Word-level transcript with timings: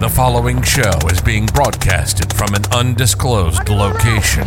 The 0.00 0.08
following 0.08 0.62
show 0.62 0.98
is 1.10 1.20
being 1.20 1.44
broadcasted 1.44 2.32
from 2.32 2.54
an 2.54 2.62
undisclosed 2.72 3.68
location. 3.68 4.46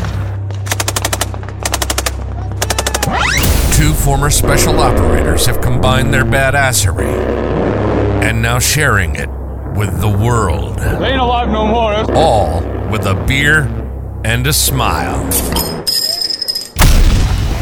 Two 3.72 3.94
former 3.94 4.32
special 4.32 4.80
operators 4.80 5.46
have 5.46 5.62
combined 5.62 6.12
their 6.12 6.26
badassery 6.26 7.14
and 8.24 8.42
now 8.42 8.58
sharing 8.58 9.16
it 9.16 9.30
with 9.78 10.02
the 10.02 10.10
world. 10.10 10.80
They 10.80 11.12
ain't 11.12 11.22
alive 11.22 11.50
no 11.50 11.68
more. 11.68 12.18
All 12.18 12.62
with 12.90 13.06
a 13.06 13.14
beer 13.28 13.66
and 14.26 14.48
a 14.48 14.54
smile. 14.54 15.24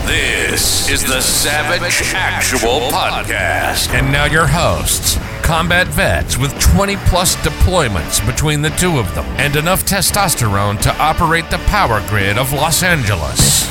This 0.08 0.90
is 0.90 1.04
the 1.04 1.20
Savage 1.20 2.14
Actual 2.14 2.80
Podcast. 2.90 3.94
And 3.94 4.14
now 4.14 4.24
your 4.24 4.48
hosts, 4.48 5.18
combat 5.52 5.86
vets 5.90 6.38
with 6.38 6.58
20 6.62 6.96
plus 7.08 7.36
deployments 7.36 8.26
between 8.26 8.62
the 8.62 8.70
two 8.70 8.98
of 8.98 9.14
them 9.14 9.26
and 9.38 9.58
enough 9.58 9.84
testosterone 9.84 10.80
to 10.80 10.96
operate 10.96 11.50
the 11.50 11.58
power 11.68 12.02
grid 12.08 12.38
of 12.38 12.54
Los 12.54 12.84
Angeles. 12.84 13.66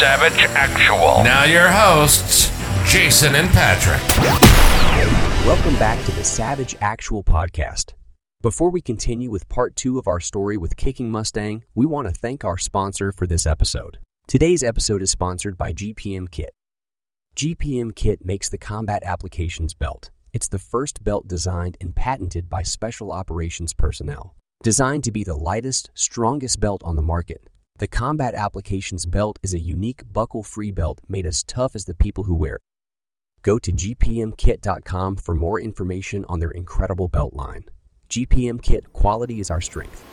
Savage 0.00 0.46
Actual. 0.54 1.22
Now 1.22 1.44
your 1.44 1.68
hosts, 1.68 2.50
Jason 2.90 3.34
and 3.34 3.50
Patrick. 3.50 4.00
Welcome 5.46 5.74
back 5.74 6.02
to 6.06 6.12
the 6.12 6.24
Savage 6.24 6.74
Actual 6.80 7.22
Podcast. 7.22 7.92
Before 8.40 8.70
we 8.70 8.80
continue 8.80 9.30
with 9.30 9.46
part 9.50 9.76
two 9.76 9.98
of 9.98 10.08
our 10.08 10.20
story 10.20 10.56
with 10.56 10.78
Kicking 10.78 11.10
Mustang, 11.10 11.64
we 11.74 11.84
want 11.84 12.08
to 12.08 12.14
thank 12.14 12.46
our 12.46 12.56
sponsor 12.56 13.12
for 13.12 13.26
this 13.26 13.44
episode. 13.44 13.98
Today's 14.26 14.62
episode 14.62 15.02
is 15.02 15.10
sponsored 15.10 15.58
by 15.58 15.74
GPM 15.74 16.30
Kit. 16.30 16.54
GPM 17.36 17.94
Kit 17.94 18.24
makes 18.24 18.48
the 18.48 18.56
Combat 18.56 19.02
Applications 19.04 19.74
Belt. 19.74 20.08
It's 20.32 20.46
the 20.46 20.60
first 20.60 21.02
belt 21.02 21.26
designed 21.26 21.76
and 21.80 21.94
patented 21.94 22.48
by 22.48 22.62
special 22.62 23.10
operations 23.10 23.74
personnel. 23.74 24.36
Designed 24.62 25.02
to 25.04 25.10
be 25.10 25.24
the 25.24 25.34
lightest, 25.34 25.90
strongest 25.94 26.60
belt 26.60 26.82
on 26.84 26.94
the 26.94 27.02
market, 27.02 27.48
the 27.78 27.88
Combat 27.88 28.34
Applications 28.34 29.06
Belt 29.06 29.40
is 29.42 29.54
a 29.54 29.58
unique 29.58 30.04
buckle 30.12 30.44
free 30.44 30.70
belt 30.70 31.00
made 31.08 31.26
as 31.26 31.42
tough 31.42 31.74
as 31.74 31.86
the 31.86 31.94
people 31.94 32.24
who 32.24 32.34
wear 32.36 32.56
it. 32.56 32.62
Go 33.42 33.58
to 33.58 33.72
gpmkit.com 33.72 35.16
for 35.16 35.34
more 35.34 35.58
information 35.58 36.24
on 36.28 36.38
their 36.38 36.50
incredible 36.52 37.08
belt 37.08 37.34
line. 37.34 37.64
GPM 38.08 38.62
Kit 38.62 38.92
quality 38.92 39.40
is 39.40 39.50
our 39.50 39.60
strength. 39.60 40.04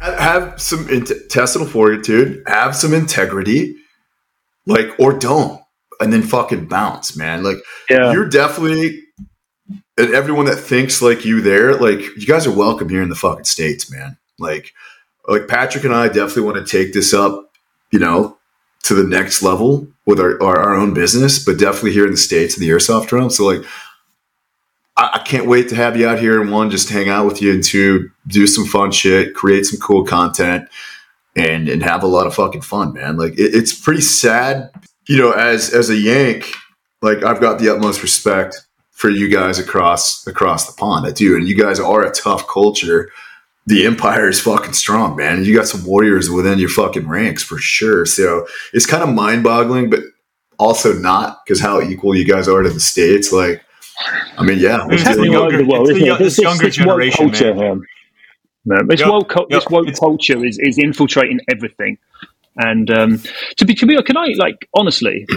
have 0.00 0.60
some 0.60 0.88
intestinal 0.88 1.68
fortitude, 1.68 2.42
have 2.48 2.74
some 2.74 2.92
integrity, 2.92 3.76
like 4.66 4.98
or 4.98 5.16
don't, 5.16 5.61
and 6.02 6.12
then 6.12 6.22
fucking 6.22 6.66
bounce, 6.66 7.16
man. 7.16 7.42
Like 7.42 7.58
Yeah. 7.88 8.12
you're 8.12 8.28
definitely 8.28 9.00
and 9.98 10.14
everyone 10.14 10.46
that 10.46 10.56
thinks 10.56 11.02
like 11.02 11.24
you 11.24 11.40
there, 11.40 11.74
like 11.76 12.00
you 12.16 12.26
guys 12.26 12.46
are 12.46 12.56
welcome 12.56 12.88
here 12.88 13.02
in 13.02 13.08
the 13.08 13.14
fucking 13.14 13.44
states, 13.44 13.90
man. 13.90 14.16
Like 14.38 14.72
like 15.28 15.48
Patrick 15.48 15.84
and 15.84 15.94
I 15.94 16.08
definitely 16.08 16.42
want 16.42 16.66
to 16.66 16.70
take 16.78 16.92
this 16.92 17.14
up, 17.14 17.52
you 17.92 17.98
know, 17.98 18.36
to 18.84 18.94
the 18.94 19.04
next 19.04 19.42
level 19.42 19.86
with 20.06 20.18
our, 20.18 20.42
our, 20.42 20.58
our 20.58 20.74
own 20.74 20.92
business, 20.94 21.44
but 21.44 21.58
definitely 21.58 21.92
here 21.92 22.04
in 22.06 22.10
the 22.10 22.16
states 22.16 22.56
in 22.56 22.60
the 22.62 22.70
airsoft 22.70 23.12
realm. 23.12 23.30
So 23.30 23.44
like 23.46 23.62
I, 24.96 25.10
I 25.14 25.18
can't 25.20 25.46
wait 25.46 25.68
to 25.68 25.76
have 25.76 25.96
you 25.96 26.08
out 26.08 26.18
here 26.18 26.40
and 26.40 26.50
one, 26.50 26.70
just 26.70 26.88
hang 26.88 27.08
out 27.08 27.26
with 27.26 27.40
you 27.40 27.52
and 27.52 27.62
two, 27.62 28.10
do 28.26 28.46
some 28.46 28.64
fun 28.66 28.90
shit, 28.90 29.34
create 29.34 29.66
some 29.66 29.78
cool 29.80 30.04
content 30.04 30.68
and, 31.36 31.68
and 31.68 31.82
have 31.82 32.02
a 32.02 32.06
lot 32.08 32.26
of 32.26 32.34
fucking 32.34 32.62
fun, 32.62 32.92
man. 32.94 33.16
Like 33.16 33.34
it, 33.34 33.54
it's 33.54 33.72
pretty 33.78 34.00
sad, 34.02 34.70
you 35.08 35.18
know, 35.18 35.32
as, 35.32 35.72
as 35.72 35.90
a 35.90 35.96
Yank, 35.96 36.52
like 37.00 37.22
I've 37.24 37.40
got 37.40 37.58
the 37.58 37.68
utmost 37.74 38.02
respect 38.02 38.56
for 38.90 39.10
you 39.10 39.28
guys 39.28 39.58
across, 39.58 40.26
across 40.26 40.66
the 40.66 40.78
pond. 40.78 41.06
I 41.06 41.10
do. 41.10 41.36
And 41.36 41.48
you 41.48 41.56
guys 41.56 41.80
are 41.80 42.02
a 42.02 42.12
tough 42.12 42.46
culture. 42.48 43.10
The 43.66 43.86
empire 43.86 44.28
is 44.28 44.40
fucking 44.40 44.72
strong, 44.74 45.16
man. 45.16 45.44
You 45.44 45.54
got 45.56 45.66
some 45.66 45.84
warriors 45.84 46.30
within 46.30 46.58
your 46.58 46.68
fucking 46.68 47.08
ranks 47.08 47.42
for 47.42 47.58
sure. 47.58 48.06
So 48.06 48.46
it's 48.72 48.86
kind 48.86 49.02
of 49.02 49.08
mind 49.14 49.42
boggling, 49.44 49.90
but 49.90 50.00
also 50.58 50.92
not 50.92 51.40
because 51.44 51.60
how 51.60 51.80
equal 51.80 52.14
you 52.16 52.24
guys 52.24 52.48
are 52.48 52.62
to 52.62 52.70
the 52.70 52.80
States. 52.80 53.32
Like, 53.32 53.64
I 54.38 54.44
mean, 54.44 54.58
yeah, 54.58 54.86
It's 54.90 55.02
we're 55.02 55.08
happening 55.08 55.30
doing- 55.32 55.36
all 55.36 55.46
over 55.46 55.56
the 55.58 55.64
world, 55.66 55.88
it's 55.90 55.96
isn't 55.98 56.08
the- 56.08 56.14
it? 56.14 56.26
it's 56.26 56.38
younger 56.38 56.64
woke 56.66 56.72
generation, 56.72 57.30
culture, 57.30 57.54
man. 58.64 58.86
this 58.88 59.00
Yep, 59.00 59.08
woke, 59.08 59.28
cul- 59.28 59.46
this 59.50 59.64
woke 59.68 59.94
culture 59.98 60.44
is, 60.44 60.58
is 60.60 60.78
infiltrating 60.78 61.40
everything. 61.50 61.98
And 62.56 62.90
um, 62.90 63.22
to 63.56 63.64
be 63.64 63.74
to 63.74 63.86
be, 63.86 64.00
can 64.02 64.16
I 64.16 64.34
like 64.36 64.68
honestly? 64.74 65.26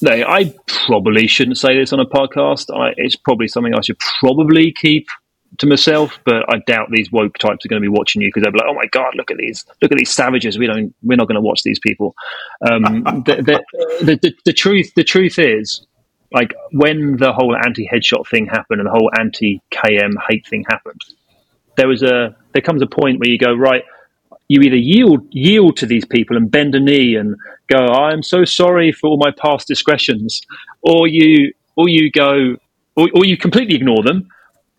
No, 0.00 0.12
I 0.12 0.54
probably 0.66 1.26
shouldn't 1.26 1.58
say 1.58 1.76
this 1.76 1.92
on 1.92 1.98
a 1.98 2.06
podcast. 2.06 2.72
I, 2.72 2.94
it's 2.96 3.16
probably 3.16 3.48
something 3.48 3.74
I 3.74 3.80
should 3.80 3.98
probably 3.98 4.72
keep 4.72 5.08
to 5.58 5.66
myself. 5.66 6.18
But 6.24 6.44
I 6.52 6.58
doubt 6.66 6.88
these 6.90 7.10
woke 7.10 7.38
types 7.38 7.64
are 7.64 7.68
going 7.68 7.82
to 7.82 7.84
be 7.84 7.92
watching 7.92 8.22
you 8.22 8.28
because 8.28 8.42
they'll 8.42 8.52
be 8.52 8.58
like, 8.58 8.68
"Oh 8.68 8.74
my 8.74 8.86
god, 8.92 9.14
look 9.16 9.30
at 9.30 9.38
these, 9.38 9.64
look 9.82 9.90
at 9.90 9.98
these 9.98 10.10
savages. 10.10 10.58
We 10.58 10.66
don't, 10.66 10.94
we're 11.02 11.16
not 11.16 11.26
going 11.26 11.36
to 11.36 11.40
watch 11.40 11.62
these 11.62 11.78
people." 11.80 12.14
Um, 12.68 12.82
the, 13.26 13.42
the, 13.42 14.04
the, 14.04 14.16
the, 14.16 14.34
the 14.44 14.52
truth, 14.52 14.92
the 14.94 15.04
truth 15.04 15.38
is, 15.38 15.84
like 16.32 16.54
when 16.72 17.16
the 17.16 17.32
whole 17.32 17.56
anti-headshot 17.56 18.28
thing 18.28 18.46
happened 18.46 18.80
and 18.80 18.86
the 18.86 18.92
whole 18.92 19.10
anti-KM 19.18 20.12
hate 20.28 20.46
thing 20.46 20.64
happened, 20.68 21.02
there 21.76 21.88
was 21.88 22.02
a 22.02 22.36
there 22.52 22.62
comes 22.62 22.82
a 22.82 22.86
point 22.86 23.18
where 23.18 23.28
you 23.28 23.38
go 23.38 23.52
right. 23.52 23.82
You 24.48 24.62
either 24.62 24.76
yield 24.76 25.26
yield 25.30 25.76
to 25.78 25.86
these 25.86 26.04
people 26.04 26.36
and 26.36 26.50
bend 26.50 26.74
a 26.74 26.80
knee 26.80 27.16
and 27.16 27.36
go, 27.68 27.78
"I'm 27.78 28.22
so 28.22 28.44
sorry 28.44 28.92
for 28.92 29.08
all 29.08 29.18
my 29.18 29.30
past 29.30 29.68
discretions," 29.68 30.42
or 30.82 31.06
you 31.06 31.52
or 31.76 31.88
you 31.88 32.10
go, 32.10 32.56
or, 32.96 33.08
or 33.14 33.24
you 33.24 33.36
completely 33.36 33.76
ignore 33.76 34.02
them, 34.02 34.28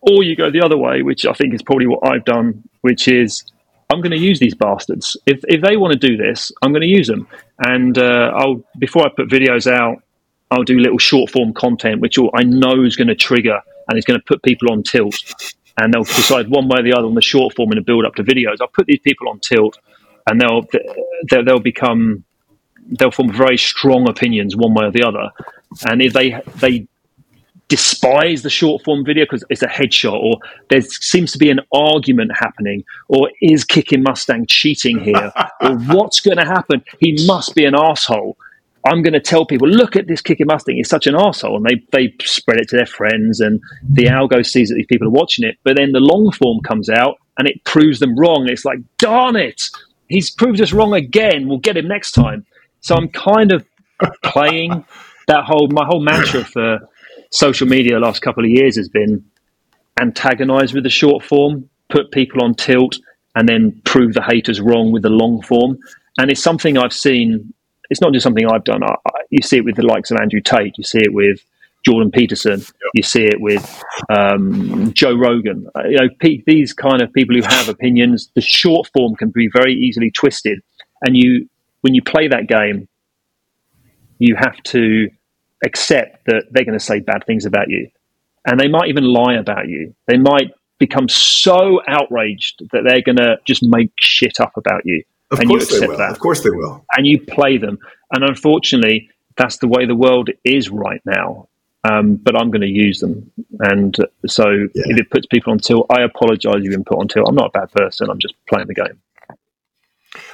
or 0.02 0.24
you 0.24 0.36
go 0.36 0.50
the 0.50 0.62
other 0.62 0.78
way, 0.78 1.02
which 1.02 1.26
I 1.26 1.34
think 1.34 1.54
is 1.54 1.62
probably 1.62 1.88
what 1.88 2.06
I've 2.08 2.26
done, 2.26 2.64
which 2.82 3.08
is 3.08 3.44
I'm 3.92 4.02
going 4.02 4.12
to 4.12 4.18
use 4.18 4.40
these 4.40 4.56
bastards. 4.56 5.18
If 5.26 5.40
if 5.48 5.62
they 5.62 5.78
want 5.78 5.94
to 5.94 6.00
do 6.00 6.16
this, 6.16 6.52
I'm 6.62 6.72
going 6.72 6.82
to 6.82 6.88
use 6.88 7.08
them. 7.08 7.28
And 7.60 7.98
uh, 7.98 8.32
I'll 8.36 8.64
before 8.78 9.06
I 9.06 9.10
put 9.10 9.30
videos 9.30 9.72
out, 9.72 10.02
I'll 10.52 10.64
do 10.64 10.80
little 10.80 11.00
short 11.00 11.32
form 11.32 11.54
content, 11.54 12.00
which 12.00 12.18
I 12.36 12.44
know 12.44 12.84
is 12.84 12.96
going 12.96 13.08
to 13.08 13.16
trigger 13.16 13.60
and 13.88 13.98
is 13.98 14.06
going 14.06 14.20
to 14.20 14.26
put 14.26 14.44
people 14.44 14.72
on 14.72 14.84
tilt. 14.84 15.16
And 15.82 15.94
they'll 15.94 16.04
decide 16.04 16.50
one 16.50 16.68
way 16.68 16.80
or 16.80 16.84
the 16.84 16.94
other 16.94 17.08
on 17.08 17.16
the 17.16 17.22
short 17.22 17.56
form 17.56 17.72
and 17.72 17.78
the 17.78 17.84
build 17.84 18.06
up 18.06 18.16
to 18.16 18.24
videos. 18.24 18.58
I'll 18.60 18.68
put 18.68 18.88
these 18.88 19.00
people 19.00 19.30
on 19.30 19.40
tilt, 19.40 19.78
and 20.28 20.42
they'll 20.42 20.66
they'll, 21.30 21.46
they'll 21.46 21.60
become 21.60 22.24
they'll 22.98 23.12
form 23.12 23.32
very 23.32 23.58
strong 23.58 24.10
opinions 24.10 24.56
one 24.56 24.74
way 24.74 24.86
or 24.86 24.92
the 24.92 25.04
other. 25.04 25.30
And 25.88 26.02
if 26.02 26.14
they 26.14 26.42
they 26.58 26.88
despise 27.70 28.42
the 28.42 28.50
short 28.50 28.84
form 28.84 29.06
video 29.06 29.24
because 29.24 29.44
it's 29.50 29.62
a 29.62 29.68
headshot, 29.68 30.14
or 30.14 30.40
there 30.70 30.82
seems 30.82 31.32
to 31.32 31.38
be 31.38 31.50
an 31.50 31.62
argument 31.72 32.32
happening, 32.38 32.84
or 33.08 33.30
is 33.42 33.64
kicking 33.64 34.04
Mustang 34.04 34.46
cheating 34.48 35.00
here, 35.00 35.32
or 35.62 35.78
what's 35.78 36.20
going 36.20 36.38
to 36.38 36.46
happen? 36.46 36.84
He 37.00 37.26
must 37.26 37.56
be 37.56 37.66
an 37.66 37.76
asshole. 37.76 38.38
I'm 38.86 39.02
going 39.02 39.14
to 39.14 39.20
tell 39.20 39.46
people, 39.46 39.68
look 39.68 39.96
at 39.96 40.08
this 40.08 40.22
kicking 40.22 40.48
Mustang. 40.48 40.78
He's 40.78 40.90
such 40.90 41.06
an 41.06 41.16
asshole, 41.16 41.58
and 41.58 41.66
they 41.66 41.84
they 41.92 42.14
spread 42.22 42.60
it 42.60 42.70
to 42.70 42.78
their 42.78 42.86
friends, 42.86 43.40
and 43.40 43.60
the 43.88 44.06
mm-hmm. 44.06 44.16
algo 44.16 44.46
sees 44.46 44.70
that 44.70 44.76
these 44.76 44.86
people 44.86 45.08
are 45.08 45.12
watching 45.12 45.48
it. 45.48 45.58
But 45.64 45.78
then 45.78 45.92
the 45.92 46.00
long 46.00 46.32
form 46.32 46.62
comes 46.62 46.90
out, 46.90 47.18
and 47.38 47.48
it 47.48 47.64
proves 47.66 48.00
them 48.00 48.18
wrong. 48.18 48.48
It's 48.48 48.66
like, 48.66 48.80
darn 48.98 49.36
it, 49.36 49.62
he's 50.10 50.30
proved 50.30 50.60
us 50.60 50.74
wrong 50.74 50.94
again. 50.94 51.48
We'll 51.48 51.60
get 51.60 51.78
him 51.78 51.88
next 51.88 52.12
time. 52.12 52.46
So 52.82 52.96
I'm 52.96 53.10
kind 53.10 53.52
of 53.52 53.66
playing 54.24 54.86
that 55.28 55.46
whole 55.46 55.68
my 55.70 55.86
whole 55.86 56.02
mantra 56.02 56.44
for 56.44 56.80
social 57.32 57.68
media 57.68 57.94
the 57.94 58.00
last 58.00 58.22
couple 58.22 58.44
of 58.44 58.50
years 58.50 58.76
has 58.76 58.90
been 58.90 59.24
antagonize 60.02 60.74
with 60.74 60.84
the 60.84 60.90
short 60.90 61.24
form, 61.24 61.70
put 61.90 62.12
people 62.12 62.44
on 62.44 62.56
tilt, 62.56 62.98
and 63.36 63.48
then 63.48 63.82
prove 63.86 64.14
the 64.14 64.24
haters 64.24 64.60
wrong 64.60 64.92
with 64.92 65.04
the 65.04 65.10
long 65.10 65.42
form. 65.42 65.78
And 66.18 66.32
it's 66.32 66.42
something 66.42 66.78
I've 66.78 66.94
seen. 66.94 67.54
It's 67.90 68.02
not 68.02 68.14
just 68.14 68.24
something 68.24 68.46
I've 68.46 68.64
done. 68.64 68.84
I, 68.84 68.96
I, 69.06 69.12
you 69.30 69.42
see 69.42 69.58
it 69.58 69.66
with 69.66 69.76
the 69.76 69.86
likes 69.86 70.12
of 70.12 70.18
Andrew 70.22 70.42
Tate. 70.42 70.78
You 70.78 70.84
see 70.84 71.00
it 71.00 71.14
with 71.14 71.44
Jordan 71.86 72.12
Peterson. 72.12 72.62
You 72.94 73.04
see 73.04 73.24
it 73.24 73.40
with 73.40 73.84
um, 74.10 74.94
Joe 74.94 75.16
Rogan. 75.16 75.68
Uh, 75.76 75.88
you 75.88 75.98
know, 75.98 76.10
pe- 76.20 76.44
these 76.46 76.74
kind 76.74 77.02
of 77.02 77.12
people 77.14 77.36
who 77.36 77.44
have 77.44 77.70
opinions. 77.76 78.30
The 78.36 78.42
short 78.42 78.90
form 78.94 79.16
can 79.16 79.30
be 79.30 79.50
very 79.52 79.74
easily 79.74 80.12
twisted, 80.12 80.62
and 81.02 81.16
you 81.16 81.50
when 81.82 81.96
you 81.96 82.02
play 82.02 82.28
that 82.28 82.48
game, 82.48 82.88
you 84.18 84.36
have 84.36 84.62
to 84.64 85.10
accept 85.66 86.26
that 86.26 86.44
they're 86.52 86.66
going 86.66 86.78
to 86.78 86.84
say 86.84 87.00
bad 87.00 87.24
things 87.26 87.46
about 87.46 87.70
you. 87.70 87.90
And 88.46 88.60
they 88.60 88.68
might 88.68 88.90
even 88.90 89.04
lie 89.04 89.36
about 89.36 89.68
you. 89.68 89.96
They 90.08 90.18
might 90.18 90.52
become 90.78 91.10
so 91.10 91.82
outraged 91.88 92.64
that 92.72 92.84
they're 92.86 93.02
going 93.02 93.18
to 93.18 93.38
just 93.46 93.62
make 93.64 93.92
shit 94.00 94.40
up 94.40 94.54
about 94.56 94.86
you. 94.86 95.04
Of 95.32 95.40
and 95.40 95.50
you 95.50 95.58
course 95.58 95.70
they 95.70 95.76
accept 95.78 95.92
will. 95.92 95.98
that. 95.98 96.12
Of 96.12 96.20
course 96.20 96.42
they 96.44 96.50
will. 96.50 96.86
And 96.98 97.06
you 97.06 97.20
play 97.22 97.58
them. 97.58 97.78
And 98.12 98.24
unfortunately, 98.24 99.10
that's 99.38 99.58
the 99.58 99.68
way 99.68 99.86
the 99.86 99.96
world 99.96 100.30
is 100.44 100.70
right 100.70 101.02
now. 101.06 101.48
Um, 101.84 102.16
but 102.16 102.36
I'm 102.36 102.52
going 102.52 102.62
to 102.62 102.68
use 102.68 103.00
them. 103.00 103.32
And 103.60 103.98
uh, 104.00 104.06
so 104.28 104.50
Yeah. 104.50 104.68
if 104.88 104.98
it 105.00 105.10
puts 105.12 105.28
people 105.28 105.52
on 105.54 105.60
tilt, 105.60 105.86
I 105.90 106.02
apologize 106.02 106.56
you've 106.62 106.72
been 106.74 106.84
put 106.84 107.00
on 107.00 107.08
tilt. 107.08 107.28
I'm 107.30 107.36
not 107.36 107.52
a 107.56 107.60
bad 107.60 107.72
person. 107.72 108.10
I'm 108.10 108.20
just 108.20 108.34
playing 108.50 108.68
the 108.68 108.74
game. 108.74 109.00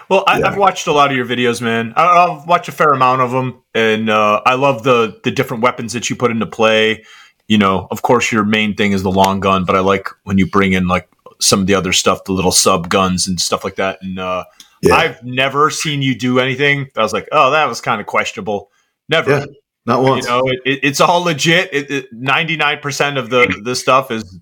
Well, 0.10 0.24
I, 0.28 0.40
Yeah. 0.40 0.48
I've 0.48 0.58
watched 0.58 0.88
a 0.88 0.92
lot 0.92 1.12
of 1.12 1.18
your 1.18 1.26
videos, 1.26 1.62
man. 1.62 1.94
I, 1.96 2.06
I've 2.06 2.48
watched 2.48 2.68
a 2.70 2.72
fair 2.72 2.90
amount 2.90 3.22
of 3.22 3.32
them, 3.32 3.62
and 3.74 4.10
uh, 4.10 4.42
I 4.46 4.56
love 4.56 4.84
the 4.84 5.20
the 5.24 5.32
different 5.32 5.64
weapons 5.64 5.94
that 5.94 6.10
you 6.10 6.16
put 6.16 6.32
into 6.32 6.46
play. 6.46 7.04
you 7.48 7.58
know, 7.60 7.88
of 7.92 8.02
course, 8.02 8.32
your 8.32 8.44
main 8.44 8.74
thing 8.76 8.92
is 8.92 9.04
the 9.04 9.12
long 9.12 9.40
gun, 9.40 9.66
but 9.66 9.76
I 9.76 9.80
like 9.82 10.10
when 10.24 10.38
you 10.40 10.48
bring 10.50 10.74
in 10.74 10.88
like 10.88 11.08
some 11.40 11.60
of 11.62 11.68
the 11.68 11.76
other 11.76 11.94
stuff, 11.94 12.24
the 12.24 12.32
little 12.34 12.52
sub 12.52 12.90
guns 12.90 13.28
and 13.28 13.40
stuff 13.40 13.64
like 13.64 13.76
that. 13.76 14.00
And 14.02 14.18
uh, 14.18 14.46
Yeah. 14.82 14.96
I've 14.96 15.24
never 15.24 15.70
seen 15.70 16.02
you 16.02 16.16
do 16.16 16.40
anything. 16.40 16.90
I 16.96 17.02
was 17.02 17.14
like, 17.14 17.28
oh, 17.32 17.52
that 17.52 17.66
was 17.68 17.82
kind 17.82 18.00
of 18.02 18.08
questionable. 18.08 18.72
Never. 19.10 19.30
Yeah, 19.32 19.46
not 19.86 20.02
You 20.02 20.10
once. 20.10 20.28
know, 20.28 20.42
it, 20.48 20.60
it, 20.66 20.80
it's 20.84 21.02
all 21.02 21.22
legit. 21.22 22.08
Ninety 22.12 22.56
nine 22.58 22.80
percent 22.80 23.18
of 23.18 23.30
the 23.30 23.62
the 23.64 23.76
stuff 23.76 24.12
is 24.12 24.40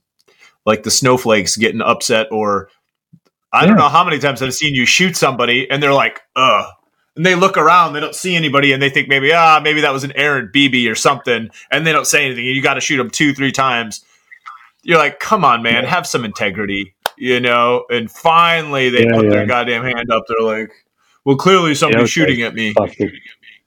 like 0.65 0.83
the 0.83 0.91
snowflakes 0.91 1.57
getting 1.57 1.81
upset, 1.81 2.27
or 2.31 2.69
I 3.51 3.65
don't 3.65 3.77
know 3.77 3.89
how 3.89 4.03
many 4.03 4.19
times 4.19 4.41
I've 4.41 4.53
seen 4.53 4.73
you 4.73 4.85
shoot 4.85 5.15
somebody 5.15 5.69
and 5.69 5.81
they're 5.83 5.93
like, 5.93 6.21
"Uh," 6.35 6.65
and 7.15 7.25
they 7.25 7.35
look 7.35 7.57
around, 7.57 7.93
they 7.93 7.99
don't 7.99 8.15
see 8.15 8.35
anybody, 8.35 8.71
and 8.73 8.81
they 8.81 8.89
think 8.89 9.07
maybe 9.09 9.31
ah 9.33 9.59
maybe 9.63 9.81
that 9.81 9.91
was 9.93 10.03
an 10.03 10.13
errant 10.15 10.53
BB 10.53 10.89
or 10.89 10.95
something, 10.95 11.49
and 11.69 11.85
they 11.85 11.91
don't 11.91 12.07
say 12.07 12.25
anything. 12.25 12.45
You 12.45 12.61
got 12.61 12.75
to 12.75 12.81
shoot 12.81 12.97
them 12.97 13.09
two 13.09 13.33
three 13.33 13.51
times. 13.51 14.03
You're 14.81 14.97
like, 14.97 15.19
come 15.19 15.45
on, 15.45 15.61
man, 15.61 15.85
have 15.85 16.05
some 16.07 16.25
integrity, 16.25 16.93
you 17.17 17.39
know. 17.39 17.85
And 17.89 18.09
finally, 18.09 18.89
they 18.89 19.05
Yeah, 19.05 19.15
put 19.15 19.25
yeah. 19.25 19.31
their 19.31 19.45
goddamn 19.45 19.83
hand 19.83 20.11
up. 20.11 20.23
They're 20.27 20.45
like, 20.45 20.71
well, 21.25 21.37
clearly 21.37 21.75
somebody's 21.75 22.03
okay. 22.03 22.09
shooting 22.09 22.41
at 22.41 22.53
me. 22.53 22.73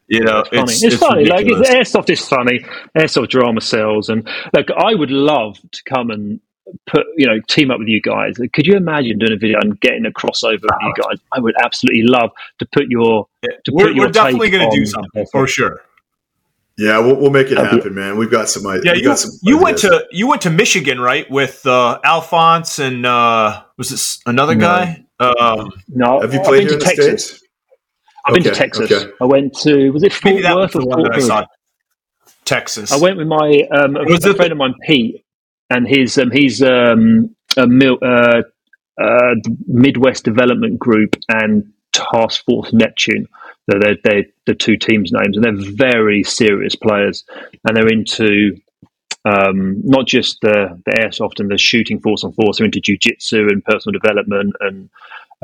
You 0.09 0.21
know, 0.21 0.45
It's 0.53 0.81
funny. 0.81 0.95
It's, 0.95 0.97
funny. 0.97 1.25
Like 1.25 1.47
it's, 1.49 1.69
airsoft 1.69 2.11
is 2.11 2.27
funny. 2.29 2.65
Airsoft 2.97 3.31
drama 3.31 3.61
sells, 3.61 4.09
and 4.09 4.29
like 4.53 4.71
I 4.77 4.95
would 4.95 5.11
love 5.11 5.59
to 5.73 5.83
come 5.83 6.11
and 6.11 6.41
put 6.87 7.07
you 7.17 7.27
know 7.27 7.41
team 7.49 7.73
up 7.73 7.81
with 7.81 7.89
you 7.89 8.01
guys. 8.01 8.37
Could 8.53 8.67
you 8.67 8.77
imagine 8.77 9.19
doing 9.19 9.33
a 9.33 9.37
video 9.37 9.59
and 9.61 9.81
getting 9.81 10.07
a 10.07 10.11
crossover 10.11 10.63
with 10.63 10.81
you 10.81 10.95
guys? 11.03 11.19
I 11.33 11.41
would 11.41 11.55
absolutely 11.63 12.03
love 12.03 12.31
to 12.61 12.67
put 12.73 12.87
your 12.89 13.27
to 13.43 13.73
we're, 13.73 13.87
put 13.87 13.95
your 13.97 14.07
we're 14.07 14.13
definitely 14.13 14.51
going 14.51 14.71
to 14.71 14.77
do 14.77 14.87
something 14.87 15.27
for 15.33 15.49
sure. 15.49 15.83
Yeah, 16.79 16.99
we'll, 16.99 17.17
we'll 17.17 17.31
make 17.31 17.47
it 17.51 17.55
That'd 17.55 17.71
happen, 17.73 17.95
man. 17.95 18.19
We've 18.19 18.31
got 18.31 18.49
some. 18.51 18.67
i- 18.67 18.81
Yeah, 18.83 18.93
you 18.93 19.03
got 19.03 19.19
some 19.19 19.31
you 19.43 19.57
went 19.59 19.79
to 19.79 20.05
you 20.11 20.27
went 20.29 20.43
to 20.43 20.51
Michigan, 20.51 21.01
right? 21.01 21.29
With 21.31 21.65
uh, 21.67 21.99
Alphonse 22.05 22.79
and 22.79 23.07
uh, 23.07 23.63
was 23.79 23.89
this 23.91 24.21
another 24.27 24.55
No. 24.55 24.61
guy? 24.67 25.05
Um, 25.19 25.71
No, 25.89 26.21
Have 26.21 26.35
you 26.35 26.41
I've 26.41 26.47
played 26.47 26.69
been 26.69 26.69
here 26.69 26.73
in 26.75 26.79
to 26.81 26.85
the 26.85 26.85
Texas. 26.85 27.25
states? 27.29 27.43
I've 28.27 28.35
been 28.35 28.43
to 28.43 28.51
Texas. 28.51 28.93
okay. 28.93 29.11
I 29.21 29.25
went 29.25 29.55
to 29.61 29.91
was 29.91 30.03
it 30.03 30.13
Fort 30.13 30.25
maybe 30.35 30.43
that 30.43 30.55
was 30.55 30.65
Worth 30.65 30.73
the 30.73 30.81
or 30.81 30.87
one 30.87 31.03
that 31.05 31.13
I 31.13 31.19
Fort 31.21 31.27
saw. 31.27 31.45
Texas. 32.45 32.93
I 32.93 32.97
went 32.99 33.17
with 33.17 33.27
my 33.27 33.63
um, 33.73 33.97
a, 33.97 34.05
Was 34.05 34.25
a 34.27 34.31
it 34.31 34.37
friend 34.37 34.53
of 34.53 34.59
mine, 34.59 34.75
Pete, 34.87 35.25
and 35.71 35.87
his 35.89 36.19
um, 36.19 36.31
he's 36.31 36.63
um, 36.63 37.35
a 37.57 37.67
mil, 37.67 37.99
uh, 38.03 38.43
uh, 39.03 39.35
Midwest 39.67 40.25
Development 40.25 40.79
Group 40.79 41.17
and 41.29 41.73
Task 41.93 42.45
Force 42.45 42.73
Neptune. 42.73 43.27
So 43.71 43.79
they're, 43.81 43.97
they're 44.05 44.25
the 44.47 44.55
two 44.55 44.77
teams' 44.77 45.11
names, 45.13 45.37
and 45.37 45.45
they're 45.45 45.73
very 45.75 46.23
serious 46.23 46.77
players, 46.77 47.25
and 47.67 47.77
they're 47.77 47.89
into 47.89 48.57
um, 49.25 49.81
not 49.85 50.07
just 50.07 50.39
the, 50.43 50.81
the 50.87 50.93
airsoft 50.93 51.41
and 51.41 51.51
the 51.51 51.59
shooting 51.59 52.01
force 52.01 52.23
on 52.23 52.33
force. 52.33 52.59
They're 52.59 52.67
into 52.67 52.81
jujitsu 52.81 53.51
and 53.51 53.65
personal 53.65 53.99
development, 54.01 54.55
and 54.61 54.89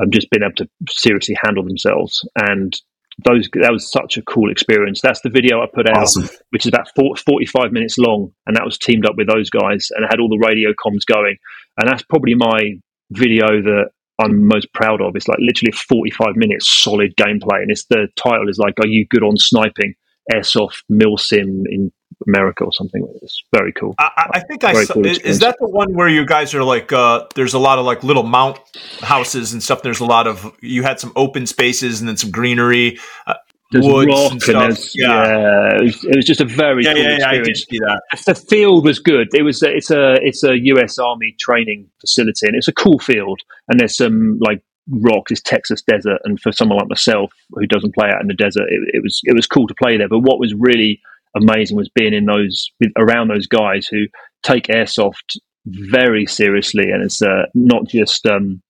um, 0.01 0.09
just 0.11 0.29
being 0.31 0.43
able 0.43 0.55
to 0.55 0.69
seriously 0.89 1.35
handle 1.43 1.63
themselves. 1.63 2.25
And 2.35 2.79
those 3.25 3.47
that 3.61 3.71
was 3.71 3.91
such 3.91 4.17
a 4.17 4.21
cool 4.23 4.51
experience. 4.51 5.01
That's 5.01 5.21
the 5.21 5.29
video 5.29 5.61
I 5.61 5.67
put 5.71 5.89
out 5.89 5.97
Awesome. 5.97 6.29
which 6.49 6.65
is 6.65 6.69
about 6.69 6.89
40, 6.95 7.21
45 7.21 7.71
minutes 7.71 7.97
long. 7.97 8.31
And 8.47 8.55
that 8.55 8.65
was 8.65 8.77
teamed 8.77 9.05
up 9.05 9.15
with 9.17 9.27
those 9.27 9.49
guys 9.49 9.89
and 9.91 10.05
had 10.09 10.19
all 10.19 10.29
the 10.29 10.43
radio 10.43 10.71
comms 10.71 11.05
going. 11.05 11.37
And 11.77 11.87
that's 11.89 12.03
probably 12.03 12.33
my 12.35 12.73
video 13.11 13.61
that 13.61 13.91
I'm 14.19 14.47
most 14.47 14.71
proud 14.73 15.01
of. 15.01 15.15
It's 15.15 15.27
like 15.27 15.39
literally 15.39 15.71
45 15.71 16.35
minutes 16.35 16.69
solid 16.69 17.15
gameplay. 17.15 17.61
And 17.61 17.71
it's 17.71 17.85
the 17.85 18.07
title 18.15 18.47
is 18.49 18.57
like, 18.59 18.75
Are 18.79 18.87
you 18.87 19.05
good 19.09 19.23
on 19.23 19.37
sniping? 19.37 19.95
Airsoft 20.31 20.83
Mil 20.87 21.17
Sim 21.17 21.63
in 21.69 21.91
America 22.27 22.63
or 22.63 22.71
something. 22.71 23.05
It's 23.21 23.43
very 23.53 23.73
cool. 23.73 23.93
I, 23.99 24.09
I- 24.15 24.29
I 24.35 24.39
think 24.41 24.63
I 24.63 24.73
saw, 24.85 24.93
cool 24.93 25.05
is, 25.05 25.19
is 25.19 25.39
that 25.39 25.57
the 25.59 25.67
one 25.67 25.93
where 25.93 26.07
you 26.07 26.25
guys 26.25 26.53
are 26.53 26.63
like 26.63 26.93
uh, 26.93 27.25
there's 27.35 27.53
a 27.53 27.59
lot 27.59 27.77
of 27.79 27.85
like 27.85 28.03
little 28.03 28.23
mount 28.23 28.57
houses 29.01 29.51
and 29.51 29.61
stuff. 29.61 29.81
There's 29.81 29.99
a 29.99 30.05
lot 30.05 30.27
of 30.27 30.55
you 30.61 30.83
had 30.83 30.99
some 30.99 31.11
open 31.17 31.45
spaces 31.45 31.99
and 31.99 32.07
then 32.07 32.15
some 32.15 32.31
greenery, 32.31 32.99
uh, 33.27 33.33
There's 33.71 33.87
woods 33.87 34.07
rock 34.07 34.31
and 34.31 34.41
and 34.41 34.41
stuff. 34.43 34.75
there's, 34.75 34.91
yeah. 34.95 35.23
yeah, 35.25 35.77
it 35.77 35.83
was, 35.83 36.03
it 36.05 36.15
was 36.15 36.25
just 36.25 36.41
a 36.41 36.45
very 36.45 36.83
Yeah, 36.83 36.93
cool 36.93 37.03
yeah, 37.03 37.17
yeah, 37.19 37.27
I 37.29 37.37
did 37.39 37.47
experience. 37.47 37.65
see 37.69 37.79
that. 37.79 38.01
the 38.25 38.35
field 38.35 38.85
was 38.85 38.99
good. 38.99 39.29
It 39.33 39.43
was 39.43 39.63
a, 39.63 39.75
it's 39.75 39.91
a 39.91 40.13
it's 40.21 40.43
a 40.43 40.57
U.S. 40.59 40.99
Army 40.99 41.35
training 41.39 41.89
facility, 42.01 42.47
and 42.47 42.55
it's 42.55 42.67
a 42.67 42.73
cool 42.73 42.99
field. 42.99 43.41
And 43.67 43.79
there's 43.79 43.97
some 43.97 44.37
like 44.41 44.61
rock, 44.89 45.31
it's 45.31 45.41
Texas 45.41 45.81
desert, 45.81 46.19
and 46.25 46.39
for 46.39 46.51
someone 46.51 46.77
like 46.79 46.89
myself 46.89 47.31
who 47.51 47.65
doesn't 47.65 47.95
play 47.95 48.09
out 48.09 48.21
in 48.21 48.27
the 48.27 48.33
desert, 48.35 48.63
it, 48.69 48.81
it 48.95 49.03
was 49.03 49.19
it 49.23 49.35
was 49.35 49.47
cool 49.47 49.67
to 49.67 49.75
play 49.75 49.97
there. 49.97 50.09
But 50.09 50.19
what 50.19 50.39
was 50.39 50.53
really 50.53 51.01
amazing 51.35 51.77
was 51.77 51.89
being 51.89 52.13
in 52.13 52.25
those 52.25 52.69
around 52.97 53.29
those 53.29 53.47
guys 53.47 53.87
who 53.87 54.05
take 54.43 54.67
airsoft 54.67 55.37
very 55.65 56.25
seriously, 56.25 56.91
and 56.91 57.03
it's 57.03 57.21
uh, 57.21 57.43
not 57.55 57.87
just 57.87 58.25
um, 58.27 58.61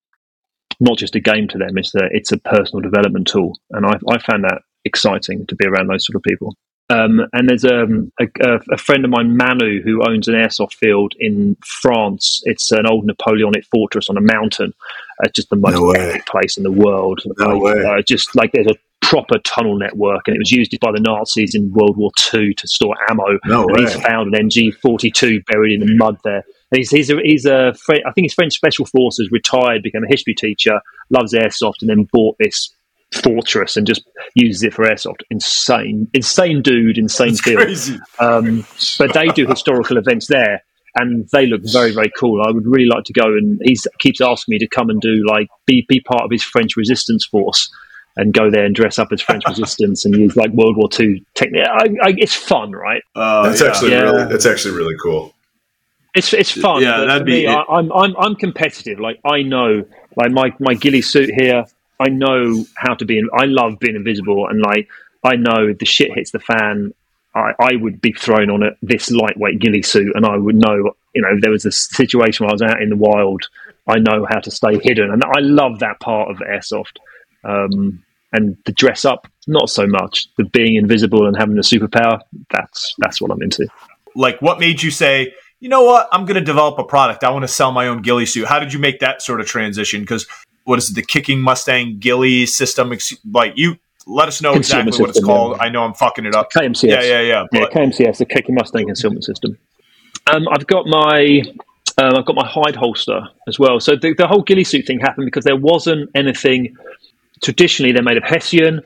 not 0.80 0.98
just 0.98 1.16
a 1.16 1.20
game 1.20 1.48
to 1.50 1.58
them. 1.58 1.78
It's 1.78 1.94
a 1.96 2.08
it's 2.12 2.32
a 2.32 2.38
personal 2.38 2.82
development 2.82 3.28
tool, 3.28 3.60
and 3.72 3.86
I 3.86 3.94
I 4.10 4.18
found 4.20 4.44
that 4.46 4.62
exciting 4.86 5.46
to 5.48 5.56
be 5.56 5.66
around 5.66 5.88
those 5.88 6.06
sort 6.06 6.16
of 6.16 6.24
people. 6.24 6.56
Um, 6.90 7.22
and 7.32 7.50
there's 7.50 7.66
um, 7.66 8.12
a, 8.20 8.26
a, 8.46 8.60
a 8.74 8.78
friend 8.78 9.06
of 9.06 9.12
mine, 9.12 9.38
Manu, 9.38 9.82
who 9.82 10.04
owns 10.08 10.28
an 10.28 10.36
airsoft 10.36 10.74
field 10.74 11.14
in 11.20 11.56
France. 11.66 12.42
It's 12.44 12.72
an 12.72 12.86
old 12.86 13.06
Napoleonic 13.06 13.66
fortress 13.72 14.10
on 14.10 14.18
a 14.18 14.22
mountain. 14.22 14.74
Uh, 15.24 15.30
just 15.34 15.50
the 15.50 15.56
most 15.56 15.74
No 15.74 15.92
epic 15.92 16.26
place 16.28 16.58
in 16.58 16.64
the 16.64 16.72
world. 16.72 17.22
No 17.40 17.58
Like, 17.58 17.76
way. 17.76 17.86
Uh, 17.86 18.02
just 18.02 18.36
like 18.36 18.52
there's 18.52 18.68
a 18.68 18.76
proper 19.02 19.40
tunnel 19.40 19.78
network, 19.78 20.28
and 20.28 20.36
it 20.36 20.40
was 20.40 20.52
used 20.52 20.78
by 20.82 20.92
the 20.92 21.00
Nazis 21.00 21.56
in 21.56 21.72
World 21.72 21.98
War 21.98 22.12
II 22.34 22.54
to 22.54 22.68
store 22.68 22.96
ammo. 23.10 23.40
No 23.46 23.66
and 23.68 23.78
way. 23.78 23.84
he's 23.84 23.96
found 24.02 24.36
an 24.36 24.50
MG42 24.50 25.46
buried 25.46 25.82
in 25.82 25.88
the 25.88 25.96
mud 25.96 26.18
there. 26.24 26.44
And 26.72 26.78
he's 26.78 26.90
he's 26.92 27.10
a, 27.10 27.18
he's 27.24 27.46
a 27.46 27.74
I 27.90 28.12
think 28.12 28.26
he's 28.26 28.34
French 28.34 28.54
Special 28.54 28.86
Forces, 28.86 29.30
retired, 29.32 29.84
became 29.84 30.04
a 30.04 30.08
history 30.08 30.34
teacher, 30.36 30.80
loves 31.10 31.34
airsoft, 31.34 31.82
and 31.82 31.90
then 31.90 32.08
bought 32.12 32.36
this 32.40 32.74
fortress 33.14 33.78
and 33.78 33.86
just 33.88 34.04
uses 34.36 34.64
it 34.64 34.74
for 34.74 34.86
airsoft. 34.86 35.22
Insane, 35.30 36.08
insane 36.14 36.62
dude, 36.62 36.98
insane 36.98 37.30
It's 37.30 37.42
field. 37.42 37.60
crazy. 37.62 38.00
Um, 38.20 38.66
but 38.98 39.14
they 39.14 39.28
do 39.28 39.46
historical 39.48 39.98
events 39.98 40.28
there, 40.28 40.64
and 40.96 41.28
they 41.32 41.46
look 41.46 41.62
very, 41.64 41.92
very 41.92 42.12
cool. 42.18 42.42
I 42.46 42.52
would 42.52 42.66
really 42.66 42.88
like 42.88 43.04
to 43.06 43.14
go, 43.14 43.26
and 43.26 43.60
he 43.64 43.76
keeps 44.00 44.22
asking 44.22 44.54
me 44.54 44.60
to 44.60 44.68
come 44.68 44.90
and 44.90 45.00
do 45.02 45.24
like 45.28 45.48
be 45.66 45.86
be 45.88 46.00
part 46.02 46.24
of 46.24 46.32
his 46.32 46.44
French 46.44 46.76
resistance 46.76 47.26
force. 47.26 47.70
And 48.16 48.32
go 48.32 48.52
there 48.52 48.64
and 48.64 48.76
dress 48.76 49.00
up 49.00 49.12
as 49.12 49.24
French 49.24 49.44
resistance 49.48 50.06
and 50.06 50.16
use 50.16 50.36
like 50.36 50.52
World 50.52 50.78
War 50.78 50.88
II 51.00 51.26
technique. 51.34 51.66
I, 51.66 51.86
I, 52.04 52.14
it's 52.20 52.36
fun, 52.36 52.72
right? 52.72 53.02
Uh, 53.16 53.50
That's 53.50 53.60
yeah. 53.60 53.68
actually 53.70 53.92
Yeah. 53.94 54.02
really. 54.04 54.26
That's 54.26 54.46
actually 54.46 54.76
really 54.78 54.96
cool. 55.02 55.34
It's 56.14 56.32
it's 56.32 56.52
fun. 56.52 56.84
Yeah, 56.84 57.06
that'd 57.06 57.26
be 57.26 57.32
me, 57.32 57.46
it. 57.48 57.50
I, 57.50 57.64
I'm 57.68 57.92
I'm 57.92 58.16
I'm 58.18 58.36
competitive. 58.36 59.00
Like 59.00 59.20
I 59.26 59.42
know, 59.42 59.84
like 60.16 60.32
my 60.32 60.54
my 60.60 60.76
ghillie 60.76 61.02
suit 61.02 61.32
here. 61.36 61.66
I 62.04 62.10
know 62.10 62.66
how 62.76 62.94
to 62.96 63.06
be. 63.06 63.18
In, 63.18 63.30
I 63.34 63.46
love 63.46 63.80
being 63.80 63.96
invisible, 63.96 64.48
and 64.48 64.62
like 64.62 64.90
I 65.24 65.36
know 65.36 65.68
if 65.68 65.78
the 65.80 65.86
shit 65.86 66.14
hits 66.14 66.32
the 66.32 66.40
fan. 66.40 66.94
I, 67.36 67.54
I 67.60 67.76
would 67.78 68.00
be 68.00 68.12
thrown 68.12 68.52
on 68.52 68.62
a, 68.62 68.70
this 68.84 69.10
lightweight 69.10 69.60
ghillie 69.60 69.82
suit, 69.82 70.16
and 70.16 70.26
I 70.26 70.38
would 70.38 70.56
know. 70.56 70.94
You 71.16 71.22
know, 71.22 71.36
there 71.42 71.52
was 71.52 71.66
a 71.66 71.72
situation 71.72 72.46
where 72.46 72.52
I 72.52 72.54
was 72.54 72.62
out 72.62 72.82
in 72.82 72.90
the 72.90 72.96
wild. 72.96 73.44
I 73.88 73.98
know 74.00 74.26
how 74.30 74.40
to 74.40 74.52
stay 74.52 74.80
hidden, 74.80 75.12
and 75.12 75.24
I 75.24 75.40
love 75.40 75.80
that 75.80 76.00
part 76.00 76.30
of 76.30 76.38
airsoft. 76.38 76.98
Um, 77.44 78.04
and 78.32 78.58
the 78.66 78.72
dress 78.72 79.06
up, 79.06 79.28
not 79.48 79.70
so 79.70 79.86
much. 79.88 80.28
The 80.38 80.46
being 80.46 80.76
invisible 80.76 81.28
and 81.28 81.38
having 81.38 81.58
a 81.58 81.62
superpower. 81.62 82.20
That's 82.52 82.94
that's 83.00 83.22
what 83.22 83.32
I'm 83.32 83.42
into. 83.42 83.68
like 84.16 84.42
what 84.42 84.60
made 84.60 84.82
you 84.82 84.92
say 84.92 85.34
you 85.60 85.70
know 85.70 85.84
what 85.84 86.08
i'm 86.12 86.26
going 86.26 86.36
to 86.36 86.42
develop 86.42 86.78
a 86.78 86.84
product 86.84 87.24
i 87.24 87.30
want 87.30 87.44
to 87.44 87.48
sell 87.48 87.72
my 87.72 87.88
own 87.88 88.02
ghillie 88.02 88.26
suit 88.26 88.48
how 88.48 88.60
did 88.60 88.74
you 88.74 88.80
make 88.80 89.00
that 89.00 89.22
sort 89.22 89.40
of 89.42 89.48
transition 89.48 90.02
because 90.02 90.28
what 90.66 90.80
is 90.80 90.90
it 90.90 90.96
the 90.96 91.02
kicking 91.04 91.40
mustang 91.40 91.98
ghillie 92.00 92.46
system 92.46 92.92
Ex- 92.94 93.16
like 93.32 93.54
you 93.56 93.76
let 94.06 94.28
us 94.28 94.42
know 94.42 94.54
exactly 94.54 94.98
what 95.00 95.10
it's 95.10 95.24
called 95.24 95.56
yeah. 95.58 95.64
i 95.64 95.70
know 95.70 95.84
i'm 95.84 95.94
fucking 95.94 96.26
it 96.26 96.36
up 96.36 96.52
KMCS. 96.52 96.84
yeah 96.84 97.02
yeah 97.02 97.22
yeah 97.22 97.44
Yeah, 97.52 97.66
KMCS, 97.68 98.18
the 98.18 98.26
Kicking 98.26 98.56
Mustang 98.56 98.86
concealment 98.86 99.24
system. 99.24 99.58
Um, 100.34 100.48
I've 100.50 100.68
got 100.68 100.86
my 100.88 101.42
um, 101.98 102.16
I've 102.18 102.26
got 102.26 102.36
my 102.36 102.48
hide 102.48 102.76
holster 102.76 103.22
as 103.48 103.60
well. 103.60 103.80
So 103.80 103.96
the, 103.96 104.14
the 104.18 104.28
whole 104.28 104.42
ghillie 104.42 104.64
suit 104.64 104.86
thing 104.88 105.00
happened 105.00 105.26
because 105.26 105.44
there 105.44 105.56
wasn't 105.56 106.10
anything. 106.16 106.76
Traditionally, 107.44 107.92
they're 107.92 108.04
made 108.04 108.18
of 108.18 108.24
hessian. 108.24 108.82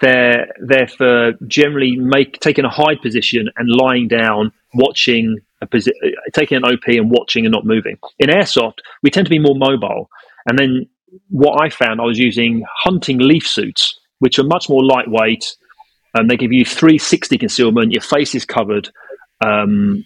They're 0.00 0.48
they're 0.60 0.88
for 0.88 1.32
generally 1.46 1.96
make 1.96 2.40
taking 2.40 2.64
a 2.64 2.70
hide 2.70 3.00
position 3.02 3.48
and 3.56 3.68
lying 3.68 4.08
down, 4.08 4.52
watching 4.74 5.38
a 5.60 5.66
posi- 5.66 5.88
uh, 6.04 6.10
taking 6.32 6.56
an 6.56 6.64
OP 6.64 6.86
and 6.88 7.10
watching 7.10 7.44
and 7.44 7.52
not 7.52 7.64
moving. 7.66 7.96
In 8.18 8.28
airsoft, 8.30 8.78
we 9.02 9.10
tend 9.10 9.26
to 9.26 9.30
be 9.30 9.38
more 9.38 9.54
mobile. 9.56 10.08
And 10.46 10.58
then 10.58 10.86
what 11.30 11.62
I 11.62 11.68
found, 11.68 12.00
I 12.00 12.04
was 12.04 12.18
using 12.18 12.64
hunting 12.76 13.18
leaf 13.18 13.46
suits, 13.46 13.98
which 14.18 14.38
are 14.38 14.44
much 14.44 14.68
more 14.68 14.84
lightweight. 14.84 15.56
and 16.14 16.30
they 16.30 16.36
give 16.36 16.52
you 16.52 16.64
360 16.64 17.36
concealment. 17.38 17.92
Your 17.92 18.00
face 18.00 18.34
is 18.34 18.44
covered, 18.44 18.88
um, 19.44 20.04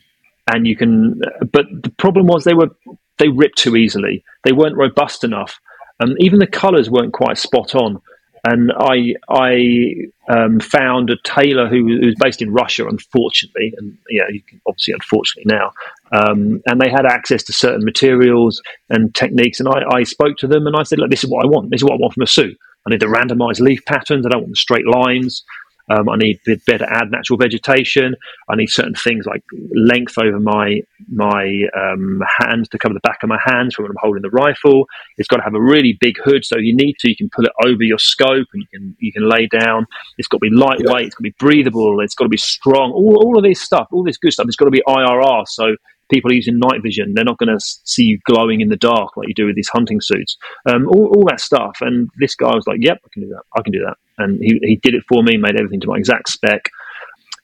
and 0.52 0.66
you 0.66 0.76
can. 0.76 1.21
But 1.40 1.66
the 1.82 1.94
problem 1.97 2.26
was 2.26 2.44
they 2.44 2.54
were 2.54 2.71
they 3.18 3.28
ripped 3.28 3.59
too 3.59 3.76
easily. 3.76 4.25
They 4.44 4.52
weren't 4.52 4.76
robust 4.76 5.25
enough. 5.25 5.61
and 6.00 6.16
even 6.18 6.40
the 6.40 6.47
colours 6.47 6.90
weren't 6.90 7.12
quite 7.12 7.38
spot 7.38 7.75
on. 7.75 8.00
and 8.44 8.73
I 8.76 9.14
I 9.28 9.94
um, 10.28 10.59
found 10.61 11.11
a 11.11 11.16
tailor 11.23 11.68
who, 11.68 11.87
who, 11.87 12.06
was 12.06 12.16
based 12.18 12.42
in 12.42 12.52
Russia, 12.52 12.88
unfortunately, 12.88 13.75
and 13.78 13.97
yeah, 14.11 14.28
you 14.28 14.42
can 14.42 14.61
obviously 14.66 14.94
unfortunately 14.94 15.54
now, 15.54 15.73
um, 16.12 16.61
and 16.66 16.81
they 16.81 16.90
had 16.90 17.07
access 17.07 17.42
to 17.45 17.52
certain 17.52 17.85
materials 17.85 18.61
and 18.90 19.14
techniques, 19.14 19.61
and 19.61 19.69
I, 19.69 19.83
I 19.90 20.02
spoke 20.04 20.37
to 20.38 20.47
them 20.47 20.66
and 20.66 20.76
I 20.76 20.83
said, 20.83 20.99
look, 20.99 21.11
this 21.11 21.25
is 21.25 21.31
what 21.31 21.45
I 21.45 21.49
want. 21.49 21.71
This 21.71 21.81
is 21.81 21.85
what 21.85 21.95
I 21.95 21.97
want 21.97 22.14
from 22.14 22.23
a 22.23 22.26
suit. 22.26 22.57
I 22.87 22.90
need 22.90 23.00
the 23.00 23.07
randomized 23.07 23.61
leaf 23.61 23.85
patterns. 23.87 24.26
I 24.26 24.31
don't 24.31 24.42
want 24.42 24.52
the 24.52 24.57
straight 24.57 24.87
lines. 24.87 25.45
Um, 25.90 26.09
I 26.09 26.16
need 26.16 26.38
better 26.66 26.85
add 26.85 27.11
natural 27.11 27.38
vegetation. 27.38 28.14
I 28.49 28.57
need 28.57 28.69
certain 28.69 28.95
things 28.95 29.26
like 29.26 29.42
length 29.75 30.16
over 30.16 30.38
my 30.38 30.81
my 31.11 31.64
um, 31.76 32.23
hands 32.38 32.69
to 32.71 32.78
cover 32.78 32.95
the 32.95 33.00
back 33.00 33.23
of 33.23 33.28
my 33.28 33.38
hands 33.45 33.76
when 33.78 33.90
I'm 33.90 33.97
holding 33.99 34.23
the 34.23 34.31
rifle. 34.31 34.87
It's 35.19 35.28
got 35.28 35.38
to 35.38 35.42
have 35.42 35.54
a 35.54 35.61
really 35.61 35.99
big 36.00 36.19
hood, 36.25 36.45
so 36.45 36.57
you 36.57 36.75
need 36.75 36.97
to 37.00 37.09
you 37.11 37.16
can 37.16 37.31
pull 37.31 37.45
it 37.45 37.52
over 37.64 37.83
your 37.83 37.99
scope 37.99 38.47
and 38.52 38.62
you 38.62 38.66
can 38.73 38.97
you 39.00 39.12
can 39.12 39.28
lay 39.28 39.47
down. 39.47 39.87
It's 40.19 40.28
got 40.28 40.38
to 40.38 40.50
be 40.50 40.50
lightweight. 40.50 40.87
Yeah. 40.87 41.07
It's 41.07 41.14
got 41.14 41.25
to 41.25 41.31
be 41.31 41.35
breathable. 41.38 42.00
It's 42.00 42.14
got 42.14 42.25
to 42.25 42.31
be 42.31 42.37
strong. 42.37 42.92
All, 42.92 43.16
all 43.25 43.37
of 43.37 43.45
this 43.45 43.61
stuff, 43.61 43.88
all 43.90 44.04
this 44.04 44.19
good 44.19 44.33
stuff. 44.33 44.47
It's 44.47 44.57
got 44.57 44.66
to 44.66 44.71
be 44.71 44.83
IRR. 44.87 45.47
So 45.49 45.76
people 46.12 46.31
are 46.31 46.35
using 46.35 46.59
night 46.59 46.83
vision. 46.83 47.14
They're 47.14 47.25
not 47.25 47.38
going 47.38 47.57
to 47.57 47.61
see 47.61 48.04
you 48.04 48.19
glowing 48.25 48.61
in 48.61 48.69
the 48.69 48.76
dark 48.76 49.16
like 49.16 49.28
you 49.28 49.35
do 49.35 49.47
with 49.47 49.57
these 49.57 49.69
hunting 49.69 50.00
suits. 50.00 50.37
Um, 50.66 50.87
all, 50.88 51.12
all, 51.16 51.25
that 51.28 51.40
stuff. 51.40 51.78
And 51.81 52.09
this 52.19 52.35
guy 52.35 52.54
was 52.54 52.66
like, 52.66 52.78
"Yep, 52.81 52.99
I 53.04 53.09
can 53.12 53.23
do 53.23 53.28
that. 53.31 53.42
I 53.57 53.62
can 53.62 53.73
do 53.73 53.81
that." 53.81 53.97
And 54.19 54.38
he, 54.42 54.61
he 54.62 54.76
did 54.76 54.95
it 54.95 55.04
for 55.09 55.23
me, 55.23 55.37
made 55.37 55.57
everything 55.57 55.81
to 55.81 55.88
my 55.88 55.97
exact 55.97 56.28
spec. 56.28 56.69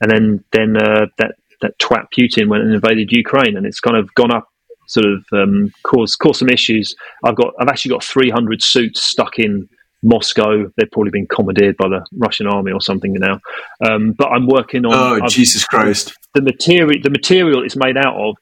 And 0.01 0.11
then 0.11 0.45
then 0.53 0.77
uh, 0.77 1.07
that 1.19 1.37
that 1.63 1.79
twat 1.79 2.07
Putin 2.17 2.49
went 2.49 2.63
and 2.63 2.75
invaded 2.75 3.11
Ukraine, 3.11 3.57
and 3.57 3.67
it's 3.67 3.81
kind 3.81 3.97
of 3.97 4.13
gone 4.15 4.33
up, 4.33 4.49
sort 4.87 5.07
of 5.07 5.25
um, 5.33 5.73
caused 5.83 6.19
caused 6.19 6.41
some 6.41 6.51
issues. 6.51 6.95
I've 7.25 7.37
got 7.37 7.55
I've 7.59 7.69
actually 7.69 7.91
got 7.91 8.05
300 8.05 8.63
suits 8.63 9.03
stuck 9.03 9.39
in 9.39 9.69
Moscow. 10.03 10.71
They've 10.77 10.91
probably 10.91 11.11
been 11.11 11.27
commandeered 11.27 11.77
by 11.77 11.89
the 11.89 12.07
Russian 12.13 12.47
army 12.47 12.73
or 12.73 12.81
something 12.81 13.15
now. 13.15 13.41
Um, 13.85 14.13
but 14.13 14.29
I'm 14.29 14.47
working 14.47 14.85
on. 14.85 14.93
Oh 14.95 15.25
I've, 15.25 15.31
Jesus 15.31 15.65
Christ! 15.65 16.15
The 16.35 16.43
material 16.43 17.01
the 17.03 17.11
material 17.11 17.65
it's 17.65 17.77
made 17.77 17.97
out 17.97 18.15
of 18.15 18.37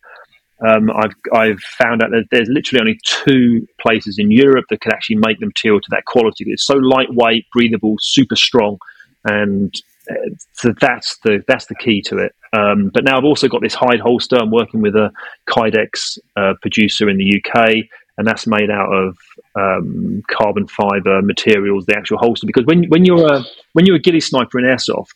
um, 0.60 0.90
I've 0.90 1.12
I've 1.32 1.60
found 1.60 2.02
out 2.02 2.10
that 2.10 2.26
there's 2.30 2.48
literally 2.48 2.80
only 2.80 2.98
two 3.04 3.66
places 3.80 4.18
in 4.18 4.30
Europe 4.30 4.66
that 4.70 4.80
can 4.80 4.92
actually 4.92 5.16
make 5.16 5.38
the 5.38 5.46
material 5.46 5.80
to 5.80 5.88
that 5.90 6.06
quality. 6.06 6.44
It's 6.46 6.66
so 6.66 6.74
lightweight, 6.74 7.46
breathable, 7.52 7.96
super 8.00 8.36
strong, 8.36 8.78
and 9.24 9.74
uh, 10.10 10.14
so 10.52 10.72
that's 10.80 11.18
the 11.18 11.44
that's 11.46 11.66
the 11.66 11.74
key 11.74 12.00
to 12.02 12.18
it. 12.18 12.34
Um, 12.54 12.90
but 12.94 13.04
now 13.04 13.18
I've 13.18 13.24
also 13.24 13.48
got 13.48 13.60
this 13.60 13.74
hide 13.74 14.00
holster. 14.00 14.36
I'm 14.36 14.50
working 14.50 14.80
with 14.80 14.94
a 14.94 15.10
Kydex 15.46 16.18
uh, 16.36 16.54
producer 16.62 17.10
in 17.10 17.18
the 17.18 17.42
UK, 17.44 17.84
and 18.16 18.26
that's 18.26 18.46
made 18.46 18.70
out 18.70 18.90
of 18.90 19.18
um, 19.56 20.22
carbon 20.30 20.66
fiber 20.68 21.20
materials. 21.20 21.84
The 21.84 21.98
actual 21.98 22.16
holster, 22.16 22.46
because 22.46 22.64
when 22.64 22.84
when 22.84 23.04
you're 23.04 23.30
a 23.30 23.44
when 23.74 23.84
you're 23.84 23.96
a 23.96 24.00
ghillie 24.00 24.20
sniper 24.20 24.58
in 24.58 24.64
airsoft, 24.64 25.12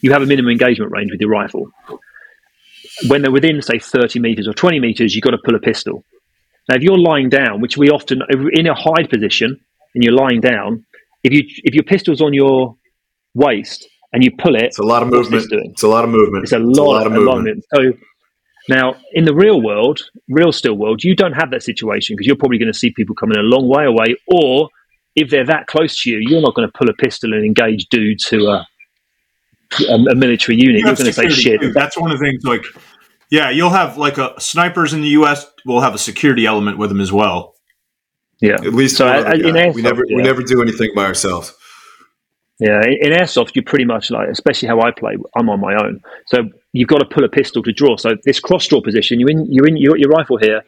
you 0.00 0.10
have 0.10 0.22
a 0.22 0.26
minimum 0.26 0.50
engagement 0.50 0.90
range 0.90 1.12
with 1.12 1.20
your 1.20 1.30
rifle 1.30 1.70
when 3.06 3.22
they're 3.22 3.32
within, 3.32 3.62
say, 3.62 3.78
30 3.78 4.18
meters 4.18 4.48
or 4.48 4.52
20 4.52 4.80
meters, 4.80 5.14
you've 5.14 5.22
got 5.22 5.30
to 5.30 5.38
pull 5.44 5.54
a 5.54 5.60
pistol. 5.60 6.04
Now, 6.68 6.76
if 6.76 6.82
you're 6.82 6.98
lying 6.98 7.28
down, 7.28 7.60
which 7.60 7.76
we 7.76 7.88
often, 7.90 8.22
in 8.52 8.66
a 8.66 8.74
hide 8.74 9.08
position, 9.08 9.60
and 9.94 10.04
you're 10.04 10.14
lying 10.14 10.40
down, 10.40 10.84
if 11.24 11.32
you 11.32 11.42
if 11.64 11.74
your 11.74 11.84
pistol's 11.84 12.20
on 12.20 12.32
your 12.32 12.76
waist 13.34 13.88
and 14.12 14.22
you 14.22 14.30
pull 14.38 14.54
it, 14.54 14.64
it's 14.64 14.78
a 14.78 14.82
lot 14.82 15.02
of 15.02 15.08
movement. 15.08 15.44
It's 15.44 15.82
a 15.82 15.88
lot 15.88 16.04
of 16.04 16.10
movement. 16.10 16.44
It's 16.44 16.52
a 16.52 16.58
lot, 16.58 16.68
it's 16.68 16.78
a 16.78 16.82
lot 16.82 17.06
of 17.06 17.12
movement. 17.12 17.64
So 17.74 17.92
now, 18.68 18.96
in 19.12 19.24
the 19.24 19.34
real 19.34 19.62
world, 19.62 20.00
real 20.28 20.52
still 20.52 20.74
world, 20.74 21.02
you 21.02 21.16
don't 21.16 21.32
have 21.32 21.50
that 21.52 21.62
situation 21.62 22.14
because 22.14 22.26
you're 22.26 22.36
probably 22.36 22.58
going 22.58 22.72
to 22.72 22.78
see 22.78 22.90
people 22.90 23.14
coming 23.14 23.38
a 23.38 23.42
long 23.42 23.66
way 23.68 23.86
away, 23.86 24.16
or 24.26 24.68
if 25.16 25.30
they're 25.30 25.46
that 25.46 25.66
close 25.66 26.02
to 26.02 26.10
you, 26.10 26.18
you're 26.20 26.42
not 26.42 26.54
going 26.54 26.68
to 26.68 26.72
pull 26.76 26.88
a 26.88 26.94
pistol 26.94 27.32
and 27.32 27.44
engage 27.44 27.86
dudes 27.86 28.26
who 28.26 28.46
are 28.46 28.66
a, 29.88 29.94
a 29.94 30.14
military 30.14 30.58
unit, 30.58 30.80
you 30.80 30.88
are 30.88 30.94
going 30.94 31.06
to 31.06 31.12
say 31.12 31.28
shit. 31.28 31.60
Too. 31.60 31.72
That's 31.72 31.96
one 31.98 32.10
of 32.10 32.18
the 32.18 32.24
things. 32.24 32.44
Like, 32.44 32.64
yeah, 33.30 33.50
you'll 33.50 33.70
have 33.70 33.98
like 33.98 34.18
a 34.18 34.40
snipers 34.40 34.92
in 34.92 35.02
the 35.02 35.08
U.S. 35.08 35.46
will 35.66 35.80
have 35.80 35.94
a 35.94 35.98
security 35.98 36.46
element 36.46 36.78
with 36.78 36.88
them 36.88 37.00
as 37.00 37.12
well. 37.12 37.54
Yeah, 38.40 38.54
at 38.54 38.74
least 38.74 38.96
so 38.96 39.06
I, 39.06 39.34
in 39.34 39.40
airsoft, 39.40 39.74
we 39.74 39.82
never 39.82 40.04
yeah. 40.06 40.16
we 40.16 40.22
never 40.22 40.42
do 40.42 40.62
anything 40.62 40.92
by 40.94 41.04
ourselves. 41.04 41.54
Yeah, 42.60 42.80
in, 42.84 43.12
in 43.12 43.12
airsoft, 43.12 43.54
you 43.54 43.62
pretty 43.62 43.84
much 43.84 44.10
like, 44.10 44.28
especially 44.28 44.68
how 44.68 44.80
I 44.80 44.90
play. 44.90 45.16
I'm 45.36 45.48
on 45.50 45.60
my 45.60 45.74
own, 45.74 46.00
so 46.26 46.48
you've 46.72 46.88
got 46.88 46.98
to 46.98 47.04
pull 47.04 47.24
a 47.24 47.28
pistol 47.28 47.62
to 47.64 47.72
draw. 47.72 47.96
So 47.96 48.16
this 48.24 48.40
cross 48.40 48.66
draw 48.66 48.80
position, 48.80 49.20
you're 49.20 49.30
in, 49.30 49.52
you're 49.52 49.66
in, 49.66 49.76
you 49.76 49.90
got 49.90 49.98
your 49.98 50.10
rifle 50.10 50.38
here 50.38 50.62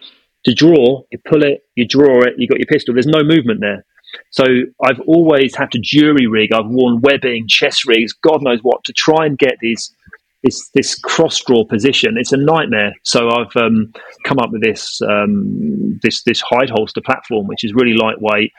to 0.44 0.54
draw. 0.54 1.02
You 1.10 1.18
pull 1.26 1.42
it, 1.44 1.64
you 1.76 1.86
draw 1.86 2.22
it, 2.22 2.34
you 2.36 2.48
got 2.48 2.58
your 2.58 2.66
pistol. 2.66 2.94
There's 2.94 3.06
no 3.06 3.22
movement 3.22 3.60
there. 3.60 3.84
So 4.30 4.44
I've 4.84 5.00
always 5.06 5.54
had 5.54 5.70
to 5.72 5.78
jury 5.78 6.26
rig. 6.26 6.52
I've 6.52 6.66
worn 6.66 7.00
webbing, 7.00 7.46
chest 7.48 7.86
rigs, 7.86 8.12
God 8.12 8.42
knows 8.42 8.60
what, 8.62 8.82
to 8.84 8.92
try 8.92 9.26
and 9.26 9.38
get 9.38 9.58
these 9.60 9.94
this 10.42 10.70
this 10.74 10.94
cross 10.98 11.42
draw 11.44 11.64
position. 11.64 12.16
It's 12.16 12.32
a 12.32 12.36
nightmare. 12.36 12.92
So 13.02 13.30
I've 13.30 13.54
um, 13.56 13.92
come 14.24 14.38
up 14.38 14.50
with 14.50 14.62
this 14.62 15.00
um, 15.02 15.98
this 16.02 16.22
this 16.22 16.40
hide 16.40 16.70
holster 16.70 17.00
platform, 17.00 17.46
which 17.46 17.64
is 17.64 17.74
really 17.74 17.94
lightweight. 17.94 18.52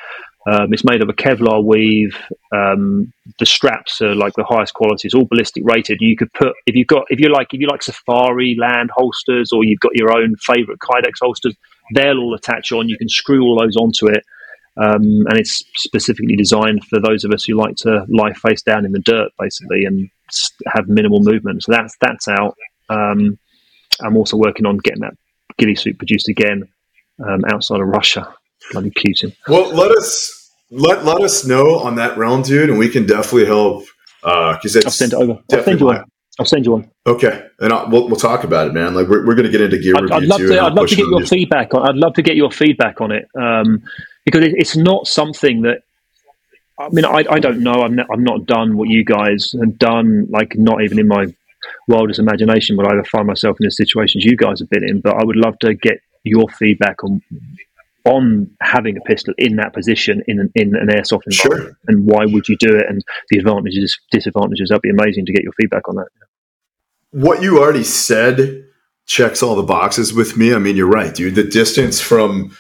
Um, 0.48 0.74
it's 0.74 0.84
made 0.84 1.04
of 1.04 1.10
a 1.10 1.14
Kevlar 1.14 1.64
weave. 1.64 2.18
Um, 2.52 3.14
the 3.38 3.46
straps 3.46 4.02
are 4.02 4.16
like 4.16 4.34
the 4.34 4.44
highest 4.44 4.74
quality. 4.74 5.08
It's 5.08 5.14
all 5.14 5.26
ballistic 5.26 5.64
rated. 5.66 6.00
You 6.02 6.18
could 6.18 6.34
put 6.34 6.54
if 6.66 6.76
you've 6.76 6.88
got 6.88 7.06
if 7.10 7.20
you 7.20 7.30
like 7.30 7.54
if 7.54 7.60
you 7.60 7.68
like 7.68 7.82
Safariland 7.82 8.90
holsters 8.92 9.52
or 9.52 9.64
you've 9.64 9.80
got 9.80 9.96
your 9.96 10.16
own 10.16 10.36
favorite 10.38 10.80
Kydex 10.80 11.14
holsters, 11.22 11.56
they'll 11.94 12.20
all 12.20 12.34
attach 12.34 12.72
on. 12.72 12.90
You 12.90 12.98
can 12.98 13.10
screw 13.10 13.44
all 13.44 13.60
those 13.60 13.76
onto 13.78 14.08
it. 14.08 14.24
Um, 14.82 15.28
and 15.28 15.38
it's 15.38 15.64
specifically 15.76 16.36
designed 16.36 16.84
for 16.86 17.00
those 17.00 17.24
of 17.24 17.32
us 17.32 17.44
who 17.44 17.56
like 17.56 17.76
to 17.78 18.06
lie 18.10 18.34
face 18.34 18.62
down 18.62 18.86
in 18.86 18.92
the 18.92 19.00
dirt, 19.00 19.30
basically, 19.38 19.86
and 19.86 20.10
have 20.74 20.88
minimal 20.88 21.20
movement. 21.20 21.64
So 21.64 21.72
that's 21.72 21.96
that's 22.02 22.28
out. 22.28 22.56
Um, 22.90 23.38
I'm 24.02 24.18
also 24.18 24.38
working 24.38 24.66
on 24.66 24.78
getting 24.78 25.02
that 25.02 25.14
ghillie 25.58 25.76
suit 25.76 25.98
produced 25.98 26.30
again 26.30 26.68
um, 27.28 27.44
outside 27.52 27.80
of 27.80 27.88
Russia. 27.88 28.34
Bloody 28.72 28.92
Putin. 28.92 29.36
Well, 29.48 29.74
let 29.74 29.92
us 29.92 30.52
let 30.72 31.04
let 31.04 31.22
us 31.22 31.46
know 31.46 31.80
on 31.80 31.96
that 31.96 32.18
realm, 32.18 32.42
dude, 32.42 32.70
and 32.70 32.80
we 32.80 32.90
can 32.90 33.06
definitely 33.06 33.46
help. 33.46 33.86
Because 34.22 34.76
uh, 34.76 34.82
I'll 34.86 34.92
send 34.92 35.14
it 35.14 35.16
over. 35.16 35.40
I'll 35.52 35.64
send 35.64 35.80
you 35.80 35.86
one. 35.88 36.04
I'll 36.40 36.46
send 36.46 36.66
you 36.66 36.72
one. 36.72 36.92
Okay, 37.06 37.48
and 37.60 37.74
I'll, 37.74 37.90
we'll, 37.90 38.08
we'll 38.08 38.16
talk 38.16 38.44
about 38.44 38.68
it, 38.68 38.74
man. 38.74 38.96
Like 38.96 39.08
we're, 39.08 39.26
we're 39.26 39.36
going 39.36 39.46
to 39.46 39.52
get 39.52 39.62
into 39.62 39.78
gear 39.78 39.96
I'd, 39.96 40.04
review 40.04 40.16
I'd 40.16 40.24
love 40.24 40.40
too, 40.40 40.48
to. 40.48 40.62
I'd 40.62 40.74
love 40.74 40.88
to 40.88 40.96
get 40.96 41.08
your 41.08 41.26
feedback 41.26 41.74
on. 41.74 41.90
I'd 41.90 41.96
love 41.96 42.14
to 42.14 42.22
get 42.22 42.36
your 42.36 42.52
feedback 42.52 43.02
on 43.02 43.12
it. 43.12 43.28
Um, 43.40 43.84
because 44.26 44.44
it, 44.44 44.54
it's 44.58 44.76
not 44.76 45.08
something 45.08 45.62
that 45.64 45.82
I 46.80 46.90
mean, 46.90 47.06
I, 47.06 47.24
I 47.30 47.40
don't 47.40 47.62
know. 47.62 47.84
I'm 47.84 47.96
not, 47.96 48.08
I'm 48.12 48.24
not 48.24 48.46
done 48.46 48.76
what 48.76 48.90
you 48.90 49.04
guys 49.04 49.54
have 49.60 49.78
done. 49.78 50.28
Like, 50.30 50.56
not 50.56 50.82
even 50.82 51.00
in 51.00 51.08
my 51.08 51.28
wildest 51.88 52.20
imagination 52.20 52.76
would 52.78 52.88
I 52.88 52.94
ever 52.94 53.04
find 53.04 53.28
myself 53.28 53.58
in 53.60 53.66
the 53.66 53.72
situations 53.72 54.26
you 54.26 54.36
guys 54.36 54.60
have 54.60 54.70
been 54.70 54.88
in. 54.88 55.02
But 55.02 55.16
I 55.16 55.24
would 55.24 55.36
love 55.36 55.60
to 55.60 55.76
get 55.76 56.00
your 56.24 56.48
feedback 56.50 57.04
on 57.04 57.22
on 58.04 58.50
having 58.62 58.98
a 58.98 59.02
pistol 59.02 59.32
in 59.38 59.58
that 59.58 59.74
position 59.74 60.24
in 60.28 60.40
an, 60.40 60.52
in 60.56 60.76
an 60.76 60.88
airsoft 60.88 61.22
environment, 61.28 61.76
sure. 61.76 61.78
and 61.88 62.06
why 62.08 62.26
would 62.26 62.48
you 62.50 62.58
do 62.58 62.76
it, 62.76 62.86
and 62.90 63.04
the 63.30 63.38
advantages, 63.38 64.00
disadvantages. 64.10 64.70
That'd 64.70 64.82
be 64.82 64.90
amazing 64.90 65.28
to 65.28 65.34
get 65.34 65.44
your 65.44 65.54
feedback 65.54 65.88
on 65.88 65.98
that. 65.98 66.08
What 67.12 67.44
you 67.44 67.60
already 67.60 67.84
said 67.84 68.66
checks 69.06 69.44
all 69.44 69.56
the 69.56 69.64
boxes 69.64 70.14
with 70.14 70.36
me. 70.36 70.54
I 70.54 70.58
mean, 70.58 70.76
you're 70.76 70.88
right, 70.88 71.14
dude. 71.14 71.36
The 71.36 71.44
distance 71.44 72.00
from 72.00 72.58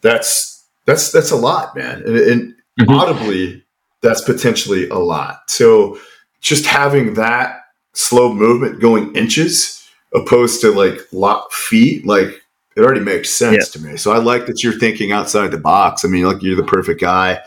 that's 0.00 0.59
that's 0.86 1.12
that's 1.12 1.30
a 1.30 1.36
lot, 1.36 1.76
man. 1.76 2.02
And, 2.02 2.16
and 2.16 2.54
mm-hmm. 2.80 2.90
audibly, 2.90 3.64
that's 4.02 4.22
potentially 4.22 4.88
a 4.88 4.98
lot. 4.98 5.50
So 5.50 5.98
just 6.40 6.66
having 6.66 7.14
that 7.14 7.60
slow 7.92 8.32
movement 8.32 8.80
going 8.80 9.14
inches 9.14 9.88
opposed 10.14 10.60
to 10.62 10.70
like 10.72 10.98
lot 11.12 11.52
feet, 11.52 12.06
like 12.06 12.42
it 12.76 12.80
already 12.80 13.00
makes 13.00 13.30
sense 13.30 13.74
yeah. 13.74 13.80
to 13.80 13.86
me. 13.86 13.96
So 13.96 14.12
I 14.12 14.18
like 14.18 14.46
that 14.46 14.62
you're 14.62 14.78
thinking 14.78 15.12
outside 15.12 15.50
the 15.50 15.58
box. 15.58 16.04
I 16.04 16.08
mean, 16.08 16.24
like 16.24 16.42
you're 16.42 16.56
the 16.56 16.62
perfect 16.62 17.00
guy 17.00 17.40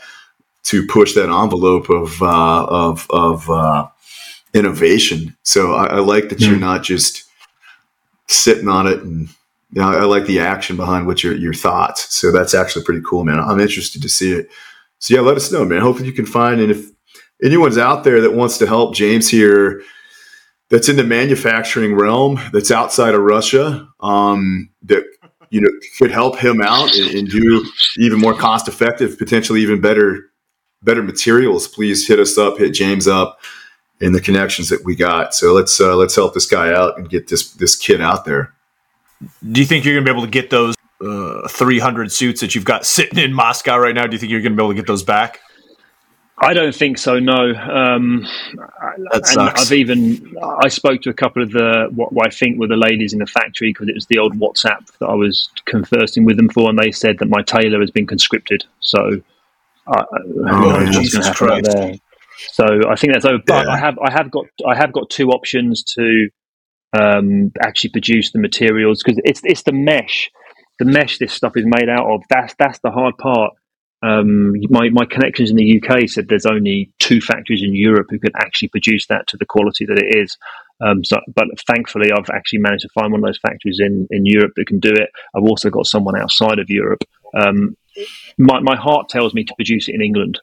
to 0.64 0.86
push 0.86 1.14
that 1.14 1.28
envelope 1.28 1.90
of 1.90 2.22
uh, 2.22 2.66
of 2.66 3.06
of 3.10 3.50
uh, 3.50 3.88
innovation. 4.54 5.36
So 5.42 5.74
I, 5.74 5.86
I 5.86 5.98
like 5.98 6.28
that 6.28 6.38
mm-hmm. 6.38 6.52
you're 6.52 6.60
not 6.60 6.82
just 6.82 7.24
sitting 8.26 8.68
on 8.68 8.86
it 8.86 9.00
and 9.00 9.28
you 9.74 9.82
know, 9.82 9.88
I 9.88 10.04
like 10.04 10.26
the 10.26 10.38
action 10.38 10.76
behind 10.76 11.06
what 11.06 11.24
your 11.24 11.34
your 11.34 11.52
thoughts. 11.52 12.14
So 12.14 12.30
that's 12.30 12.54
actually 12.54 12.84
pretty 12.84 13.02
cool, 13.04 13.24
man. 13.24 13.40
I'm 13.40 13.58
interested 13.58 14.00
to 14.02 14.08
see 14.08 14.32
it. 14.32 14.48
So 15.00 15.14
yeah, 15.14 15.20
let 15.20 15.36
us 15.36 15.50
know, 15.50 15.64
man. 15.64 15.80
Hopefully 15.80 16.08
you 16.08 16.14
can 16.14 16.26
find 16.26 16.60
and 16.60 16.70
if 16.70 16.86
anyone's 17.42 17.76
out 17.76 18.04
there 18.04 18.20
that 18.20 18.34
wants 18.34 18.56
to 18.58 18.66
help 18.66 18.94
James 18.94 19.28
here, 19.28 19.82
that's 20.70 20.88
in 20.88 20.96
the 20.96 21.04
manufacturing 21.04 21.94
realm, 21.94 22.40
that's 22.52 22.70
outside 22.70 23.14
of 23.14 23.22
Russia, 23.22 23.88
um, 24.00 24.70
that 24.82 25.04
you 25.50 25.60
know 25.60 25.70
could 25.98 26.12
help 26.12 26.38
him 26.38 26.62
out 26.62 26.94
and, 26.94 27.12
and 27.12 27.28
do 27.28 27.68
even 27.98 28.20
more 28.20 28.34
cost 28.34 28.68
effective, 28.68 29.18
potentially 29.18 29.60
even 29.60 29.80
better 29.80 30.20
better 30.82 31.02
materials. 31.02 31.66
Please 31.66 32.06
hit 32.06 32.20
us 32.20 32.38
up, 32.38 32.58
hit 32.58 32.74
James 32.74 33.08
up 33.08 33.40
in 34.00 34.12
the 34.12 34.20
connections 34.20 34.68
that 34.68 34.84
we 34.84 34.94
got. 34.94 35.34
So 35.34 35.52
let's 35.52 35.80
uh, 35.80 35.96
let's 35.96 36.14
help 36.14 36.32
this 36.32 36.46
guy 36.46 36.72
out 36.72 36.96
and 36.96 37.10
get 37.10 37.26
this 37.26 37.50
this 37.54 37.74
kid 37.74 38.00
out 38.00 38.24
there 38.24 38.53
do 39.50 39.60
you 39.60 39.66
think 39.66 39.84
you're 39.84 39.94
going 39.94 40.04
to 40.04 40.12
be 40.12 40.16
able 40.16 40.26
to 40.26 40.30
get 40.30 40.50
those 40.50 40.74
uh, 41.00 41.48
300 41.48 42.12
suits 42.12 42.40
that 42.40 42.54
you've 42.54 42.64
got 42.64 42.86
sitting 42.86 43.18
in 43.18 43.32
Moscow 43.32 43.78
right 43.78 43.94
now? 43.94 44.06
Do 44.06 44.12
you 44.12 44.18
think 44.18 44.30
you're 44.30 44.40
going 44.40 44.52
to 44.52 44.56
be 44.56 44.62
able 44.62 44.72
to 44.72 44.76
get 44.76 44.86
those 44.86 45.02
back? 45.02 45.40
I 46.38 46.52
don't 46.52 46.74
think 46.74 46.98
so. 46.98 47.20
No, 47.20 47.54
um, 47.54 48.26
that 49.12 49.24
sucks. 49.24 49.62
I've 49.62 49.72
even 49.72 50.36
I 50.42 50.68
spoke 50.68 51.00
to 51.02 51.10
a 51.10 51.14
couple 51.14 51.42
of 51.42 51.52
the 51.52 51.88
what, 51.94 52.12
what 52.12 52.26
I 52.26 52.30
think 52.30 52.58
were 52.58 52.66
the 52.66 52.76
ladies 52.76 53.12
in 53.12 53.20
the 53.20 53.26
factory 53.26 53.70
because 53.70 53.88
it 53.88 53.94
was 53.94 54.06
the 54.06 54.18
old 54.18 54.34
WhatsApp 54.38 54.84
that 54.98 55.06
I 55.06 55.14
was 55.14 55.48
conversing 55.64 56.24
with 56.24 56.36
them 56.36 56.48
for, 56.48 56.68
and 56.68 56.78
they 56.78 56.90
said 56.90 57.18
that 57.18 57.28
my 57.28 57.42
tailor 57.42 57.80
has 57.80 57.92
been 57.92 58.06
conscripted. 58.06 58.64
So, 58.80 59.22
uh, 59.86 60.04
oh, 60.46 60.86
Jesus 60.90 61.30
Christ! 61.30 61.70
There. 61.70 61.94
So 62.50 62.66
I 62.88 62.96
think 62.96 63.12
that's 63.12 63.24
over. 63.24 63.42
But 63.46 63.66
yeah. 63.66 63.72
I 63.72 63.78
have 63.78 63.98
I 64.00 64.10
have 64.10 64.30
got 64.32 64.46
I 64.66 64.74
have 64.74 64.92
got 64.92 65.10
two 65.10 65.30
options 65.30 65.84
to 65.94 66.28
um, 66.96 67.52
actually 67.60 67.90
produce 67.90 68.32
the 68.32 68.38
materials 68.38 69.02
because 69.02 69.20
it's 69.24 69.40
it's 69.44 69.62
the 69.62 69.72
mesh, 69.72 70.30
the 70.78 70.84
mesh 70.84 71.18
this 71.18 71.32
stuff 71.32 71.52
is 71.56 71.64
made 71.66 71.88
out 71.88 72.06
of. 72.10 72.22
That's 72.30 72.54
that's 72.58 72.78
the 72.80 72.90
hard 72.90 73.18
part 73.18 73.54
um, 74.04 74.52
my, 74.68 74.90
my 74.90 75.06
connections 75.06 75.50
in 75.50 75.56
the 75.56 75.80
UK 75.80 76.08
said 76.08 76.28
there's 76.28 76.44
only 76.44 76.92
two 76.98 77.20
factories 77.22 77.62
in 77.62 77.74
Europe 77.74 78.08
who 78.10 78.18
can 78.18 78.32
actually 78.36 78.68
produce 78.68 79.06
that 79.06 79.26
to 79.28 79.38
the 79.38 79.46
quality 79.46 79.86
that 79.86 79.98
it 79.98 80.18
is. 80.18 80.36
Um, 80.84 81.02
so, 81.04 81.18
but 81.34 81.46
thankfully, 81.66 82.10
I've 82.12 82.28
actually 82.30 82.58
managed 82.58 82.82
to 82.82 82.90
find 82.90 83.12
one 83.12 83.22
of 83.22 83.26
those 83.26 83.38
factories 83.38 83.80
in, 83.80 84.06
in 84.10 84.26
Europe 84.26 84.52
that 84.56 84.66
can 84.66 84.78
do 84.78 84.90
it. 84.90 85.08
I've 85.34 85.44
also 85.44 85.70
got 85.70 85.86
someone 85.86 86.20
outside 86.20 86.58
of 86.58 86.68
Europe. 86.68 87.02
Um, 87.34 87.76
my, 88.36 88.60
my 88.60 88.76
heart 88.76 89.08
tells 89.08 89.32
me 89.32 89.44
to 89.44 89.54
produce 89.54 89.88
it 89.88 89.94
in 89.94 90.02
England, 90.02 90.38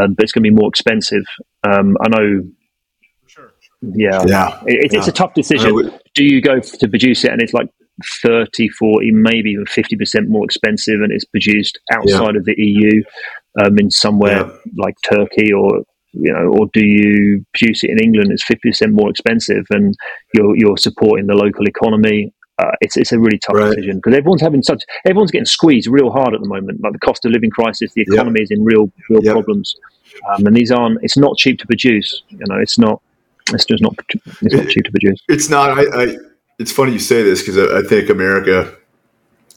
um, 0.00 0.14
but 0.14 0.24
it's 0.24 0.32
going 0.32 0.42
to 0.42 0.50
be 0.50 0.56
more 0.56 0.68
expensive. 0.68 1.24
Um, 1.62 1.96
I 2.00 2.08
know. 2.08 2.42
Yeah, 3.82 4.24
yeah. 4.26 4.60
It, 4.66 4.92
it's 4.92 5.06
yeah. 5.06 5.08
a 5.08 5.12
tough 5.12 5.34
decision. 5.34 5.92
Do 6.14 6.24
you 6.24 6.40
go 6.40 6.60
to 6.60 6.88
produce 6.88 7.24
it 7.24 7.32
and 7.32 7.42
it's 7.42 7.52
like 7.52 7.68
30, 8.22 8.68
40, 8.68 9.10
maybe 9.12 9.50
even 9.50 9.64
50% 9.64 10.28
more 10.28 10.44
expensive 10.44 11.00
and 11.00 11.12
it's 11.12 11.24
produced 11.24 11.78
outside 11.92 12.34
yeah. 12.34 12.38
of 12.38 12.44
the 12.44 12.54
EU 12.56 13.02
um, 13.62 13.78
in 13.78 13.90
somewhere 13.90 14.46
yeah. 14.46 14.56
like 14.76 14.96
Turkey 15.08 15.52
or 15.52 15.82
you 16.18 16.32
know, 16.32 16.48
or 16.48 16.66
do 16.72 16.84
you 16.84 17.44
produce 17.52 17.84
it 17.84 17.90
in 17.90 17.98
England? 17.98 18.32
It's 18.32 18.42
fifty 18.42 18.70
percent 18.70 18.92
more 18.92 19.10
expensive, 19.10 19.66
and 19.70 19.94
you're 20.34 20.56
you're 20.56 20.78
supporting 20.78 21.26
the 21.26 21.34
local 21.34 21.66
economy. 21.66 22.32
Uh, 22.58 22.70
it's 22.80 22.96
it's 22.96 23.12
a 23.12 23.18
really 23.18 23.38
tough 23.38 23.56
right. 23.56 23.68
decision 23.68 23.96
because 23.96 24.14
everyone's 24.14 24.40
having 24.40 24.62
such 24.62 24.82
everyone's 25.04 25.30
getting 25.30 25.44
squeezed 25.44 25.88
real 25.88 26.10
hard 26.10 26.34
at 26.34 26.40
the 26.40 26.48
moment. 26.48 26.80
Like 26.82 26.94
the 26.94 26.98
cost 26.98 27.24
of 27.26 27.32
living 27.32 27.50
crisis, 27.50 27.92
the 27.92 28.02
economy 28.02 28.40
yep. 28.40 28.44
is 28.44 28.50
in 28.50 28.64
real 28.64 28.90
real 29.10 29.22
yep. 29.22 29.34
problems, 29.34 29.76
um, 30.30 30.46
and 30.46 30.56
these 30.56 30.70
aren't. 30.70 30.98
It's 31.02 31.18
not 31.18 31.36
cheap 31.36 31.58
to 31.58 31.66
produce. 31.66 32.22
You 32.28 32.44
know, 32.48 32.58
it's 32.58 32.78
not. 32.78 33.02
It's 33.52 33.64
just 33.64 33.82
not. 33.82 33.94
It's 34.42 34.54
not 34.54 34.68
cheap 34.68 34.84
to 34.84 34.90
produce. 34.90 35.20
It's 35.28 35.48
not. 35.48 35.78
I, 35.78 36.02
I 36.02 36.16
it's 36.58 36.72
funny 36.72 36.92
you 36.92 36.98
say 36.98 37.22
this 37.22 37.42
because 37.42 37.58
I, 37.58 37.78
I 37.78 37.82
think 37.82 38.10
America 38.10 38.74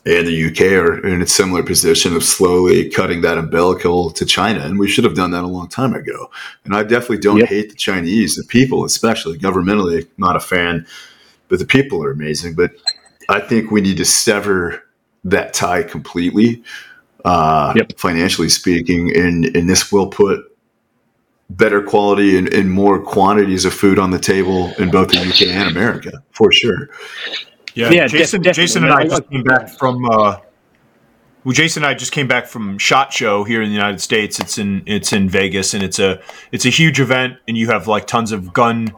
and 0.06 0.28
the 0.28 0.46
UK 0.46 0.62
are 0.74 1.06
in 1.06 1.22
a 1.22 1.28
similar 1.28 1.62
position 1.62 2.16
of 2.16 2.24
slowly 2.24 2.90
cutting 2.90 3.22
that 3.22 3.38
umbilical 3.38 4.12
to 4.12 4.26
China, 4.26 4.62
and 4.62 4.80
we 4.80 4.88
should 4.88 5.04
have 5.04 5.16
done 5.16 5.32
that 5.32 5.44
a 5.44 5.48
long 5.48 5.68
time 5.68 5.94
ago. 5.94 6.32
And 6.64 6.76
I 6.76 6.84
definitely 6.84 7.20
don't 7.20 7.40
yep. 7.40 7.50
hate 7.50 7.70
the 7.70 7.76
Chinese, 7.76 8.36
the 8.36 8.44
people, 8.44 8.86
especially 8.86 9.38
governmentally, 9.38 10.08
not 10.18 10.36
a 10.36 10.40
fan, 10.40 10.86
but 11.48 11.60
the 11.60 11.66
people 11.66 12.04
are 12.04 12.12
amazing. 12.12 12.56
But 12.56 12.72
I 13.28 13.40
think 13.40 13.72
we 13.72 13.82
need 13.82 13.98
to 13.98 14.06
sever 14.06 14.84
that 15.26 15.54
tie 15.54 15.84
completely, 15.84 16.64
uh, 17.26 17.74
yep. 17.76 17.98
financially 17.98 18.50
speaking, 18.50 19.16
and 19.16 19.46
and 19.56 19.70
this 19.70 19.92
will 19.92 20.08
put 20.08 20.49
better 21.50 21.82
quality 21.82 22.38
and, 22.38 22.52
and, 22.54 22.72
more 22.72 23.00
quantities 23.00 23.66
of 23.66 23.74
food 23.74 23.98
on 23.98 24.12
the 24.12 24.20
table 24.20 24.72
in 24.78 24.92
both 24.92 25.10
the 25.10 25.18
UK 25.18 25.48
and 25.48 25.70
America, 25.70 26.24
for 26.32 26.52
sure. 26.52 26.90
Yeah, 27.74 27.90
yeah 27.90 28.08
Jason, 28.08 28.42
def- 28.42 28.56
Jason 28.56 28.84
and 28.84 28.94
I 28.94 29.06
just 29.06 29.30
came 29.30 29.44
back 29.44 29.70
from. 29.70 30.06
Uh, 30.06 30.40
well, 31.44 31.54
Jason 31.54 31.84
and 31.84 31.90
I 31.90 31.94
just 31.94 32.12
came 32.12 32.28
back 32.28 32.48
from 32.48 32.78
Shot 32.78 33.14
Show 33.14 33.44
here 33.44 33.62
in 33.62 33.70
the 33.70 33.76
United 33.76 34.02
States. 34.02 34.40
It's 34.40 34.58
in 34.58 34.84
it's 34.86 35.14
in 35.14 35.30
Vegas, 35.30 35.74
and 35.74 35.82
it's 35.82 35.98
a 35.98 36.22
it's 36.52 36.66
a 36.66 36.70
huge 36.70 37.00
event, 37.00 37.38
and 37.48 37.58
you 37.58 37.68
have 37.68 37.88
like 37.88 38.08
tons 38.08 38.32
of 38.32 38.54
gun 38.54 38.94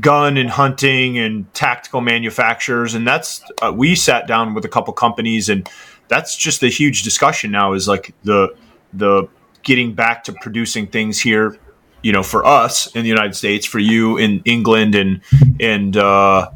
gun 0.00 0.36
and 0.36 0.50
hunting 0.50 1.18
and 1.18 1.52
tactical 1.54 2.00
manufacturers, 2.00 2.94
and 2.94 3.06
that's 3.06 3.42
uh, 3.62 3.72
we 3.72 3.94
sat 3.94 4.26
down 4.26 4.54
with 4.54 4.64
a 4.64 4.68
couple 4.68 4.92
companies, 4.94 5.48
and 5.48 5.68
that's 6.08 6.36
just 6.36 6.62
a 6.62 6.68
huge 6.68 7.02
discussion 7.02 7.50
now. 7.50 7.74
Is 7.74 7.86
like 7.86 8.14
the 8.24 8.56
the 8.92 9.28
getting 9.62 9.94
back 9.94 10.24
to 10.24 10.32
producing 10.32 10.86
things 10.86 11.20
here 11.20 11.58
you 12.04 12.12
know, 12.12 12.22
for 12.22 12.44
us 12.44 12.94
in 12.94 13.02
the 13.02 13.08
United 13.08 13.34
States, 13.34 13.64
for 13.64 13.78
you 13.78 14.18
in 14.18 14.42
England, 14.44 14.94
and 14.94 15.22
and 15.58 15.96
uh, 15.96 16.50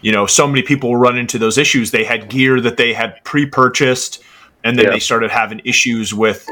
you 0.00 0.10
know, 0.10 0.24
so 0.24 0.48
many 0.48 0.62
people 0.62 0.96
run 0.96 1.18
into 1.18 1.38
those 1.38 1.58
issues. 1.58 1.90
They 1.90 2.04
had 2.04 2.30
gear 2.30 2.58
that 2.58 2.78
they 2.78 2.94
had 2.94 3.22
pre-purchased, 3.22 4.24
and 4.64 4.78
then 4.78 4.86
yeah. 4.86 4.92
they 4.92 4.98
started 4.98 5.30
having 5.30 5.60
issues 5.66 6.14
with 6.14 6.48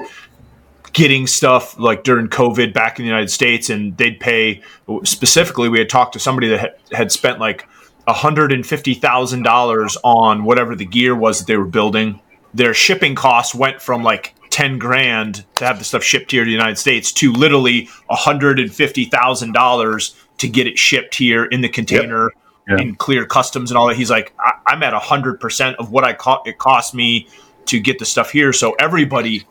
getting 0.92 1.26
stuff 1.26 1.78
like 1.78 2.04
during 2.04 2.28
COVID 2.28 2.74
back 2.74 2.98
in 2.98 3.04
the 3.04 3.08
United 3.08 3.30
States, 3.30 3.70
and 3.70 3.96
they'd 3.96 4.20
pay. 4.20 4.62
Specifically, 5.04 5.70
we 5.70 5.78
had 5.78 5.88
talked 5.88 6.12
to 6.12 6.18
somebody 6.18 6.48
that 6.48 6.78
had 6.92 7.10
spent 7.10 7.40
like 7.40 7.66
hundred 8.06 8.52
and 8.52 8.66
fifty 8.66 8.92
thousand 8.92 9.44
dollars 9.44 9.96
on 10.04 10.44
whatever 10.44 10.76
the 10.76 10.84
gear 10.84 11.16
was 11.16 11.38
that 11.38 11.46
they 11.46 11.56
were 11.56 11.64
building. 11.64 12.20
Their 12.52 12.74
shipping 12.74 13.14
costs 13.14 13.54
went 13.54 13.80
from 13.80 14.02
like 14.02 14.34
10 14.50 14.78
grand 14.78 15.46
to 15.56 15.64
have 15.64 15.78
the 15.78 15.84
stuff 15.84 16.02
shipped 16.02 16.32
here 16.32 16.44
to 16.44 16.48
the 16.48 16.52
United 16.52 16.76
States 16.76 17.12
to 17.12 17.32
literally 17.32 17.88
$150,000 18.10 20.14
to 20.38 20.48
get 20.48 20.66
it 20.66 20.78
shipped 20.78 21.14
here 21.14 21.44
in 21.44 21.60
the 21.60 21.68
container 21.68 22.32
yep. 22.68 22.80
in 22.80 22.96
clear 22.96 23.24
customs 23.26 23.70
and 23.70 23.78
all 23.78 23.86
that. 23.88 23.96
He's 23.96 24.10
like, 24.10 24.32
I- 24.38 24.72
am 24.72 24.82
at 24.82 24.92
100% 24.92 25.74
of 25.76 25.90
what 25.90 26.04
I 26.04 26.12
co- 26.14 26.42
it 26.44 26.58
cost 26.58 26.94
me 26.94 27.28
to 27.66 27.78
get 27.78 27.98
the 27.98 28.04
stuff 28.04 28.30
here. 28.30 28.52
So 28.52 28.72
everybody, 28.72 29.46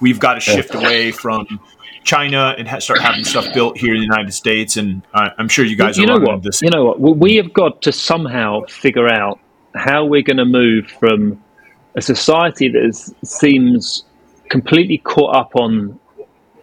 we've 0.00 0.18
got 0.18 0.34
to 0.34 0.40
shift 0.40 0.74
yeah. 0.74 0.80
away 0.80 1.12
from 1.12 1.60
China 2.04 2.54
and 2.58 2.68
ha- 2.68 2.80
start 2.80 3.00
having 3.00 3.24
stuff 3.24 3.52
built 3.54 3.78
here 3.78 3.94
in 3.94 4.00
the 4.00 4.06
United 4.06 4.32
States. 4.32 4.76
And 4.76 5.02
uh, 5.14 5.30
I'm 5.38 5.48
sure 5.48 5.64
you 5.64 5.76
guys 5.76 5.96
you 5.96 6.04
are 6.04 6.18
know 6.18 6.20
what? 6.26 6.42
this. 6.42 6.60
You 6.62 6.70
know 6.70 6.84
what? 6.84 7.00
We 7.00 7.36
have 7.36 7.52
got 7.52 7.82
to 7.82 7.92
somehow 7.92 8.64
figure 8.66 9.08
out 9.08 9.38
how 9.74 10.04
we're 10.04 10.22
going 10.22 10.38
to 10.38 10.44
move 10.44 10.88
from 10.98 11.42
a 11.94 12.02
society 12.02 12.68
that 12.68 12.84
is, 12.84 13.14
seems 13.24 14.04
completely 14.48 14.98
caught 14.98 15.34
up 15.36 15.56
on 15.56 15.98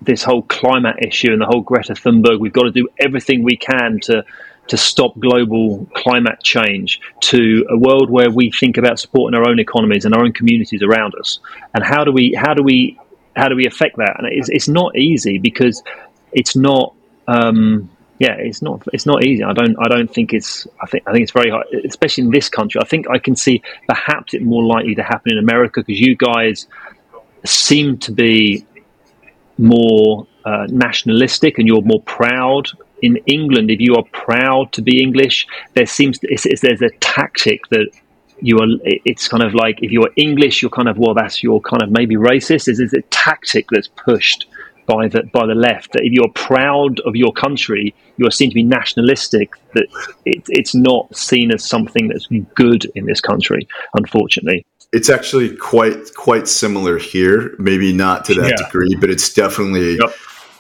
this 0.02 0.24
whole 0.24 0.44
climate 0.44 0.98
issue 1.06 1.32
and 1.32 1.42
the 1.42 1.46
whole 1.46 1.62
Greta 1.62 1.94
Thunberg. 1.94 2.40
We've 2.40 2.54
got 2.54 2.64
to 2.64 2.72
do 2.72 2.88
everything 3.00 3.44
we 3.44 3.58
can 3.58 4.00
to 4.04 4.24
to 4.68 4.78
stop 4.78 5.14
global 5.20 5.86
climate 5.94 6.42
change 6.42 7.00
to 7.20 7.68
a 7.70 7.78
world 7.78 8.10
where 8.10 8.32
we 8.32 8.50
think 8.50 8.78
about 8.78 9.00
supporting 9.00 9.38
our 9.40 9.48
own 9.48 9.60
economies 9.60 10.06
and 10.06 10.16
our 10.16 10.24
own 10.24 10.34
communities 10.34 10.82
around 10.82 11.14
us. 11.20 11.40
And 11.76 11.84
how 11.84 12.04
do 12.04 12.12
we 12.12 12.34
how 12.34 12.54
do 12.54 12.64
we 12.64 13.00
how 13.36 13.48
do 13.48 13.56
we 13.56 13.68
affect 13.68 13.98
that? 13.98 14.16
And 14.18 14.28
it's, 14.32 14.50
it's 14.50 14.68
not 14.68 14.96
easy 14.98 15.38
because 15.38 15.84
it's 16.32 16.56
not. 16.56 16.94
Um, 17.28 17.90
yeah, 18.18 18.36
it's 18.38 18.62
not. 18.62 18.84
It's 18.94 19.06
not 19.06 19.26
easy. 19.26 19.44
I 19.44 19.52
don't. 19.52 19.76
I 19.78 19.90
don't 19.90 20.12
think 20.12 20.34
it's. 20.34 20.68
I 20.82 20.86
think. 20.88 21.04
I 21.06 21.12
think 21.12 21.24
it's 21.24 21.34
very 21.34 21.50
hard, 21.50 21.66
especially 21.84 22.24
in 22.24 22.32
this 22.32 22.48
country. 22.48 22.80
I 22.82 22.86
think 22.86 23.10
I 23.10 23.20
can 23.20 23.36
see 23.36 23.62
perhaps 23.88 24.34
it 24.34 24.42
more 24.42 24.64
likely 24.64 24.96
to 24.96 25.04
happen 25.04 25.34
in 25.34 25.38
America 25.38 25.82
because 25.82 26.00
you 26.00 26.16
guys 26.16 26.66
seem 27.46 27.98
to 28.00 28.12
be 28.12 28.66
more 29.58 30.28
uh, 30.46 30.68
nationalistic 30.70 31.58
and 31.58 31.68
you're 31.68 31.82
more 31.82 32.02
proud. 32.04 32.70
In 33.02 33.18
England, 33.28 33.72
if 33.72 33.80
you 33.80 33.96
are 33.96 34.04
proud 34.12 34.72
to 34.74 34.82
be 34.82 35.02
English, 35.02 35.48
there 35.74 35.86
seems 35.86 36.20
to, 36.20 36.28
it's, 36.30 36.46
it's, 36.46 36.62
there's 36.62 36.82
a 36.82 36.90
tactic 37.00 37.68
that 37.70 37.90
you 38.42 38.58
are. 38.58 38.68
It's 38.84 39.28
kind 39.28 39.44
of 39.44 39.54
like 39.54 39.82
if 39.82 39.92
you're 39.92 40.10
English, 40.16 40.62
you're 40.62 40.72
kind 40.72 40.88
of 40.88 40.98
well, 40.98 41.14
that's 41.14 41.44
you're 41.44 41.62
kind 41.62 41.84
of 41.84 41.92
maybe 41.92 42.16
racist. 42.16 42.66
There's, 42.66 42.94
a 42.94 43.02
tactic 43.10 43.68
that's 43.72 43.88
pushed 43.88 44.48
by 44.88 45.08
the 45.08 45.24
by 45.34 45.46
the 45.46 45.56
left 45.56 45.94
that 45.94 46.04
if 46.04 46.12
you're 46.14 46.32
proud 46.34 47.00
of 47.02 47.16
your 47.16 47.34
country, 47.34 47.96
you 48.18 48.28
are 48.28 48.32
seen 48.32 48.50
to 48.50 48.56
be 48.56 48.64
nationalistic. 48.64 49.54
That 49.74 49.88
it, 50.26 50.44
it's 50.50 50.76
not 50.76 51.16
seen 51.16 51.52
as 51.54 51.64
something 51.64 52.08
that's 52.08 52.28
good 52.56 52.86
in 52.96 53.06
this 53.06 53.22
country, 53.22 53.68
unfortunately. 53.96 54.66
It's 54.96 55.10
actually 55.10 55.56
quite 55.58 56.16
quite 56.16 56.48
similar 56.48 56.98
here. 56.98 57.54
Maybe 57.60 57.92
not 57.92 58.26
to 58.26 58.34
that 58.36 58.52
yeah. 58.52 58.66
degree, 58.66 58.96
but 58.96 59.10
it's 59.10 59.34
definitely 59.34 59.98
yep. 59.98 60.12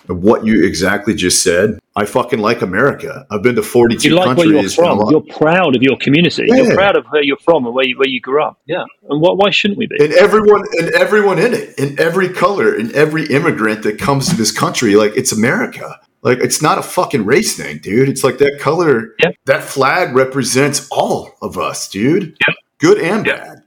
what 0.08 0.46
you 0.46 0.66
exactly 0.66 1.16
just 1.16 1.42
said. 1.42 1.80
I 1.96 2.04
fucking 2.04 2.40
like 2.40 2.62
America. 2.62 3.26
I've 3.32 3.42
been 3.42 3.56
to 3.56 3.64
forty 3.64 3.96
two 3.96 4.10
you 4.10 4.16
like 4.16 4.26
countries. 4.26 4.52
Where 4.52 4.62
you're 4.62 4.70
from. 4.70 5.10
You're 5.10 5.38
proud 5.38 5.78
of 5.78 5.82
your 5.82 5.98
community. 5.98 6.44
Yeah. 6.48 6.56
You're 6.58 6.76
proud 6.76 6.98
of 6.98 7.06
where 7.08 7.24
you're 7.24 7.38
from 7.38 7.66
and 7.66 7.74
where 7.74 7.86
you, 7.86 7.98
where 7.98 8.10
you 8.10 8.20
grew 8.20 8.44
up. 8.44 8.60
Yeah, 8.66 8.84
and 9.10 9.22
what, 9.22 9.38
why 9.38 9.52
shouldn't 9.52 9.78
we 9.78 9.88
be? 9.88 9.96
And 10.04 10.14
everyone 10.14 10.66
and 10.80 10.90
everyone 10.90 11.40
in 11.40 11.54
it, 11.54 11.80
in 11.80 11.98
every 11.98 12.28
color, 12.28 12.76
and 12.76 12.92
every 12.92 13.26
immigrant 13.28 13.84
that 13.84 13.98
comes 13.98 14.28
to 14.30 14.36
this 14.36 14.52
country, 14.52 14.98
like 14.98 15.16
it's 15.16 15.32
America. 15.32 16.00
Like 16.22 16.40
it's 16.40 16.62
not 16.62 16.78
a 16.78 16.84
fucking 16.84 17.24
race 17.24 17.56
thing, 17.56 17.78
dude. 17.78 18.10
It's 18.10 18.24
like 18.24 18.40
that 18.40 18.60
color, 18.60 19.16
that 19.46 19.64
flag 19.64 20.16
represents 20.16 20.88
all 20.92 21.36
of 21.42 21.58
us, 21.58 21.88
dude. 21.88 22.36
Yep. 22.48 22.56
Good 22.80 22.98
and 23.00 23.24
bad. 23.24 23.62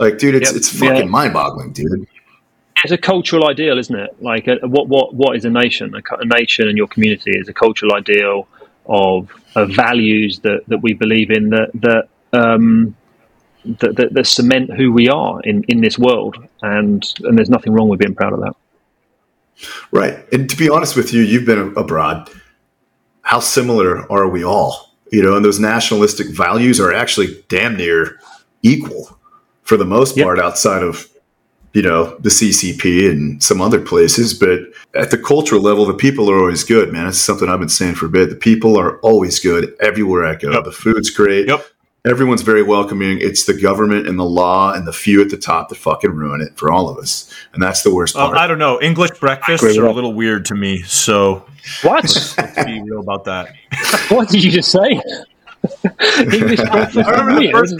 Like, 0.00 0.16
dude, 0.16 0.34
it's 0.34 0.50
yep. 0.50 0.56
it's 0.56 0.70
fucking 0.70 0.96
yeah. 0.96 1.04
mind 1.04 1.34
boggling, 1.34 1.72
dude. 1.72 2.08
It's 2.82 2.92
a 2.92 2.98
cultural 2.98 3.46
ideal, 3.46 3.78
isn't 3.78 3.94
it? 3.94 4.22
Like, 4.22 4.48
a, 4.48 4.56
what 4.66 4.88
what 4.88 5.14
what 5.14 5.36
is 5.36 5.44
a 5.44 5.50
nation? 5.50 5.94
A, 5.94 6.16
a, 6.16 6.24
nation 6.24 6.68
and 6.68 6.78
your 6.78 6.88
community 6.88 7.32
is 7.32 7.48
a 7.48 7.52
cultural 7.52 7.94
ideal 7.94 8.48
of, 8.86 9.30
of 9.54 9.70
values 9.70 10.40
that, 10.40 10.62
that 10.68 10.78
we 10.78 10.94
believe 10.94 11.30
in 11.30 11.50
that 11.50 11.70
that, 11.74 12.08
um, 12.32 12.96
that 13.64 13.94
that 13.96 14.14
that 14.14 14.26
cement 14.26 14.72
who 14.72 14.90
we 14.90 15.10
are 15.10 15.42
in, 15.42 15.64
in 15.64 15.82
this 15.82 15.98
world, 15.98 16.42
and 16.62 17.04
and 17.24 17.36
there's 17.36 17.50
nothing 17.50 17.74
wrong 17.74 17.90
with 17.90 18.00
being 18.00 18.14
proud 18.14 18.32
of 18.32 18.40
that. 18.40 18.56
Right. 19.92 20.18
And 20.32 20.48
to 20.48 20.56
be 20.56 20.70
honest 20.70 20.96
with 20.96 21.12
you, 21.12 21.20
you've 21.20 21.44
been 21.44 21.74
abroad. 21.76 22.30
How 23.20 23.40
similar 23.40 24.10
are 24.10 24.26
we 24.26 24.42
all? 24.42 24.94
You 25.12 25.22
know, 25.22 25.36
and 25.36 25.44
those 25.44 25.60
nationalistic 25.60 26.28
values 26.28 26.80
are 26.80 26.90
actually 26.90 27.44
damn 27.48 27.76
near 27.76 28.18
equal 28.62 29.19
for 29.70 29.76
the 29.76 29.84
most 29.84 30.16
Yep. 30.16 30.24
part 30.24 30.38
outside 30.40 30.82
of, 30.82 31.06
you 31.74 31.80
know, 31.82 32.16
the 32.18 32.28
CCP 32.28 33.08
and 33.08 33.40
some 33.40 33.60
other 33.60 33.78
places. 33.80 34.34
But 34.34 34.58
at 34.96 35.12
the 35.12 35.16
cultural 35.16 35.62
level, 35.62 35.86
the 35.86 35.94
people 35.94 36.28
are 36.28 36.36
always 36.40 36.64
good, 36.64 36.92
man. 36.92 37.06
It's 37.06 37.18
something 37.18 37.48
I've 37.48 37.60
been 37.60 37.68
saying 37.68 37.94
for 37.94 38.06
a 38.06 38.08
bit. 38.08 38.30
The 38.30 38.34
people 38.34 38.76
are 38.76 38.98
always 38.98 39.38
good 39.38 39.72
everywhere 39.80 40.26
I 40.26 40.34
go. 40.34 40.50
Yep. 40.50 40.64
The 40.64 40.72
food's 40.72 41.08
great. 41.10 41.46
Yep. 41.46 41.64
Everyone's 42.04 42.42
very 42.42 42.64
welcoming. 42.64 43.18
It's 43.20 43.44
the 43.44 43.54
government 43.54 44.08
and 44.08 44.18
the 44.18 44.24
law 44.24 44.72
and 44.72 44.88
the 44.88 44.92
few 44.92 45.20
at 45.22 45.28
the 45.30 45.36
top 45.36 45.68
that 45.68 45.76
fucking 45.76 46.10
ruin 46.10 46.40
it 46.40 46.56
for 46.56 46.72
all 46.72 46.88
of 46.88 46.98
us. 46.98 47.32
And 47.52 47.62
that's 47.62 47.82
the 47.82 47.94
worst 47.94 48.16
Um, 48.16 48.28
part. 48.30 48.38
I 48.38 48.48
don't 48.48 48.58
know. 48.58 48.80
English 48.80 49.12
breakfasts 49.20 49.62
are 49.78 49.86
a 49.86 49.92
little 49.92 50.14
weird 50.14 50.46
to 50.46 50.56
me. 50.56 50.82
So 50.82 51.44
What? 51.82 52.02
let's 52.02 52.34
be 52.64 52.82
real 52.82 52.98
about 53.00 53.24
that. 53.26 53.52
what 54.08 54.28
did 54.30 54.42
you 54.42 54.50
just 54.50 54.72
say? 54.72 54.90
English 56.18 56.58
breakfast 56.60 57.06
I 57.06 57.20
remember 57.22 57.64
is 57.64 57.74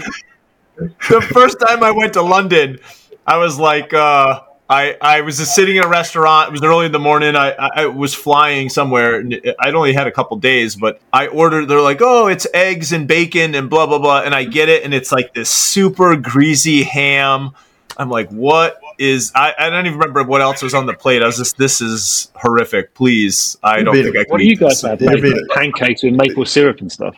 the 0.77 1.21
first- 1.33 1.59
time 1.59 1.83
I 1.83 1.91
went 1.91 2.13
to 2.13 2.21
London, 2.21 2.79
I 3.27 3.37
was 3.37 3.57
like, 3.59 3.93
uh, 3.93 4.41
I 4.69 4.95
I 5.01 5.21
was 5.21 5.37
just 5.37 5.53
sitting 5.53 5.75
in 5.75 5.83
a 5.83 5.87
restaurant. 5.87 6.49
It 6.49 6.51
was 6.53 6.63
early 6.63 6.85
in 6.85 6.91
the 6.93 6.99
morning. 6.99 7.35
I, 7.35 7.51
I, 7.51 7.69
I 7.75 7.85
was 7.87 8.13
flying 8.15 8.69
somewhere. 8.69 9.21
I'd 9.59 9.75
only 9.75 9.91
had 9.93 10.07
a 10.07 10.11
couple 10.11 10.37
days, 10.37 10.75
but 10.77 11.01
I 11.11 11.27
ordered. 11.27 11.65
They're 11.67 11.81
like, 11.81 11.99
oh, 12.01 12.27
it's 12.27 12.47
eggs 12.53 12.93
and 12.93 13.07
bacon 13.07 13.53
and 13.53 13.69
blah 13.69 13.85
blah 13.85 13.99
blah, 13.99 14.21
and 14.21 14.33
I 14.33 14.45
get 14.45 14.69
it, 14.69 14.83
and 14.83 14.93
it's 14.93 15.11
like 15.11 15.33
this 15.33 15.49
super 15.49 16.15
greasy 16.15 16.83
ham. 16.83 17.51
I'm 17.97 18.09
like, 18.09 18.29
what 18.29 18.79
is? 18.97 19.33
I, 19.35 19.53
I 19.59 19.69
don't 19.69 19.85
even 19.85 19.99
remember 19.99 20.23
what 20.23 20.39
else 20.39 20.61
was 20.61 20.73
on 20.73 20.85
the 20.85 20.93
plate. 20.93 21.21
I 21.21 21.25
was 21.25 21.37
just, 21.37 21.57
this 21.57 21.81
is 21.81 22.31
horrific. 22.35 22.93
Please, 22.95 23.57
I 23.61 23.83
don't 23.83 23.93
think 23.93 24.15
I 24.15 24.23
can. 24.23 24.29
What 24.31 24.37
do 24.37 24.43
eat 24.45 24.51
you 24.51 24.55
guys 24.55 24.81
this. 24.81 24.89
have? 24.89 25.01
Yeah, 25.01 25.09
Mate? 25.11 25.33
but- 25.49 25.55
Pancakes 25.55 26.01
with 26.01 26.13
maple 26.13 26.45
syrup 26.45 26.79
and 26.79 26.89
stuff. 26.89 27.15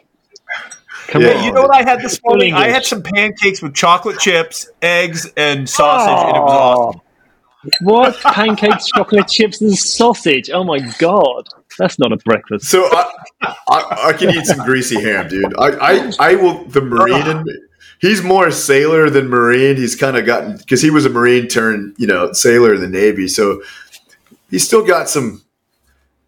Come 1.14 1.22
Yeah, 1.22 1.34
on. 1.38 1.44
You 1.44 1.52
know 1.52 1.62
what 1.62 1.76
I 1.76 1.88
had 1.88 2.02
this 2.02 2.18
Full 2.18 2.32
morning? 2.32 2.56
I 2.56 2.70
had 2.70 2.84
some 2.86 3.04
pancakes 3.04 3.62
with 3.62 3.76
chocolate 3.76 4.18
chips, 4.18 4.68
eggs, 4.82 5.32
and 5.38 5.70
sausage, 5.70 6.28
and 6.28 6.38
it 6.38 6.42
was 6.42 6.52
Oh. 6.52 6.88
awesome. 6.90 7.02
What? 7.82 8.20
Pancakes, 8.22 8.88
chocolate 8.88 9.28
chips, 9.28 9.62
and 9.62 9.78
sausage. 9.78 10.50
Oh 10.50 10.64
my 10.64 10.80
god. 10.98 11.48
That's 11.78 12.00
not 12.00 12.12
a 12.12 12.18
breakfast. 12.18 12.66
So 12.68 12.84
I, 12.92 13.12
I, 13.44 14.04
I 14.08 14.14
can 14.14 14.32
eat 14.32 14.46
some 14.48 14.66
greasy 14.66 15.00
ham, 15.00 15.28
dude. 15.30 15.54
I, 15.60 15.68
I, 15.70 16.12
I 16.20 16.36
will. 16.36 16.64
The 16.66 16.82
Marine 16.82 17.28
in 17.28 17.44
me. 17.44 17.54
He's 18.00 18.24
more 18.24 18.48
a 18.48 18.52
sailor 18.52 19.12
than 19.12 19.28
Marine. 19.30 19.76
He's 19.76 19.96
kind 19.96 20.18
of 20.18 20.26
gotten 20.26 20.58
because 20.58 20.82
he 20.82 20.90
was 20.90 21.06
a 21.06 21.10
Marine 21.10 21.48
turned, 21.48 21.94
you 22.00 22.08
know, 22.08 22.34
sailor 22.34 22.74
in 22.74 22.82
the 22.82 22.90
Navy. 22.90 23.28
So 23.28 23.62
he's 24.50 24.66
still 24.66 24.84
got 24.86 25.10
some 25.10 25.44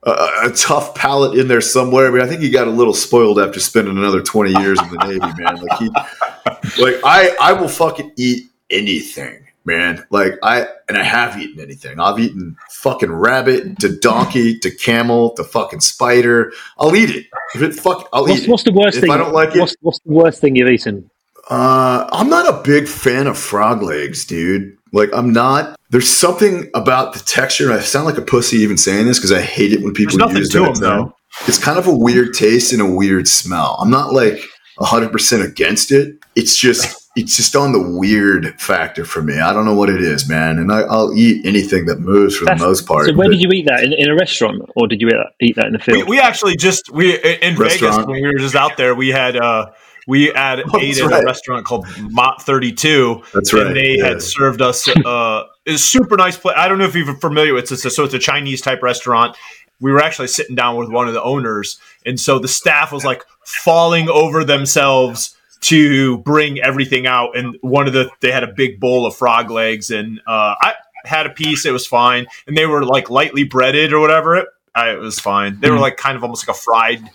a 0.05 0.51
tough 0.55 0.93
palate 0.95 1.37
in 1.37 1.47
there 1.47 1.61
somewhere. 1.61 2.07
I 2.07 2.11
mean, 2.11 2.21
I 2.21 2.27
think 2.27 2.41
he 2.41 2.49
got 2.49 2.67
a 2.67 2.71
little 2.71 2.93
spoiled 2.93 3.39
after 3.39 3.59
spending 3.59 3.97
another 3.97 4.21
twenty 4.21 4.51
years 4.61 4.79
in 4.81 4.89
the 4.89 4.97
Navy, 4.97 5.41
man. 5.41 5.55
Like 5.55 5.79
he, 5.79 6.81
like 6.81 6.95
I, 7.03 7.35
I 7.41 7.53
will 7.53 7.67
fucking 7.67 8.11
eat 8.15 8.45
anything, 8.69 9.47
man. 9.65 10.05
Like 10.11 10.33
I, 10.43 10.67
and 10.87 10.97
I 10.97 11.03
have 11.03 11.39
eaten 11.41 11.59
anything. 11.59 11.99
I've 11.99 12.19
eaten 12.19 12.55
fucking 12.69 13.11
rabbit 13.11 13.79
to 13.79 13.97
donkey 13.97 14.59
to 14.59 14.69
camel 14.69 15.31
to 15.31 15.43
fucking 15.43 15.79
spider. 15.81 16.53
I'll 16.77 16.95
eat 16.95 17.09
it. 17.09 17.25
If 17.55 17.61
it 17.63 17.73
fuck, 17.73 18.07
I'll 18.13 18.23
What's, 18.23 18.41
eat 18.41 18.43
it. 18.43 18.49
what's 18.51 18.63
the 18.63 18.73
worst 18.73 18.97
If 18.97 19.01
thing? 19.01 19.11
I 19.11 19.17
don't 19.17 19.33
like 19.33 19.55
it- 19.55 19.59
what's, 19.59 19.75
what's 19.81 19.99
the 19.99 20.11
worst 20.11 20.39
thing 20.41 20.55
you've 20.55 20.69
eaten? 20.69 21.09
Uh, 21.49 22.07
I'm 22.11 22.27
not 22.29 22.47
a 22.47 22.61
big 22.63 22.87
fan 22.87 23.27
of 23.27 23.37
frog 23.37 23.83
legs, 23.83 24.25
dude. 24.25 24.74
Like, 24.91 25.09
I'm 25.13 25.33
not. 25.33 25.75
There's 25.89 26.09
something 26.09 26.69
about 26.73 27.13
the 27.13 27.19
texture. 27.19 27.71
I 27.71 27.79
sound 27.79 28.05
like 28.05 28.17
a 28.17 28.21
pussy 28.21 28.57
even 28.57 28.77
saying 28.77 29.05
this 29.07 29.17
because 29.17 29.31
I 29.31 29.41
hate 29.41 29.71
it 29.73 29.81
when 29.81 29.93
people 29.93 30.17
There's 30.17 30.37
use 30.37 30.49
that. 30.49 30.59
them, 30.59 30.73
though. 30.75 31.15
It's 31.47 31.57
kind 31.57 31.77
of 31.77 31.87
a 31.87 31.95
weird 31.95 32.33
taste 32.33 32.71
and 32.71 32.81
a 32.81 32.85
weird 32.89 33.27
smell. 33.27 33.77
I'm 33.81 33.89
not 33.91 34.13
like 34.13 34.39
100% 34.79 35.45
against 35.45 35.91
it. 35.91 36.15
It's 36.35 36.57
just, 36.57 37.09
it's 37.15 37.35
just 37.35 37.55
on 37.55 37.71
the 37.71 37.81
weird 37.97 38.59
factor 38.59 39.05
for 39.05 39.21
me. 39.21 39.39
I 39.39 39.53
don't 39.53 39.65
know 39.65 39.73
what 39.73 39.89
it 39.89 40.01
is, 40.01 40.27
man. 40.29 40.59
And 40.59 40.71
I, 40.71 40.81
I'll 40.81 41.13
eat 41.13 41.45
anything 41.45 41.85
that 41.87 41.99
moves 41.99 42.37
for 42.37 42.45
That's- 42.45 42.61
the 42.61 42.67
most 42.67 42.87
part. 42.87 43.07
So 43.07 43.13
where 43.15 43.29
did 43.29 43.41
you 43.41 43.49
eat 43.51 43.65
that? 43.67 43.83
In, 43.83 43.93
in 43.93 44.09
a 44.09 44.15
restaurant, 44.15 44.61
or 44.75 44.87
did 44.87 45.01
you 45.01 45.07
eat 45.09 45.13
that, 45.13 45.31
eat 45.41 45.55
that 45.57 45.65
in 45.67 45.73
the 45.73 45.79
field? 45.79 46.07
we 46.07 46.19
actually 46.19 46.55
just 46.55 46.89
we 46.91 47.15
in 47.15 47.55
Vegas 47.57 47.81
Restaurant. 47.81 48.07
when 48.07 48.21
we 48.21 48.27
were 48.27 48.39
just 48.39 48.55
out 48.55 48.77
there. 48.77 48.95
We 48.95 49.09
had 49.09 49.35
uh 49.37 49.67
we 50.07 50.27
had 50.27 50.61
Oh, 50.73 50.79
ate 50.79 50.99
at 50.99 51.09
right. 51.09 51.23
a 51.23 51.25
restaurant 51.25 51.65
called 51.65 51.87
Mott 51.99 52.41
Thirty 52.41 52.71
Two. 52.71 53.23
That's 53.33 53.53
right. 53.53 53.67
And 53.67 53.75
they 53.75 53.97
yeah. 53.97 54.09
had 54.09 54.21
served 54.21 54.61
us 54.61 54.87
uh, 54.87 55.43
a 55.65 55.77
super 55.77 56.17
nice 56.17 56.37
place. 56.37 56.55
I 56.57 56.67
don't 56.67 56.77
know 56.77 56.85
if 56.85 56.95
you're 56.95 57.15
familiar 57.15 57.53
with 57.53 57.71
it. 57.71 57.77
So 57.77 58.03
it's 58.03 58.13
a 58.13 58.19
Chinese 58.19 58.61
type 58.61 58.81
restaurant. 58.81 59.37
We 59.81 59.91
were 59.91 60.01
actually 60.01 60.27
sitting 60.29 60.55
down 60.55 60.77
with 60.77 60.89
one 60.89 61.07
of 61.07 61.13
the 61.13 61.21
owners, 61.21 61.79
and 62.05 62.19
so 62.19 62.39
the 62.39 62.47
staff 62.47 62.91
was 62.91 63.03
like 63.03 63.23
falling 63.43 64.09
over 64.09 64.43
themselves 64.43 65.35
to 65.61 66.19
bring 66.19 66.61
everything 66.61 67.07
out. 67.07 67.35
And 67.35 67.57
one 67.61 67.87
of 67.87 67.93
the 67.93 68.09
they 68.21 68.31
had 68.31 68.43
a 68.43 68.53
big 68.53 68.79
bowl 68.79 69.05
of 69.05 69.15
frog 69.15 69.49
legs, 69.49 69.91
and 69.91 70.19
uh, 70.27 70.55
I 70.61 70.75
had 71.03 71.25
a 71.25 71.29
piece. 71.29 71.65
It 71.65 71.71
was 71.71 71.87
fine, 71.87 72.27
and 72.47 72.55
they 72.55 72.65
were 72.65 72.85
like 72.85 73.09
lightly 73.09 73.43
breaded 73.43 73.91
or 73.91 73.99
whatever. 73.99 74.35
It, 74.37 74.47
I, 74.73 74.91
it 74.91 74.99
was 74.99 75.19
fine. 75.19 75.59
They 75.59 75.71
were 75.71 75.79
like 75.79 75.97
kind 75.97 76.17
of 76.17 76.23
almost 76.23 76.47
like 76.47 76.55
a 76.55 76.59
fried. 76.59 77.09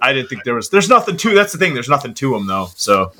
I 0.00 0.12
didn't 0.12 0.28
think 0.28 0.44
there 0.44 0.54
was. 0.54 0.70
There's 0.70 0.88
nothing 0.88 1.16
to. 1.18 1.34
That's 1.34 1.52
the 1.52 1.58
thing. 1.58 1.74
There's 1.74 1.88
nothing 1.88 2.14
to 2.14 2.30
them 2.32 2.46
though. 2.46 2.68
So 2.76 3.12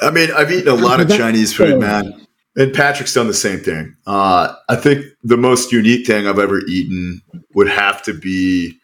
I 0.00 0.10
mean, 0.10 0.30
I've 0.32 0.50
eaten 0.52 0.68
a 0.68 0.74
lot 0.74 1.00
of 1.00 1.08
Chinese 1.08 1.52
food, 1.54 1.80
man. 1.80 2.26
And 2.54 2.74
Patrick's 2.74 3.14
done 3.14 3.28
the 3.28 3.34
same 3.34 3.60
thing. 3.60 3.96
Uh, 4.06 4.54
I 4.68 4.76
think 4.76 5.06
the 5.24 5.38
most 5.38 5.72
unique 5.72 6.06
thing 6.06 6.26
I've 6.26 6.38
ever 6.38 6.58
eaten 6.66 7.22
would 7.54 7.68
have 7.68 8.02
to 8.02 8.12
be 8.12 8.78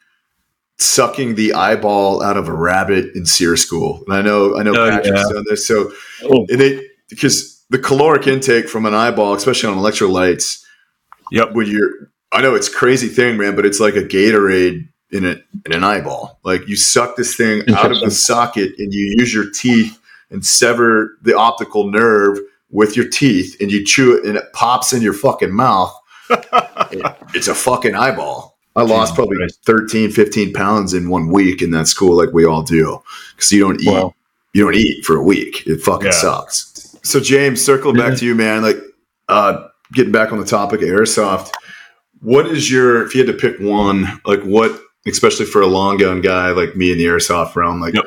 sucking 0.79 1.35
the 1.35 1.53
eyeball 1.53 2.23
out 2.23 2.37
of 2.37 2.49
a 2.49 2.53
rabbit 2.55 3.15
in 3.15 3.27
SERE 3.27 3.57
school. 3.57 4.03
And 4.07 4.17
I 4.17 4.23
know, 4.23 4.57
I 4.57 4.63
know 4.63 4.73
Oh, 4.73 4.91
Patrick's 4.91 5.19
yeah. 5.21 5.33
done 5.35 5.45
this. 5.49 5.67
So, 5.67 5.91
Oh. 6.25 6.47
and 6.49 6.61
they 6.61 6.87
because 7.11 7.63
the 7.71 7.79
caloric 7.79 8.27
intake 8.27 8.69
from 8.69 8.87
an 8.87 8.95
eyeball, 8.95 9.35
especially 9.35 9.71
on 9.71 9.77
electrolytes, 9.79 10.63
Yep. 11.33 11.53
when 11.53 11.67
you're, 11.67 11.91
I 12.33 12.41
know 12.43 12.55
it's 12.55 12.69
crazy 12.69 13.09
thing, 13.09 13.37
man, 13.39 13.57
but 13.57 13.67
it's 13.67 13.81
like 13.81 13.97
a 13.97 14.03
Gatorade 14.03 14.89
in 15.11 15.25
a 15.25 15.37
in 15.67 15.73
an 15.73 15.85
eyeball. 15.85 16.39
Like 16.45 16.67
you 16.69 16.77
suck 16.77 17.17
this 17.17 17.35
thing 17.35 17.63
out 17.75 17.91
of 17.93 18.01
the 18.01 18.11
socket 18.11 18.73
and 18.79 18.93
you 18.93 19.15
use 19.19 19.33
your 19.33 19.51
teeth 19.51 19.99
and 20.31 20.45
sever 20.45 21.17
the 21.23 21.37
optical 21.37 21.91
nerve 21.91 22.39
with 22.71 22.97
your 22.97 23.09
teeth 23.09 23.57
and 23.61 23.71
you 23.73 23.85
chew 23.85 24.17
it 24.17 24.25
and 24.27 24.37
it 24.37 24.45
pops 24.53 24.93
in 24.93 25.01
your 25.03 25.15
fucking 25.15 25.53
mouth. 25.55 25.95
It- 26.31 26.47
it's 27.35 27.49
a 27.49 27.55
fucking 27.55 27.95
eyeball. 27.95 28.59
I 28.77 28.83
lost 28.83 29.15
probably 29.17 29.39
Christ. 29.39 29.61
13, 29.67 30.11
15 30.13 30.53
pounds 30.53 30.95
in 30.95 31.09
one 31.09 31.33
week 31.33 31.63
in 31.63 31.73
that 31.73 31.89
school, 31.89 32.17
like 32.17 32.33
we 32.33 32.45
all 32.45 32.63
do, 32.63 33.03
because 33.35 33.51
you 33.51 33.59
don't 33.61 33.81
eat. 33.81 33.89
Wow. 33.89 34.15
You 34.55 34.65
don't 34.65 34.77
eat 34.77 35.05
for 35.05 35.17
a 35.17 35.23
week. 35.23 35.67
It 35.67 35.81
fucking 35.81 36.07
Yeah. 36.07 36.13
sucks. 36.13 36.97
So 37.03 37.19
James, 37.19 37.65
circling 37.65 37.97
back 37.97 38.17
to 38.19 38.25
you, 38.25 38.35
man. 38.37 38.63
Like, 38.63 38.77
uh, 39.29 39.67
getting 39.95 40.13
back 40.13 40.31
on 40.33 40.39
the 40.39 40.45
topic 40.45 40.81
of 40.83 40.89
airsoft. 40.89 41.51
What 42.21 42.47
is 42.47 42.71
your? 42.71 43.05
If 43.05 43.15
you 43.15 43.25
had 43.25 43.33
to 43.33 43.39
pick 43.51 43.59
one, 43.61 44.21
like 44.25 44.43
what, 44.43 44.81
especially 45.09 45.47
for 45.47 45.61
a 45.63 45.67
long 45.67 45.97
gun 45.97 46.21
guy 46.21 46.51
like 46.51 46.77
me 46.77 46.93
in 46.93 46.99
the 46.99 47.05
airsoft 47.05 47.57
realm, 47.57 47.81
like 47.81 47.95
Yep. 47.95 48.05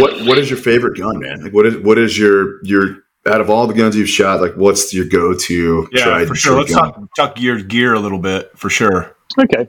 what 0.00 0.24
what 0.26 0.38
is 0.38 0.50
your 0.50 0.58
favorite 0.58 0.98
gun, 0.98 1.18
man? 1.18 1.42
Like 1.44 1.52
what 1.52 1.66
is 1.66 1.76
what 1.78 1.98
is 1.98 2.18
your 2.18 2.62
your 2.64 3.02
out 3.26 3.40
of 3.40 3.50
all 3.50 3.66
the 3.66 3.74
guns 3.74 3.96
you've 3.96 4.08
shot, 4.08 4.40
like 4.40 4.54
what's 4.54 4.92
your 4.94 5.06
go 5.06 5.34
to? 5.34 5.88
Yeah, 5.92 6.24
for 6.24 6.34
sure. 6.34 6.58
Let's 6.58 6.72
talk, 6.72 6.98
talk 7.16 7.40
your 7.40 7.60
gear 7.62 7.94
a 7.94 8.00
little 8.00 8.18
bit 8.18 8.50
for 8.56 8.70
sure. 8.70 9.14
Okay. 9.38 9.68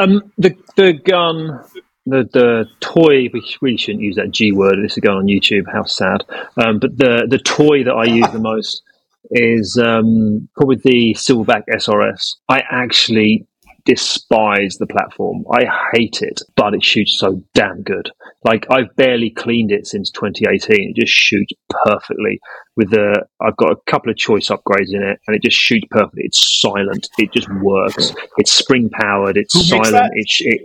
Um, 0.00 0.32
the 0.36 0.54
the 0.76 0.92
gun, 0.92 1.64
the 2.06 2.28
the 2.32 2.66
toy. 2.80 3.28
We 3.32 3.56
really 3.60 3.76
shouldn't 3.78 4.02
use 4.04 4.16
that 4.16 4.30
G 4.30 4.52
word. 4.52 4.76
This 4.82 4.92
is 4.92 4.98
going 4.98 5.16
on 5.18 5.26
YouTube. 5.26 5.64
How 5.72 5.84
sad. 5.84 6.24
Um, 6.62 6.78
but 6.78 6.96
the 6.98 7.26
the 7.28 7.38
toy 7.38 7.84
that 7.84 7.94
I 7.94 8.04
use 8.04 8.30
the 8.30 8.38
most 8.38 8.82
is 9.30 9.78
um, 9.82 10.48
probably 10.56 10.76
the 10.76 11.14
Silverback 11.14 11.64
SRS. 11.74 12.36
I 12.48 12.62
actually 12.70 13.46
despise 13.88 14.76
the 14.78 14.86
platform. 14.86 15.44
I 15.50 15.64
hate 15.94 16.20
it, 16.20 16.42
but 16.56 16.74
it 16.74 16.84
shoots 16.84 17.18
so 17.18 17.42
damn 17.54 17.82
good. 17.82 18.10
Like 18.44 18.66
I've 18.70 18.94
barely 18.96 19.30
cleaned 19.30 19.72
it 19.72 19.86
since 19.86 20.10
2018. 20.10 20.90
It 20.94 21.00
just 21.00 21.12
shoots 21.12 21.52
perfectly. 21.84 22.38
With 22.76 22.90
the, 22.90 23.24
I've 23.40 23.56
got 23.56 23.72
a 23.72 23.76
couple 23.90 24.10
of 24.10 24.16
choice 24.18 24.48
upgrades 24.50 24.92
in 24.92 25.02
it, 25.02 25.18
and 25.26 25.34
it 25.34 25.42
just 25.42 25.56
shoots 25.56 25.86
perfectly. 25.90 26.22
It's 26.26 26.60
silent. 26.60 27.08
It 27.18 27.32
just 27.32 27.48
works. 27.62 28.12
It's 28.36 28.52
spring 28.52 28.90
powered. 28.90 29.38
It's 29.38 29.54
Who 29.54 29.62
silent. 29.62 29.92
that? 29.92 30.10
It, 30.14 30.26
it 30.40 30.60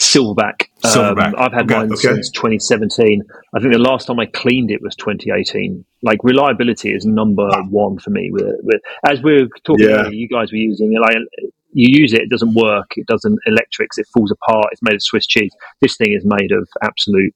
Silverback. 0.00 0.66
Silverback. 0.84 1.28
Um, 1.28 1.34
I've 1.38 1.52
had 1.52 1.64
Okay, 1.64 1.74
mine 1.74 1.92
okay. 1.92 1.96
since 1.96 2.30
2017. 2.30 3.22
I 3.54 3.58
think 3.60 3.72
the 3.72 3.78
last 3.80 4.06
time 4.06 4.20
I 4.20 4.26
cleaned 4.26 4.70
it 4.70 4.80
was 4.82 4.94
2018. 4.96 5.84
Like 6.02 6.22
reliability 6.22 6.92
is 6.92 7.04
number 7.06 7.48
one 7.70 7.98
for 7.98 8.10
me. 8.10 8.28
With, 8.30 8.44
with 8.62 8.80
as 9.04 9.20
we 9.22 9.42
were 9.42 9.48
talking 9.64 9.88
Yeah. 9.88 10.02
earlier, 10.02 10.12
you 10.12 10.28
guys 10.28 10.52
were 10.52 10.58
using 10.58 10.92
it. 10.92 11.00
Like 11.00 11.16
you 11.74 12.00
use 12.02 12.12
it, 12.12 12.22
it 12.22 12.30
doesn't 12.30 12.54
work. 12.54 12.92
It 12.96 13.06
doesn't 13.06 13.38
electrics. 13.46 13.98
It 13.98 14.06
falls 14.14 14.30
apart. 14.32 14.66
It's 14.72 14.82
made 14.82 14.94
of 14.94 15.02
Swiss 15.02 15.26
cheese. 15.26 15.52
This 15.82 15.96
thing 15.96 16.12
is 16.14 16.24
made 16.24 16.52
of 16.52 16.66
absolute 16.82 17.34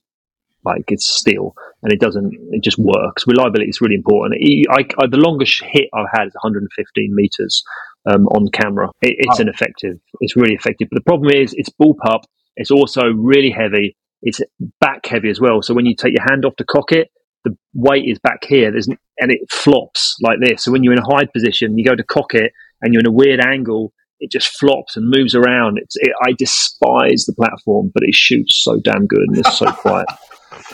like 0.65 0.83
it's 0.89 1.07
steel 1.09 1.55
and 1.85 1.93
it 1.93 2.01
doesn't 2.01 2.33
it 2.51 2.65
just 2.65 2.79
works 2.79 3.25
reliability 3.29 3.69
is 3.71 3.81
really 3.81 3.95
important 3.95 4.35
It- 4.41 4.67
I, 4.69 4.81
I, 5.01 5.07
the 5.09 5.17
longest 5.17 5.63
hit 5.63 5.89
i've 5.95 6.09
had 6.13 6.27
is 6.27 6.35
115 6.35 7.15
meters 7.15 7.63
um, 8.11 8.27
on 8.29 8.49
camera. 8.49 8.89
It, 9.01 9.15
it's 9.19 9.39
Oh. 9.39 9.43
an 9.43 9.49
effective. 9.49 9.99
It's 10.21 10.35
really 10.35 10.55
effective. 10.55 10.89
But 10.91 10.97
the 10.97 11.05
problem 11.05 11.31
is, 11.35 11.55
it's 11.57 11.69
bullpup. 11.81 12.23
It's 12.57 12.71
also 12.71 13.03
really 13.15 13.51
heavy. 13.51 13.97
It's 14.23 14.41
back 14.81 15.07
heavy 15.07 15.29
as 15.31 15.41
well. 15.41 15.63
So 15.63 15.75
when 15.75 15.85
you 15.87 15.95
take 15.95 16.15
your 16.15 16.25
hand 16.29 16.45
off 16.45 16.57
to 16.57 16.65
cock 16.65 16.91
it, 16.93 17.09
the 17.45 17.57
weight 17.75 18.05
is 18.09 18.19
back 18.19 18.45
here. 18.45 18.71
There's 18.73 18.89
and 18.89 19.31
it 19.31 19.41
flops 19.51 20.17
like 20.23 20.39
this. 20.41 20.65
So 20.65 20.73
when 20.73 20.83
you're 20.83 20.95
in 20.95 20.99
a 21.01 21.05
hide 21.15 21.33
position, 21.33 21.77
you 21.79 21.85
go 21.85 21.95
to 21.95 22.03
cock 22.05 22.35
it, 22.35 22.53
and 22.83 22.93
you're 22.93 23.01
in 23.01 23.07
a 23.07 23.13
weird 23.13 23.41
angle. 23.45 23.93
It 24.21 24.31
just 24.31 24.59
flops 24.59 24.97
and 24.97 25.09
moves 25.09 25.35
around. 25.35 25.79
It's. 25.79 25.97
It, 25.97 26.13
I 26.27 26.33
despise 26.33 27.25
the 27.27 27.35
platform, 27.35 27.91
but 27.95 28.03
it 28.03 28.15
shoots 28.15 28.63
so 28.65 28.81
damn 28.81 29.07
good 29.07 29.21
and 29.29 29.39
it's 29.39 29.59
so 29.59 29.71
quiet. 29.73 30.07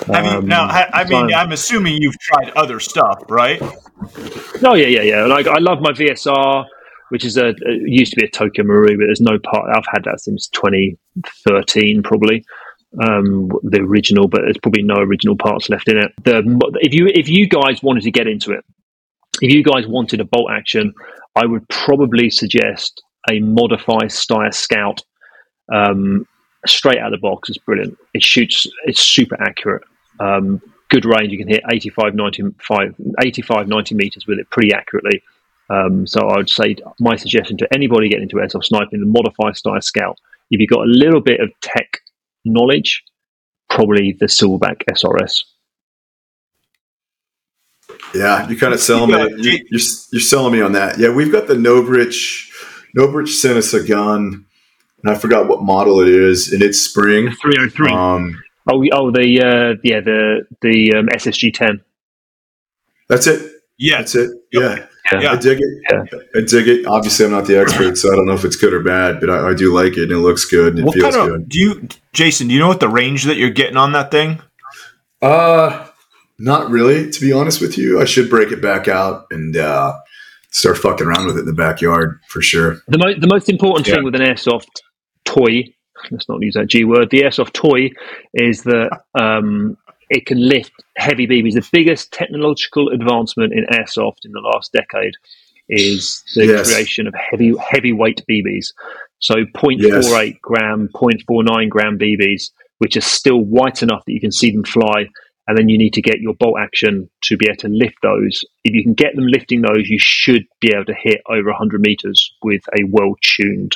Have 0.06 0.24
you, 0.24 0.30
Um, 0.30 0.46
now, 0.46 0.64
I, 0.64 0.88
I 0.92 1.04
mean, 1.04 1.32
I'm 1.34 1.52
assuming 1.52 2.00
you've 2.00 2.18
tried 2.18 2.50
other 2.56 2.80
stuff, 2.80 3.22
right? 3.28 3.60
Oh 4.64 4.74
yeah, 4.74 4.86
yeah, 4.86 5.02
yeah. 5.02 5.24
Like 5.26 5.46
I 5.46 5.58
love 5.58 5.80
my 5.80 5.90
VSR, 5.92 6.64
which 7.10 7.24
is 7.24 7.36
a 7.36 7.48
it 7.48 7.56
used 7.84 8.12
to 8.12 8.16
be 8.20 8.26
a 8.26 8.30
Tokyo 8.30 8.64
Marui, 8.64 8.96
but 8.96 9.06
there's 9.06 9.20
no 9.20 9.38
part. 9.38 9.68
I've 9.74 9.84
had 9.92 10.04
that 10.04 10.20
since 10.20 10.48
2013, 10.48 12.02
probably 12.02 12.44
um, 13.06 13.50
the 13.62 13.80
original, 13.80 14.28
but 14.28 14.42
there's 14.42 14.58
probably 14.58 14.82
no 14.82 14.96
original 14.96 15.36
parts 15.36 15.68
left 15.68 15.88
in 15.88 15.98
it. 15.98 16.12
The 16.24 16.42
if 16.80 16.94
you 16.94 17.08
if 17.08 17.28
you 17.28 17.48
guys 17.48 17.82
wanted 17.82 18.04
to 18.04 18.10
get 18.10 18.26
into 18.26 18.52
it, 18.52 18.64
if 19.42 19.52
you 19.52 19.62
guys 19.62 19.86
wanted 19.86 20.20
a 20.20 20.24
bolt 20.24 20.50
action, 20.50 20.94
I 21.36 21.46
would 21.46 21.68
probably 21.68 22.30
suggest 22.30 23.02
a 23.30 23.40
Modify 23.40 24.04
Steyr 24.04 24.52
Scout. 24.52 25.02
Um, 25.72 26.26
straight 26.66 26.98
out 26.98 27.12
of 27.12 27.20
the 27.20 27.22
box, 27.22 27.50
is 27.50 27.58
brilliant. 27.58 27.96
It 28.14 28.22
shoots. 28.22 28.66
It's 28.84 29.00
super 29.00 29.36
accurate. 29.40 29.82
Um, 30.20 30.60
good 30.90 31.04
range. 31.04 31.32
You 31.32 31.38
can 31.38 31.48
hit 31.48 31.62
85, 31.70 32.14
95, 32.14 32.94
85, 33.22 33.68
90 33.68 33.94
meters 33.94 34.26
with 34.26 34.38
it 34.38 34.48
pretty 34.50 34.72
accurately. 34.72 35.22
Um, 35.70 36.06
so 36.06 36.20
I 36.20 36.36
would 36.36 36.50
say 36.50 36.76
my 37.00 37.16
suggestion 37.16 37.56
to 37.58 37.68
anybody 37.74 38.08
getting 38.08 38.24
into 38.24 38.36
airsoft 38.36 38.64
sniping, 38.64 39.00
the 39.00 39.06
modify 39.06 39.50
Steyr 39.50 39.82
scout. 39.82 40.18
If 40.50 40.60
you've 40.60 40.70
got 40.70 40.80
a 40.80 40.90
little 40.90 41.20
bit 41.20 41.40
of 41.40 41.50
tech 41.62 42.00
knowledge, 42.44 43.02
probably 43.70 44.16
the 44.18 44.26
Silverback 44.26 44.82
SRS. 44.90 45.44
Yeah, 48.14 48.48
you 48.48 48.56
kind 48.56 48.74
of 48.74 48.80
selling 48.80 49.10
Yeah, 49.10 49.24
me. 49.24 49.42
You, 49.42 49.50
you're, 49.70 49.80
you're 50.12 50.20
selling 50.20 50.52
me 50.52 50.60
on 50.60 50.72
that. 50.72 50.98
Yeah, 50.98 51.10
we've 51.10 51.32
got 51.32 51.48
the 51.48 51.54
Novritsch. 51.54 52.50
Novritsch 52.96 53.40
sent 53.40 53.56
us 53.58 53.74
a 53.74 53.82
gun, 53.82 54.46
and 55.02 55.14
I 55.14 55.18
forgot 55.18 55.48
what 55.48 55.62
model 55.62 56.00
it 56.00 56.08
is, 56.08 56.52
and 56.52 56.62
it's 56.62 56.80
spring. 56.80 57.30
303. 57.42 57.92
Um, 57.92 58.42
oh, 58.70 58.84
oh, 58.92 59.10
the 59.10 59.40
uh, 59.40 59.80
yeah, 59.82 60.00
the 60.00 60.46
the 60.62 60.94
um, 60.94 61.06
SSG 61.08 61.52
10. 61.52 61.80
that's 63.08 63.26
it. 63.26 63.50
Yeah. 63.76 63.98
That's 63.98 64.14
it. 64.14 64.30
Yeah. 64.52 64.86
Yeah. 65.12 65.32
I 65.32 65.36
dig 65.36 65.58
it. 65.60 65.82
Yeah. 65.90 66.18
I 66.34 66.40
dig 66.40 66.68
it. 66.68 66.86
Obviously, 66.86 67.26
I'm 67.26 67.32
not 67.32 67.46
the 67.46 67.58
expert, 67.58 67.98
so 67.98 68.12
I 68.12 68.16
don't 68.16 68.26
know 68.26 68.34
if 68.34 68.44
it's 68.44 68.56
good 68.56 68.72
or 68.72 68.82
bad, 68.82 69.20
but 69.20 69.28
I, 69.28 69.50
I 69.50 69.54
do 69.54 69.74
like 69.74 69.96
it, 69.98 70.04
and 70.04 70.12
it 70.12 70.18
looks 70.18 70.44
good, 70.44 70.78
and 70.78 70.88
it 70.88 70.92
feels 70.92 71.14
kind 71.14 71.30
of 71.30 71.38
good. 71.40 71.48
do 71.48 71.58
you, 71.58 71.88
Jason? 72.12 72.48
Do 72.48 72.54
you 72.54 72.60
know 72.60 72.68
what 72.68 72.80
the 72.80 72.88
range 72.88 73.24
that 73.24 73.36
you're 73.36 73.50
getting 73.50 73.76
on 73.76 73.92
that 73.92 74.10
thing? 74.10 74.40
Uh, 75.20 75.86
not 76.38 76.70
really, 76.70 77.10
to 77.10 77.20
be 77.20 77.32
honest 77.32 77.60
with 77.60 77.76
you. 77.76 78.00
I 78.00 78.04
should 78.04 78.30
break 78.30 78.52
it 78.52 78.62
back 78.62 78.88
out 78.88 79.26
and 79.30 79.56
uh, 79.56 79.94
start 80.54 80.78
fucking 80.78 81.06
around 81.06 81.26
with 81.26 81.36
it 81.36 81.40
in 81.40 81.46
the 81.46 81.52
backyard 81.52 82.20
for 82.28 82.40
sure. 82.40 82.78
The, 82.88 82.98
mo- 82.98 83.18
the 83.18 83.26
most 83.26 83.48
important 83.50 83.86
Yeah. 83.88 83.96
thing 83.96 84.04
with 84.04 84.14
an 84.14 84.20
airsoft 84.22 84.68
toy, 85.24 85.64
let's 86.10 86.28
not 86.28 86.40
use 86.42 86.54
that 86.54 86.68
G 86.68 86.84
word, 86.84 87.10
the 87.10 87.22
airsoft 87.22 87.52
toy 87.52 87.90
is 88.34 88.62
that 88.62 89.00
um, 89.18 89.76
it 90.10 90.26
can 90.26 90.38
lift 90.48 90.72
heavy 90.96 91.26
BBs. 91.26 91.54
The 91.54 91.68
biggest 91.72 92.12
technological 92.12 92.88
advancement 92.90 93.52
in 93.52 93.64
airsoft 93.66 94.24
in 94.24 94.30
the 94.32 94.40
last 94.40 94.72
decade 94.72 95.14
is 95.68 96.22
the 96.36 96.46
Yes. 96.46 96.72
creation 96.72 97.06
of 97.08 97.14
heavy 97.14 97.54
heavyweight 97.58 98.22
BBs. 98.30 98.66
So 99.18 99.34
0.48 99.56 99.78
Yes. 99.80 100.38
gram, 100.42 100.88
0.49 100.94 101.68
gram 101.68 101.98
BBs, 101.98 102.50
which 102.78 102.96
are 102.96 103.00
still 103.00 103.40
white 103.40 103.82
enough 103.82 104.04
that 104.06 104.12
you 104.12 104.20
can 104.20 104.30
see 104.32 104.52
them 104.52 104.62
fly. 104.64 105.06
And 105.46 105.58
then 105.58 105.68
you 105.68 105.76
need 105.76 105.92
to 105.94 106.02
get 106.02 106.20
your 106.20 106.34
bolt 106.34 106.56
action 106.58 107.10
to 107.24 107.36
be 107.36 107.46
able 107.46 107.58
to 107.58 107.68
lift 107.68 107.96
those. 108.02 108.44
If 108.64 108.74
you 108.74 108.82
can 108.82 108.94
get 108.94 109.14
them 109.14 109.26
lifting 109.26 109.60
those, 109.60 109.88
you 109.88 109.98
should 110.00 110.46
be 110.60 110.72
able 110.74 110.86
to 110.86 110.94
hit 110.94 111.20
over 111.28 111.50
100 111.50 111.80
meters 111.82 112.32
with 112.42 112.62
a 112.78 112.84
well 112.84 113.14
tuned 113.22 113.72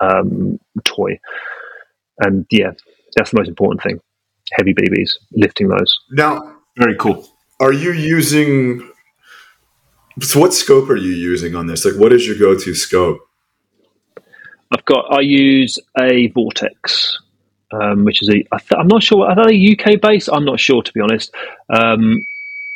um, 0.00 0.58
toy. 0.84 1.18
And 2.18 2.46
yeah, 2.50 2.72
that's 3.16 3.30
the 3.30 3.38
most 3.38 3.48
important 3.48 3.82
thing. 3.82 4.00
Heavy 4.52 4.74
BBs, 4.74 5.12
lifting 5.32 5.68
those. 5.68 5.98
Now, 6.10 6.56
Very 6.76 6.96
cool. 6.96 7.26
are 7.60 7.72
you 7.72 7.92
using? 7.92 8.86
So, 10.20 10.40
what 10.40 10.52
scope 10.52 10.90
are 10.90 10.96
you 10.96 11.12
using 11.12 11.54
on 11.54 11.68
this? 11.68 11.86
Like, 11.86 11.94
what 11.94 12.12
is 12.12 12.26
your 12.26 12.38
go-to 12.38 12.74
scope? 12.74 13.18
I've 14.70 14.84
got, 14.84 15.06
I 15.10 15.20
use 15.20 15.78
a 15.98 16.28
Vortex, 16.28 17.18
um, 17.72 18.04
which 18.04 18.22
is 18.22 18.28
a, 18.28 18.44
I 18.52 18.58
th- 18.58 18.78
I'm 18.78 18.88
not 18.88 19.02
sure, 19.02 19.26
are 19.26 19.46
they 19.46 19.76
UK 19.76 20.00
based? 20.00 20.28
I'm 20.32 20.44
not 20.44 20.60
sure, 20.60 20.82
to 20.82 20.92
be 20.92 21.00
honest. 21.00 21.34
Um, 21.72 22.24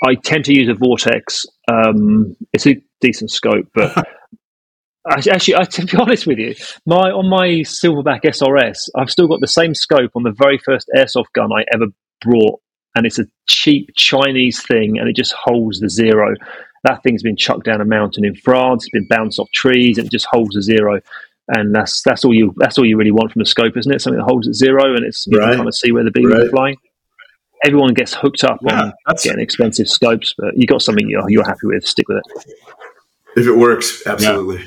I 0.04 0.14
tend 0.14 0.44
to 0.46 0.54
use 0.54 0.68
a 0.68 0.74
Vortex. 0.74 1.46
Um, 1.70 2.36
it's 2.52 2.66
a 2.66 2.82
decent 3.00 3.30
scope, 3.30 3.66
but 3.74 3.96
actually, 5.08 5.56
I, 5.56 5.64
to 5.70 5.86
be 5.86 5.96
honest 5.96 6.26
with 6.26 6.38
you, 6.38 6.54
my 6.84 7.10
on 7.10 7.28
my 7.28 7.62
Silverback 7.62 8.22
SRS, 8.22 8.88
I've 8.96 9.10
still 9.10 9.28
got 9.28 9.40
the 9.40 9.48
same 9.48 9.74
scope 9.74 10.12
on 10.14 10.22
the 10.22 10.34
very 10.36 10.58
first 10.58 10.88
airsoft 10.96 11.32
gun 11.34 11.50
I 11.52 11.64
ever 11.72 11.86
brought, 12.20 12.60
and 12.94 13.06
it's 13.06 13.18
a 13.18 13.26
cheap 13.48 13.90
Chinese 13.96 14.62
thing, 14.62 14.98
and 14.98 15.08
it 15.08 15.16
just 15.16 15.32
holds 15.32 15.80
the 15.80 15.88
zero. 15.88 16.34
That 16.84 17.02
thing's 17.02 17.22
been 17.22 17.36
chucked 17.36 17.64
down 17.64 17.80
a 17.80 17.84
mountain 17.84 18.24
in 18.24 18.36
France. 18.36 18.84
It's 18.84 18.90
been 18.90 19.08
bounced 19.08 19.38
off 19.38 19.50
trees, 19.52 19.98
and 19.98 20.06
it 20.06 20.12
just 20.12 20.26
holds 20.30 20.56
a 20.56 20.62
zero. 20.62 21.00
And 21.48 21.74
that's 21.74 22.02
that's 22.02 22.24
all 22.24 22.34
you 22.34 22.52
that's 22.56 22.76
all 22.78 22.84
you 22.84 22.96
really 22.96 23.12
want 23.12 23.32
from 23.32 23.40
the 23.40 23.46
scope, 23.46 23.76
isn't 23.76 23.92
it? 23.92 24.00
Something 24.02 24.18
that 24.18 24.24
holds 24.24 24.48
at 24.48 24.54
zero, 24.54 24.94
and 24.96 25.04
it's 25.04 25.26
you 25.28 25.38
Right. 25.38 25.48
can 25.50 25.56
kind 25.58 25.68
of 25.68 25.74
see 25.76 25.92
where 25.92 26.02
the 26.04 26.10
beam 26.10 26.30
Right. 26.30 26.42
is 26.44 26.50
flying. 26.50 26.76
Everyone 27.64 27.94
gets 27.94 28.14
hooked 28.14 28.44
up 28.44 28.58
Yeah, 28.66 28.82
on 28.82 28.92
that's 29.06 29.24
getting 29.24 29.40
expensive 29.42 29.88
scopes, 29.88 30.34
but 30.36 30.56
you 30.56 30.66
got 30.66 30.82
something 30.82 31.08
you're 31.08 31.28
you're 31.30 31.44
happy 31.46 31.64
with, 31.66 31.86
stick 31.86 32.08
with 32.08 32.18
it. 32.18 32.44
If 33.36 33.46
it 33.46 33.52
works, 33.56 34.02
absolutely. 34.06 34.64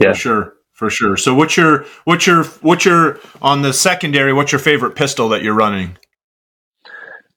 Yeah. 0.00 0.12
for 0.12 0.18
sure, 0.18 0.54
for 0.74 0.90
sure. 0.90 1.16
So, 1.16 1.34
what's 1.34 1.56
your 1.56 1.84
what's 2.04 2.26
your 2.26 2.44
what's 2.62 2.84
your 2.84 3.20
on 3.40 3.62
the 3.62 3.72
secondary? 3.72 4.32
What's 4.32 4.50
your 4.50 4.58
favorite 4.58 4.96
pistol 4.96 5.28
that 5.28 5.42
you're 5.42 5.54
running? 5.54 5.96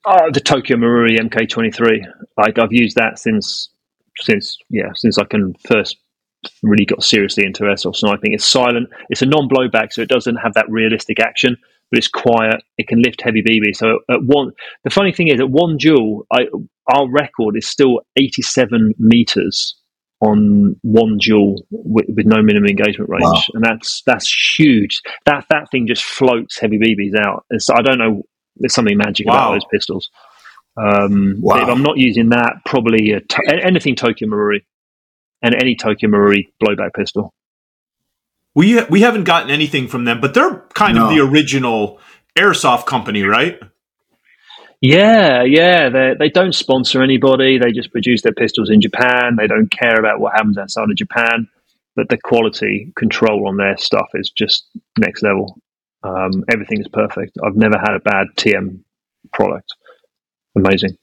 Oh, 0.08 0.30
the 0.32 0.40
Tokyo 0.40 0.78
Marui 0.78 1.20
MK23. 1.20 2.02
Like 2.38 2.60
I've 2.60 2.72
used 2.74 2.96
that 2.98 3.18
since 3.20 3.70
since 4.22 4.58
yeah 4.70 4.90
since 4.96 5.18
I 5.18 5.26
can 5.26 5.54
first 5.68 5.98
really 6.64 6.86
got 6.86 7.04
seriously 7.04 7.46
into 7.46 7.64
airsoft 7.64 7.98
sniping. 7.98 8.34
It's 8.34 8.46
silent. 8.46 8.90
It's 9.10 9.22
a 9.22 9.26
non-blowback, 9.26 9.92
so 9.94 10.02
it 10.02 10.10
doesn't 10.10 10.36
have 10.38 10.54
that 10.54 10.66
realistic 10.70 11.20
action, 11.20 11.58
but 11.92 11.98
it's 11.98 12.08
quiet. 12.08 12.62
It 12.78 12.88
can 12.88 13.02
lift 13.02 13.22
heavy 13.22 13.42
BB. 13.44 13.76
So 13.76 14.00
at 14.10 14.24
one, 14.24 14.52
the 14.84 14.90
funny 14.90 15.12
thing 15.12 15.28
is, 15.28 15.40
at 15.40 15.50
one 15.50 15.78
duel, 15.78 16.26
I, 16.32 16.48
our 16.96 17.10
record 17.10 17.56
is 17.58 17.68
still 17.68 18.02
87 18.18 18.94
meters 19.00 19.76
on 20.22 20.76
one 20.82 21.18
duel 21.20 21.66
with, 21.72 22.06
with 22.16 22.26
no 22.26 22.42
minimum 22.42 22.68
engagement 22.70 23.10
range, 23.10 23.24
Wow. 23.24 23.42
and 23.54 23.64
that's 23.64 24.02
that's 24.06 24.34
huge. 24.58 25.02
That 25.26 25.46
that 25.50 25.70
thing 25.72 25.88
just 25.88 26.04
floats 26.04 26.58
heavy 26.58 26.80
BBs 26.80 27.20
out. 27.20 27.46
And 27.50 27.62
so 27.62 27.74
I 27.78 27.82
don't 27.82 27.98
know. 27.98 28.24
There's 28.56 28.74
something 28.74 28.98
magic 28.98 29.28
Wow. 29.28 29.34
about 29.34 29.52
those 29.56 29.66
pistols. 29.72 30.10
Um, 30.78 31.36
Wow. 31.42 31.58
If 31.64 31.70
I'm 31.70 31.84
not 31.84 31.98
using 31.98 32.30
that, 32.30 32.54
probably 32.66 33.12
a 33.12 33.20
to- 33.20 33.62
anything 33.64 33.96
Tokyo 33.96 34.28
Marui 34.30 34.62
and 35.46 35.54
any 35.54 35.76
Tokyo 35.76 36.10
Marui 36.10 36.48
blowback 36.62 36.94
pistol. 36.96 37.32
We 38.56 38.82
we 38.86 39.02
haven't 39.02 39.26
gotten 39.26 39.52
anything 39.52 39.88
from 39.88 40.06
them, 40.06 40.20
but 40.20 40.34
they're 40.34 40.64
kind 40.74 40.96
No. 40.96 41.06
of 41.08 41.10
the 41.16 41.20
original 41.22 42.00
airsoft 42.38 42.86
company, 42.88 43.22
right? 43.24 43.60
Yeah, 44.82 45.44
yeah. 45.44 45.90
They 45.90 46.14
they 46.18 46.30
don't 46.30 46.54
sponsor 46.54 47.04
anybody. 47.04 47.60
They 47.60 47.72
just 47.72 47.92
produce 47.92 48.22
their 48.24 48.34
pistols 48.34 48.70
in 48.72 48.82
Japan. 48.82 49.36
They 49.38 49.48
don't 49.48 49.70
care 49.70 50.00
about 50.00 50.20
what 50.20 50.34
happens 50.34 50.58
outside 50.58 50.90
of 50.90 50.96
Japan. 50.96 51.48
But 51.96 52.10
the 52.10 52.18
quality 52.18 52.92
control 52.98 53.48
on 53.48 53.58
their 53.58 53.78
stuff 53.78 54.08
is 54.16 54.32
just 54.36 54.68
next 54.98 55.22
level. 55.24 55.58
Um, 56.04 56.44
everything 56.52 56.80
is 56.82 56.88
perfect. 56.90 57.38
I've 57.46 57.56
never 57.56 57.78
had 57.78 57.94
a 57.96 58.00
bad 58.00 58.28
TM 58.36 58.80
product. 59.34 59.74
Amazing. 60.58 60.98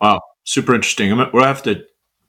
Wow, 0.00 0.22
super 0.44 0.74
interesting. 0.74 1.12
I'm, 1.12 1.30
we'll 1.32 1.44
have 1.44 1.62
to 1.64 1.84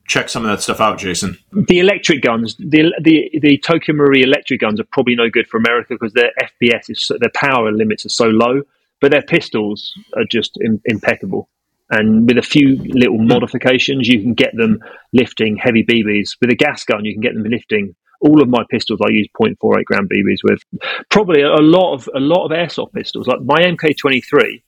check 0.07 0.29
some 0.29 0.45
of 0.45 0.51
that 0.51 0.61
stuff 0.61 0.79
out, 0.79 0.97
Jason. 0.97 1.37
the 1.51 1.79
electric 1.79 2.21
guns, 2.21 2.55
the 2.57 2.93
the 3.01 3.29
the 3.41 3.57
Tokyo 3.57 3.95
Marui 3.95 4.23
electric 4.23 4.59
guns 4.59 4.79
are 4.79 4.87
probably 4.91 5.15
no 5.15 5.29
good 5.29 5.47
for 5.47 5.57
America 5.57 5.95
because 5.99 6.13
their 6.13 6.31
FPS 6.41 6.89
is 6.89 7.11
their 7.19 7.31
power 7.33 7.71
limits 7.71 8.05
are 8.05 8.09
so 8.09 8.25
low, 8.25 8.61
but 9.01 9.11
their 9.11 9.21
pistols 9.21 9.93
are 10.15 10.25
just 10.29 10.57
Im- 10.63 10.81
impeccable. 10.85 11.49
And 11.91 12.27
with 12.27 12.37
a 12.37 12.41
few 12.41 12.77
little 12.77 13.19
modifications, 13.19 14.07
you 14.07 14.19
can 14.19 14.33
get 14.33 14.55
them 14.55 14.79
lifting 15.13 15.55
heavy 15.55 15.83
BBs. 15.83 16.35
With 16.41 16.49
a 16.49 16.55
gas 16.55 16.83
gun, 16.83 17.05
you 17.05 17.13
can 17.13 17.21
get 17.21 17.35
them 17.35 17.43
lifting. 17.43 17.95
All 18.21 18.41
of 18.41 18.49
my 18.49 18.63
pistols, 18.71 19.01
I 19.05 19.09
use 19.11 19.27
0.48 19.39 19.83
gram 19.85 20.07
BBs 20.07 20.39
with. 20.43 20.63
Probably 21.11 21.41
a 21.43 21.57
lot 21.57 21.93
of 21.93 22.09
a 22.15 22.19
lot 22.19 22.45
of 22.45 22.51
airsoft 22.51 22.93
pistols, 22.93 23.27
like 23.27 23.41
my 23.41 23.59
MK23. 23.59 24.63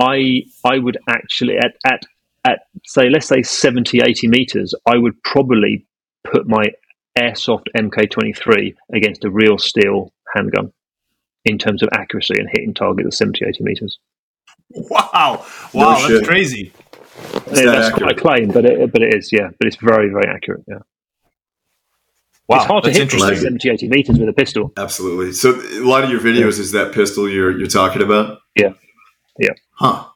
I 0.00 0.42
I 0.64 0.78
would 0.78 0.98
actually 1.08 1.56
at 1.56 1.76
at 1.84 2.02
at 2.46 2.60
say 2.84 3.08
let's 3.08 3.26
say 3.26 3.42
70 3.42 4.00
80 4.00 4.28
meters 4.28 4.74
i 4.86 4.96
would 4.96 5.20
probably 5.22 5.86
put 6.24 6.46
my 6.46 6.66
airsoft 7.16 7.64
MK23 7.76 8.74
against 8.94 9.24
a 9.24 9.30
real 9.30 9.58
steel 9.58 10.12
handgun 10.34 10.72
in 11.44 11.58
terms 11.58 11.82
of 11.82 11.88
accuracy 11.92 12.34
and 12.38 12.48
hitting 12.50 12.74
target 12.74 13.06
of 13.06 13.14
70, 13.14 13.44
80 13.44 13.64
meters. 13.64 13.98
Wow. 14.70 15.46
Wow, 15.72 15.94
that's 15.94 16.06
shit. 16.06 16.26
crazy. 16.26 16.72
Is 17.46 17.60
Yeah, 17.60 17.64
that 17.64 17.64
that's 17.64 17.94
quite 17.96 18.12
a 18.12 18.20
claim, 18.20 18.50
but 18.50 18.66
it, 18.66 18.92
but 18.92 19.02
it 19.02 19.14
is, 19.14 19.32
yeah. 19.32 19.48
But 19.58 19.68
it's 19.68 19.76
very, 19.76 20.10
very 20.10 20.28
accurate, 20.28 20.64
yeah. 20.68 20.78
Wow, 22.48 22.56
it's 22.56 22.66
hard 22.66 22.84
to 22.84 22.88
that's 22.88 22.98
hit 22.98 23.02
interesting. 23.04 23.28
target 23.28 23.62
70, 23.62 23.70
80 23.70 23.88
meters 23.88 24.18
with 24.18 24.28
a 24.28 24.32
pistol. 24.32 24.72
Absolutely. 24.76 25.32
So 25.32 25.54
a 25.54 25.86
lot 25.86 26.04
of 26.04 26.10
your 26.10 26.20
videos 26.20 26.58
is 26.58 26.72
that 26.72 26.92
pistol 26.92 27.28
you're 27.28 27.56
you're 27.58 27.66
talking 27.66 28.02
about? 28.02 28.38
Yeah. 28.54 28.74
Yeah. 29.38 29.50
Huh. 29.72 30.06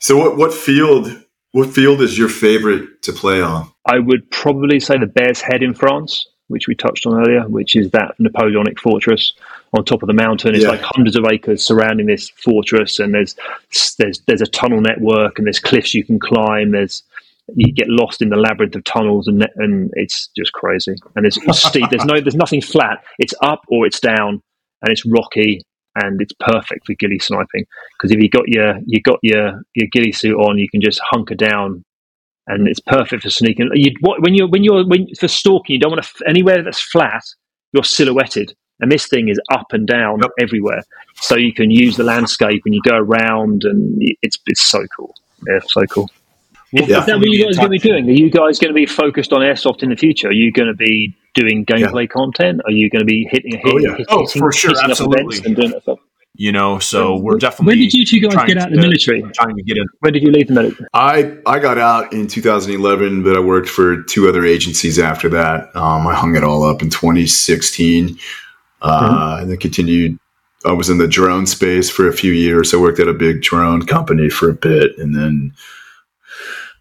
So 0.00 0.16
what 0.16 0.36
what 0.36 0.52
field 0.52 1.23
what 1.54 1.70
field 1.72 2.00
is 2.00 2.18
your 2.18 2.28
favorite 2.28 3.00
to 3.02 3.12
play 3.12 3.40
on? 3.40 3.70
I 3.86 4.00
would 4.00 4.28
probably 4.32 4.80
say 4.80 4.98
the 4.98 5.06
Bear's 5.06 5.40
Head 5.40 5.62
in 5.62 5.72
France, 5.72 6.26
which 6.48 6.66
we 6.66 6.74
touched 6.74 7.06
on 7.06 7.14
earlier, 7.14 7.48
which 7.48 7.76
is 7.76 7.90
that 7.92 8.14
Napoleonic 8.18 8.80
fortress 8.80 9.32
on 9.72 9.84
top 9.84 10.02
of 10.02 10.08
the 10.08 10.14
mountain. 10.14 10.54
It's 10.56 10.64
Yeah. 10.64 10.70
like 10.70 10.80
hundreds 10.82 11.16
of 11.16 11.24
acres 11.32 11.64
surrounding 11.64 12.06
this 12.06 12.28
fortress, 12.30 12.98
and 12.98 13.14
there's 13.14 13.36
there's 13.98 14.18
there's 14.26 14.40
a 14.42 14.46
tunnel 14.46 14.80
network, 14.80 15.38
and 15.38 15.46
there's 15.46 15.60
cliffs 15.60 15.94
you 15.94 16.04
can 16.04 16.18
climb. 16.18 16.72
There's 16.72 17.04
you 17.54 17.72
get 17.72 17.88
lost 17.88 18.20
in 18.20 18.30
the 18.30 18.36
labyrinth 18.36 18.74
of 18.74 18.82
tunnels, 18.82 19.28
and 19.28 19.46
and 19.56 19.92
it's 19.94 20.30
just 20.36 20.52
crazy. 20.54 20.96
And 21.14 21.24
it's 21.24 21.38
steep. 21.56 21.88
There's 21.88 22.04
no 22.04 22.20
there's 22.20 22.34
nothing 22.34 22.62
flat. 22.62 23.04
It's 23.20 23.34
up 23.42 23.60
or 23.68 23.86
it's 23.86 24.00
down, 24.00 24.40
and 24.82 24.90
it's 24.90 25.06
rocky. 25.06 25.62
And 25.96 26.20
it's 26.20 26.32
perfect 26.40 26.86
for 26.86 26.94
ghillie 26.94 27.20
sniping 27.20 27.66
because 27.92 28.10
if 28.10 28.20
you 28.20 28.28
got 28.28 28.48
your 28.48 28.78
you 28.86 29.00
got 29.02 29.20
your 29.22 29.62
your 29.74 29.88
ghillie 29.92 30.12
suit 30.12 30.36
on, 30.36 30.58
you 30.58 30.68
can 30.68 30.80
just 30.80 31.00
hunker 31.10 31.36
down 31.36 31.84
and 32.46 32.68
it's 32.68 32.80
perfect 32.80 33.22
for 33.22 33.30
sneaking. 33.30 33.70
You 33.74 33.92
when 34.02 34.34
you're 34.34 34.48
when 34.48 34.64
you're 34.64 34.86
when 34.86 35.06
for 35.18 35.28
stalking, 35.28 35.74
you 35.74 35.80
don't 35.80 35.92
want 35.92 36.04
to 36.04 36.28
anywhere 36.28 36.62
that's 36.62 36.80
flat. 36.80 37.24
You're 37.72 37.84
silhouetted, 37.84 38.54
and 38.80 38.90
this 38.92 39.06
thing 39.08 39.28
is 39.28 39.40
up 39.50 39.66
and 39.72 39.86
down 39.86 40.20
Yep. 40.20 40.30
everywhere. 40.40 40.82
So 41.16 41.36
you 41.36 41.52
can 41.52 41.70
use 41.70 41.96
the 41.96 42.04
landscape 42.04 42.62
and 42.64 42.74
you 42.74 42.82
go 42.82 42.96
around, 42.96 43.64
and 43.64 43.96
it's 44.22 44.38
it's 44.46 44.66
so 44.66 44.84
cool. 44.96 45.14
Yeah, 45.46 45.60
so 45.68 45.86
cool. 45.86 46.10
We'll 46.74 46.90
Is 46.90 47.06
that 47.06 47.18
what 47.18 47.28
you 47.28 47.44
guys 47.44 47.56
going 47.56 47.66
to 47.66 47.70
be 47.70 47.78
doing? 47.78 48.08
Are 48.08 48.12
you 48.12 48.30
guys 48.30 48.58
going 48.58 48.70
to 48.70 48.74
be 48.74 48.84
focused 48.86 49.32
on 49.32 49.42
airsoft 49.42 49.84
in 49.84 49.90
the 49.90 49.96
future? 49.96 50.28
Are 50.28 50.32
you 50.32 50.50
going 50.50 50.66
to 50.66 50.74
be 50.74 51.16
doing 51.34 51.64
gameplay 51.64 52.08
content? 52.08 52.60
Are 52.64 52.72
you 52.72 52.90
going 52.90 53.00
to 53.00 53.06
be 53.06 53.28
hitting, 53.30 53.52
hitting, 53.52 53.72
Oh, 53.72 53.78
yeah. 53.78 53.90
hitting, 53.90 54.06
Oh, 54.08 54.26
for 54.26 54.50
sure, 54.50 54.70
hitting 54.72 54.90
absolutely. 54.90 55.22
events 55.22 55.46
and 55.46 55.56
doing 55.56 55.70
that 55.70 55.82
stuff? 55.82 55.98
You 56.36 56.50
know, 56.50 56.80
so 56.80 57.16
we're 57.16 57.38
definitely. 57.38 57.66
When 57.66 57.78
did 57.78 57.92
you 57.92 58.04
two 58.04 58.18
guys 58.18 58.34
get 58.48 58.58
out 58.58 58.66
of 58.66 58.74
the 58.74 58.80
military? 58.80 59.22
Trying 59.34 59.54
to 59.54 59.62
get 59.62 59.76
in. 59.76 59.86
When 60.00 60.12
did 60.12 60.24
you 60.24 60.32
leave 60.32 60.48
the 60.48 60.54
military? 60.54 60.88
I 60.92 61.36
I 61.46 61.60
got 61.60 61.78
out 61.78 62.12
in 62.12 62.26
2011, 62.26 63.22
but 63.22 63.36
I 63.36 63.38
worked 63.40 63.68
for 63.68 64.02
two 64.02 64.28
other 64.28 64.44
agencies 64.44 64.98
after 64.98 65.28
that. 65.28 65.74
Um, 65.76 66.08
I 66.08 66.14
hung 66.14 66.34
it 66.34 66.42
all 66.42 66.64
up 66.64 66.82
in 66.82 66.90
2016, 66.90 68.18
uh, 68.82 69.38
and 69.40 69.48
then 69.48 69.58
continued. 69.58 70.18
I 70.66 70.72
was 70.72 70.90
in 70.90 70.98
the 70.98 71.06
drone 71.06 71.46
space 71.46 71.88
for 71.88 72.08
a 72.08 72.12
few 72.12 72.32
years. 72.32 72.74
I 72.74 72.78
worked 72.78 72.98
at 72.98 73.06
a 73.06 73.14
big 73.14 73.40
drone 73.42 73.86
company 73.86 74.28
for 74.28 74.50
a 74.50 74.54
bit, 74.54 74.98
and 74.98 75.14
then 75.14 75.52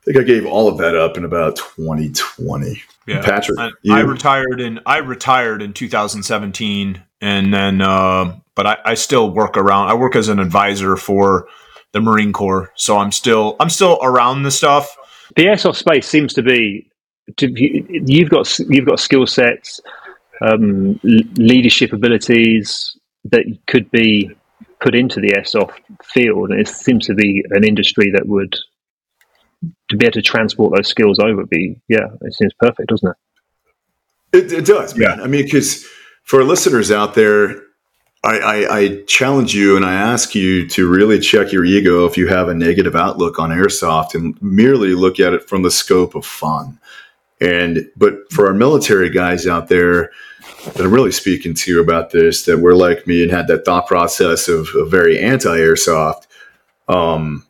I 0.05 0.11
think 0.11 0.17
I 0.17 0.23
gave 0.23 0.45
all 0.45 0.67
of 0.67 0.77
that 0.79 0.95
up 0.95 1.15
in 1.17 1.23
about 1.23 1.55
2020. 1.55 2.81
Yeah. 3.07 3.21
Patrick, 3.21 3.57
I, 3.59 3.71
you? 3.83 3.93
I 3.93 4.01
retired 4.01 4.59
in 4.59 4.79
I 4.85 4.97
retired 4.97 5.61
in 5.61 5.73
2017, 5.73 7.01
and 7.21 7.53
then 7.53 7.81
uh, 7.81 8.37
but 8.55 8.67
I, 8.67 8.77
I 8.85 8.93
still 8.95 9.29
work 9.31 9.55
around. 9.57 9.87
I 9.89 9.93
work 9.93 10.15
as 10.15 10.27
an 10.29 10.39
advisor 10.39 10.95
for 10.97 11.47
the 11.93 12.01
Marine 12.01 12.33
Corps, 12.33 12.71
so 12.75 12.97
I'm 12.97 13.11
still 13.11 13.55
I'm 13.59 13.69
still 13.69 13.97
around 14.01 14.43
the 14.43 14.51
stuff. 14.51 14.95
the 15.35 15.45
airsoft 15.45 15.75
space 15.77 16.07
seems 16.07 16.33
to 16.33 16.41
be 16.43 16.89
to, 17.37 17.47
you- 17.49 17.85
you've 18.05 18.29
got 18.29 18.57
you've 18.59 18.85
got 18.85 18.99
skill 18.99 19.25
sets 19.25 19.79
um, 20.41 20.99
l- 21.05 21.19
leadership 21.35 21.93
abilities 21.93 22.97
that 23.25 23.45
could 23.67 23.89
be 23.91 24.29
put 24.81 24.95
into 24.95 25.21
the 25.21 25.29
airsoft 25.29 25.71
field 26.03 26.49
and 26.51 26.59
it 26.59 26.67
seems 26.67 27.05
to 27.07 27.13
be 27.13 27.41
an 27.51 27.63
industry 27.63 28.11
that 28.11 28.25
would 28.27 28.53
to 29.93 29.97
be 29.97 30.06
able 30.06 30.13
to 30.13 30.21
transport 30.21 30.75
those 30.75 30.88
skills 30.88 31.19
over 31.19 31.38
would 31.38 31.49
be 31.49 31.79
yeah 31.88 32.08
it 32.21 32.34
seems 32.34 32.53
perfect 32.60 32.89
doesn't 32.89 33.10
it 33.10 33.15
It, 34.34 34.51
it 34.51 34.65
does, 34.65 34.97
man. 34.97 35.21
I 35.21 35.27
mean, 35.27 35.45
because 35.45 35.86
for 36.23 36.43
listeners 36.43 36.91
out 36.91 37.13
there, 37.13 37.62
I, 38.23 38.39
I, 38.39 38.77
I 38.77 39.03
challenge 39.03 39.53
you 39.53 39.75
and 39.75 39.86
I 39.86 39.93
ask 39.93 40.34
you 40.34 40.67
to 40.69 40.89
really 40.89 41.19
check 41.19 41.51
your 41.51 41.63
ego 41.63 42.06
if 42.06 42.17
you 42.17 42.27
have 42.27 42.47
a 42.47 42.53
negative 42.53 42.95
outlook 42.95 43.38
on 43.38 43.51
airsoft 43.51 44.15
and 44.15 44.41
merely 44.41 44.95
look 44.95 45.19
at 45.19 45.34
it 45.34 45.47
from 45.47 45.62
the 45.62 45.69
scope 45.69 46.15
of 46.15 46.25
fun. 46.25 46.79
And 47.39 47.89
but 47.95 48.32
for 48.32 48.47
our 48.47 48.53
military 48.53 49.10
guys 49.10 49.45
out 49.45 49.67
there 49.67 50.12
that 50.63 50.79
I'm 50.79 50.93
really 50.93 51.12
speaking 51.12 51.53
to 51.53 51.71
you 51.71 51.82
about 51.82 52.12
this, 52.12 52.45
that 52.45 52.60
were 52.60 52.75
like 52.75 53.06
me 53.06 53.21
and 53.21 53.32
had 53.32 53.47
that 53.47 53.65
thought 53.65 53.86
process 53.86 54.47
of, 54.47 54.69
of 54.75 54.89
very 54.89 55.19
anti-airsoft, 55.19 56.25
um, 56.88 57.45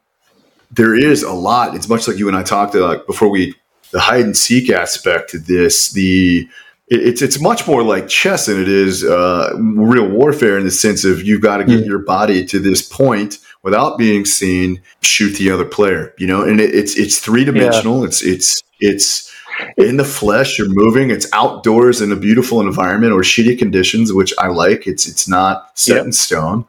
there 0.75 0.95
is 0.95 1.23
a 1.23 1.31
lot. 1.33 1.75
It's 1.75 1.89
much 1.89 2.07
like 2.07 2.17
you 2.17 2.27
and 2.27 2.37
I 2.37 2.43
talked 2.43 2.75
about 2.75 3.05
before 3.07 3.29
we 3.29 3.55
the 3.91 3.99
hide 3.99 4.25
and 4.25 4.35
seek 4.37 4.69
aspect 4.69 5.29
to 5.31 5.39
this. 5.39 5.91
The 5.91 6.47
it- 6.87 7.01
it's 7.07 7.21
it's 7.21 7.39
much 7.39 7.67
more 7.67 7.83
like 7.83 8.07
chess 8.07 8.47
than 8.47 8.61
it 8.61 8.67
is 8.67 9.03
uh, 9.03 9.51
real 9.57 10.07
warfare 10.09 10.57
in 10.57 10.65
the 10.65 10.71
sense 10.71 11.05
of 11.05 11.23
you've 11.23 11.41
got 11.41 11.57
to 11.57 11.63
get 11.65 11.85
your 11.85 11.99
body 11.99 12.45
to 12.47 12.59
this 12.59 12.81
point 12.81 13.37
without 13.61 13.97
being 13.97 14.25
seen, 14.25 14.81
shoot 15.01 15.37
the 15.37 15.49
other 15.51 15.65
player. 15.65 16.13
You 16.17 16.27
know, 16.27 16.41
and 16.43 16.59
it, 16.59 16.73
it's 16.75 16.97
it's 16.97 17.19
three 17.19 17.45
dimensional. 17.45 18.03
It's 18.03 18.21
it's 18.23 18.61
it's 18.79 19.31
in 19.77 19.97
the 19.97 20.03
flesh. 20.03 20.57
You're 20.57 20.67
moving. 20.69 21.09
It's 21.11 21.27
outdoors 21.31 22.01
in 22.01 22.11
a 22.11 22.15
beautiful 22.17 22.59
environment 22.59 23.13
or 23.13 23.21
shitty 23.21 23.57
conditions, 23.59 24.11
which 24.11 24.33
I 24.39 24.47
like. 24.47 24.87
It's 24.87 25.07
it's 25.07 25.27
not 25.27 25.77
set 25.77 25.97
Yep. 25.97 26.05
in 26.05 26.11
stone, 26.11 26.65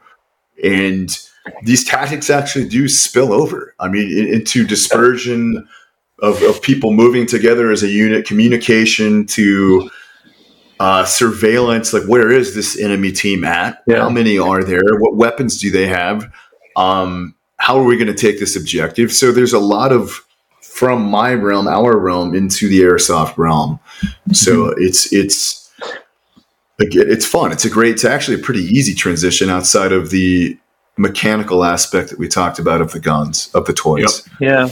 and 0.63 1.19
these 1.63 1.85
tactics 1.85 2.31
actually 2.31 2.69
do 2.69 2.89
spill 2.89 3.33
over. 3.33 3.75
I 3.81 3.89
mean, 3.89 4.29
into 4.29 4.67
dispersion 4.67 5.67
of, 6.21 6.43
of 6.43 6.63
people 6.63 6.93
moving 6.93 7.27
together 7.27 7.71
as 7.71 7.83
a 7.83 7.89
unit, 7.89 8.27
communication 8.27 9.27
to 9.27 9.91
uh, 10.81 11.05
surveillance. 11.05 11.93
Like, 11.93 12.05
where 12.05 12.31
is 12.31 12.55
this 12.55 12.79
enemy 12.79 13.13
team 13.13 13.45
at? 13.45 13.83
Yeah. 13.87 14.01
How 14.01 14.09
many 14.09 14.39
are 14.39 14.65
there? 14.65 14.99
What 14.99 15.17
weapons 15.17 15.61
do 15.61 15.71
they 15.71 15.87
have? 15.87 16.31
Um, 16.77 17.35
how 17.59 17.79
are 17.79 17.85
we 17.85 17.97
going 17.97 18.09
to 18.09 18.15
take 18.15 18.41
this 18.41 18.57
objective? 18.57 19.13
So 19.13 19.33
there's 19.33 19.53
a 19.53 19.59
lot 19.59 19.93
of 19.93 20.25
from 20.61 21.03
my 21.03 21.35
realm, 21.35 21.69
our 21.69 21.97
realm, 21.97 22.35
into 22.35 22.69
the 22.69 22.81
airsoft 22.81 23.37
realm. 23.39 23.79
So 24.33 24.75
it's 24.77 25.13
it's 25.13 25.73
again, 26.81 27.07
it's 27.09 27.27
fun. 27.27 27.53
It's 27.53 27.65
a 27.65 27.71
great. 27.71 27.93
It's 27.93 28.05
actually 28.05 28.41
a 28.41 28.43
pretty 28.43 28.65
easy 28.65 28.95
transition 28.95 29.51
outside 29.51 29.93
of 29.93 30.11
the 30.11 30.59
mechanical 30.97 31.65
aspect 31.65 32.11
that 32.11 32.19
we 32.19 32.29
talked 32.29 32.59
about 32.59 32.81
of 32.81 32.93
the 32.93 33.01
guns 33.01 33.51
of 33.55 33.67
the 33.67 33.73
toys. 33.73 34.29
Yeah, 34.41 34.69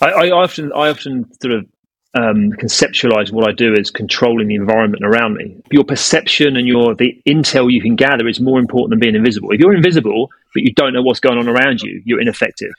I, 0.00 0.10
I 0.10 0.30
often 0.30 0.72
I 0.72 0.88
often 0.88 1.30
sort 1.40 1.54
of 1.54 1.66
um, 2.14 2.52
conceptualize 2.52 3.32
what 3.32 3.48
I 3.48 3.52
do 3.52 3.74
as 3.74 3.90
controlling 3.90 4.48
the 4.48 4.54
environment 4.54 5.04
around 5.04 5.34
me. 5.34 5.56
Your 5.70 5.84
perception 5.84 6.56
and 6.56 6.66
your 6.66 6.94
the 6.94 7.20
intel 7.26 7.70
you 7.70 7.82
can 7.82 7.96
gather 7.96 8.28
is 8.28 8.40
more 8.40 8.58
important 8.58 8.90
than 8.90 9.00
being 9.00 9.16
invisible. 9.16 9.50
If 9.50 9.60
you're 9.60 9.74
invisible 9.74 10.30
but 10.54 10.62
you 10.62 10.72
don't 10.72 10.92
know 10.92 11.02
what's 11.02 11.20
going 11.20 11.36
on 11.36 11.48
around 11.48 11.82
you, 11.82 12.00
you're 12.04 12.20
ineffective. 12.20 12.70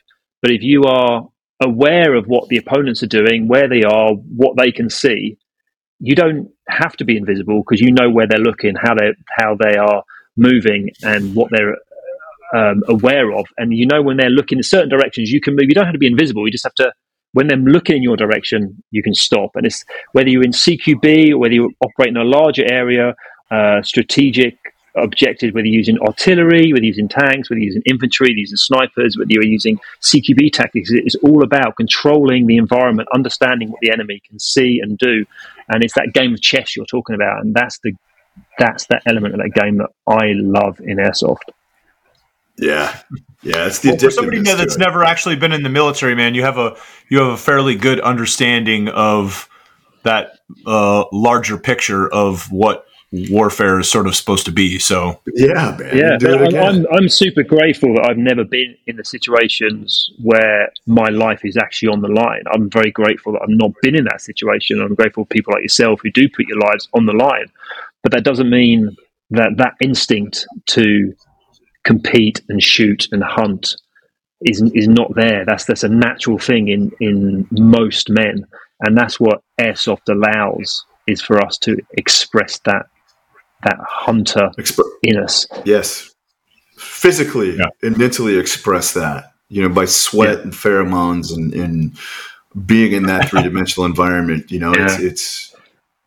But 0.41 0.51
if 0.51 0.63
you 0.63 0.83
are 0.83 1.27
aware 1.61 2.15
of 2.15 2.27
what 2.27 2.47
the 2.47 2.57
opponents 2.57 3.03
are 3.03 3.07
doing, 3.07 3.47
where 3.47 3.67
they 3.67 3.83
are, 3.83 4.13
what 4.13 4.55
they 4.57 4.71
can 4.71 4.89
see, 4.89 5.37
you 5.99 6.15
don't 6.15 6.49
have 6.69 6.95
to 6.97 7.05
be 7.05 7.17
invisible 7.17 7.61
because 7.61 7.81
you 7.81 7.91
know 7.91 8.09
where 8.09 8.27
they're 8.27 8.39
looking, 8.39 8.75
how 8.75 8.95
they 8.95 9.13
how 9.29 9.55
they 9.55 9.77
are 9.77 10.03
moving, 10.37 10.91
and 11.03 11.35
what 11.35 11.51
they're 11.51 11.75
um, 12.53 12.83
aware 12.87 13.31
of, 13.33 13.45
and 13.57 13.73
you 13.73 13.85
know 13.85 14.01
when 14.01 14.17
they're 14.17 14.29
looking 14.29 14.59
in 14.59 14.63
certain 14.63 14.89
directions, 14.89 15.31
you 15.31 15.41
can 15.41 15.55
move. 15.55 15.65
You 15.67 15.75
don't 15.75 15.85
have 15.85 15.93
to 15.93 15.99
be 15.99 16.07
invisible. 16.07 16.45
You 16.45 16.51
just 16.51 16.65
have 16.65 16.75
to. 16.75 16.91
When 17.33 17.47
they're 17.47 17.57
looking 17.57 17.97
in 17.97 18.03
your 18.03 18.15
direction, 18.15 18.81
you 18.91 19.03
can 19.03 19.13
stop. 19.13 19.51
And 19.55 19.65
it's 19.65 19.83
whether 20.13 20.29
you're 20.29 20.43
in 20.43 20.51
CQB 20.51 21.31
or 21.31 21.37
whether 21.37 21.53
you 21.53 21.69
operate 21.81 22.09
in 22.09 22.17
a 22.17 22.23
larger 22.23 22.63
area, 22.71 23.13
uh, 23.51 23.81
strategic 23.81 24.57
objectives, 24.95 25.53
whether 25.53 25.67
you're 25.67 25.77
using 25.77 25.99
artillery, 25.99 26.71
whether 26.71 26.83
you're 26.83 26.95
using 26.95 27.07
tanks, 27.07 27.49
whether 27.49 27.59
you're 27.59 27.67
using 27.67 27.81
infantry, 27.85 28.25
whether 28.25 28.31
you're 28.31 28.41
using 28.41 28.57
snipers, 28.57 29.17
whether 29.17 29.29
you're 29.29 29.43
using 29.43 29.77
CQB 30.01 30.53
tactics. 30.53 30.89
It's 30.91 31.15
all 31.15 31.43
about 31.43 31.75
controlling 31.75 32.47
the 32.47 32.57
environment, 32.57 33.09
understanding 33.13 33.69
what 33.69 33.81
the 33.81 33.91
enemy 33.91 34.21
can 34.27 34.39
see 34.39 34.79
and 34.81 34.97
do. 34.97 35.25
And 35.69 35.83
it's 35.83 35.93
that 35.95 36.13
game 36.13 36.33
of 36.33 36.41
chess 36.41 36.75
you're 36.75 36.85
talking 36.85 37.15
about, 37.15 37.41
and 37.41 37.53
that's 37.53 37.79
the 37.79 37.93
that's 38.59 38.85
that 38.87 39.01
element 39.05 39.33
of 39.33 39.39
that 39.39 39.59
game 39.59 39.77
that 39.77 39.89
I 40.07 40.33
love 40.35 40.79
in 40.81 40.97
airsoft. 40.97 41.49
Yeah, 42.57 42.99
yeah. 43.41 43.67
It's 43.67 43.79
the 43.79 43.89
Well, 43.89 43.97
for 43.97 44.11
somebody 44.11 44.39
addictiveness 44.39 44.57
that's 44.57 44.77
never 44.77 45.03
actually 45.03 45.35
been 45.35 45.51
in 45.51 45.63
the 45.63 45.69
military, 45.69 46.15
man, 46.15 46.35
you 46.35 46.43
have 46.43 46.57
a 46.57 46.75
you 47.09 47.19
have 47.19 47.33
a 47.33 47.37
fairly 47.37 47.75
good 47.75 47.99
understanding 47.99 48.87
of 48.89 49.49
that 50.03 50.39
uh, 50.65 51.05
larger 51.11 51.57
picture 51.57 52.11
of 52.13 52.51
what 52.51 52.85
warfare 53.29 53.79
is 53.79 53.89
sort 53.89 54.07
of 54.07 54.15
supposed 54.15 54.45
to 54.45 54.51
be. 54.51 54.79
So 54.79 55.19
Yeah, 55.33 55.75
man. 55.79 55.97
Yeah, 55.97 56.17
do 56.17 56.33
it 56.33 56.35
I'm, 56.35 56.45
again. 56.47 56.85
I'm, 56.91 56.97
I'm 56.97 57.09
super 57.09 57.43
grateful 57.43 57.93
that 57.95 58.07
I've 58.09 58.17
never 58.17 58.43
been 58.43 58.75
in 58.87 58.97
the 58.97 59.05
situations 59.05 60.09
where 60.21 60.71
my 60.85 61.09
life 61.09 61.41
is 61.43 61.57
actually 61.57 61.89
on 61.89 62.01
the 62.01 62.09
line. 62.09 62.43
I'm 62.51 62.69
very 62.69 62.91
grateful 62.91 63.33
that 63.33 63.41
I've 63.41 63.49
not 63.49 63.71
been 63.81 63.95
in 63.95 64.05
that 64.05 64.21
situation. 64.21 64.81
I'm 64.81 64.95
grateful 64.95 65.23
for 65.23 65.29
people 65.29 65.53
like 65.53 65.63
yourself 65.63 66.01
who 66.03 66.11
do 66.11 66.27
put 66.29 66.47
your 66.47 66.59
lives 66.59 66.87
on 66.93 67.05
the 67.05 67.13
line. 67.13 67.47
But 68.03 68.11
that 68.11 68.23
doesn't 68.23 68.49
mean 68.49 68.95
that 69.31 69.57
that 69.57 69.73
instinct 69.81 70.45
to 70.67 71.15
compete 71.85 72.41
and 72.49 72.61
shoot 72.61 73.07
and 73.11 73.23
hunt 73.23 73.75
is 74.41 74.61
is 74.73 74.87
not 74.87 75.13
there. 75.15 75.45
That's 75.45 75.65
that's 75.65 75.83
a 75.83 75.89
natural 75.89 76.37
thing 76.37 76.67
in 76.67 76.91
in 76.99 77.47
most 77.51 78.09
men, 78.09 78.45
and 78.81 78.97
that's 78.97 79.19
what 79.19 79.41
airsoft 79.59 80.09
allows 80.09 80.83
is 81.07 81.21
for 81.21 81.39
us 81.45 81.57
to 81.59 81.77
express 81.97 82.59
that 82.65 82.87
that 83.63 83.77
hunter 83.79 84.49
Exp- 84.59 84.83
in 85.03 85.17
us. 85.17 85.47
yes. 85.63 86.11
Physically 86.77 87.55
Yeah. 87.55 87.67
and 87.83 87.97
mentally 87.97 88.37
express 88.37 88.93
that, 88.93 89.31
you 89.49 89.61
know, 89.61 89.69
by 89.69 89.85
sweat 89.85 90.39
and 90.39 90.51
pheromones 90.51 91.33
and, 91.33 91.53
and 91.53 91.97
being 92.65 92.91
in 92.91 93.03
that 93.03 93.29
three 93.29 93.43
dimensional 93.43 93.85
environment. 93.93 94.51
You 94.51 94.59
know, 94.59 94.73
it's, 94.73 94.99
it's, 94.99 95.55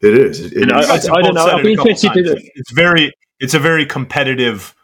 it 0.03 0.15
is. 0.19 0.41
It, 0.41 0.53
it 0.53 0.63
And 0.65 0.73
I- 0.73 0.83
You 0.83 0.87
guys 0.89 1.09
I 1.09 1.23
don't 1.23 1.35
know. 1.35 1.47
I've 1.47 1.59
it 1.59 1.61
a 1.61 1.63
been 1.65 1.77
couple 1.77 1.91
interested 1.93 2.51
It's 2.55 2.71
very, 2.71 3.13
it's 3.41 3.55
a 3.55 3.59
very 3.59 3.87
competitive, 3.87 4.75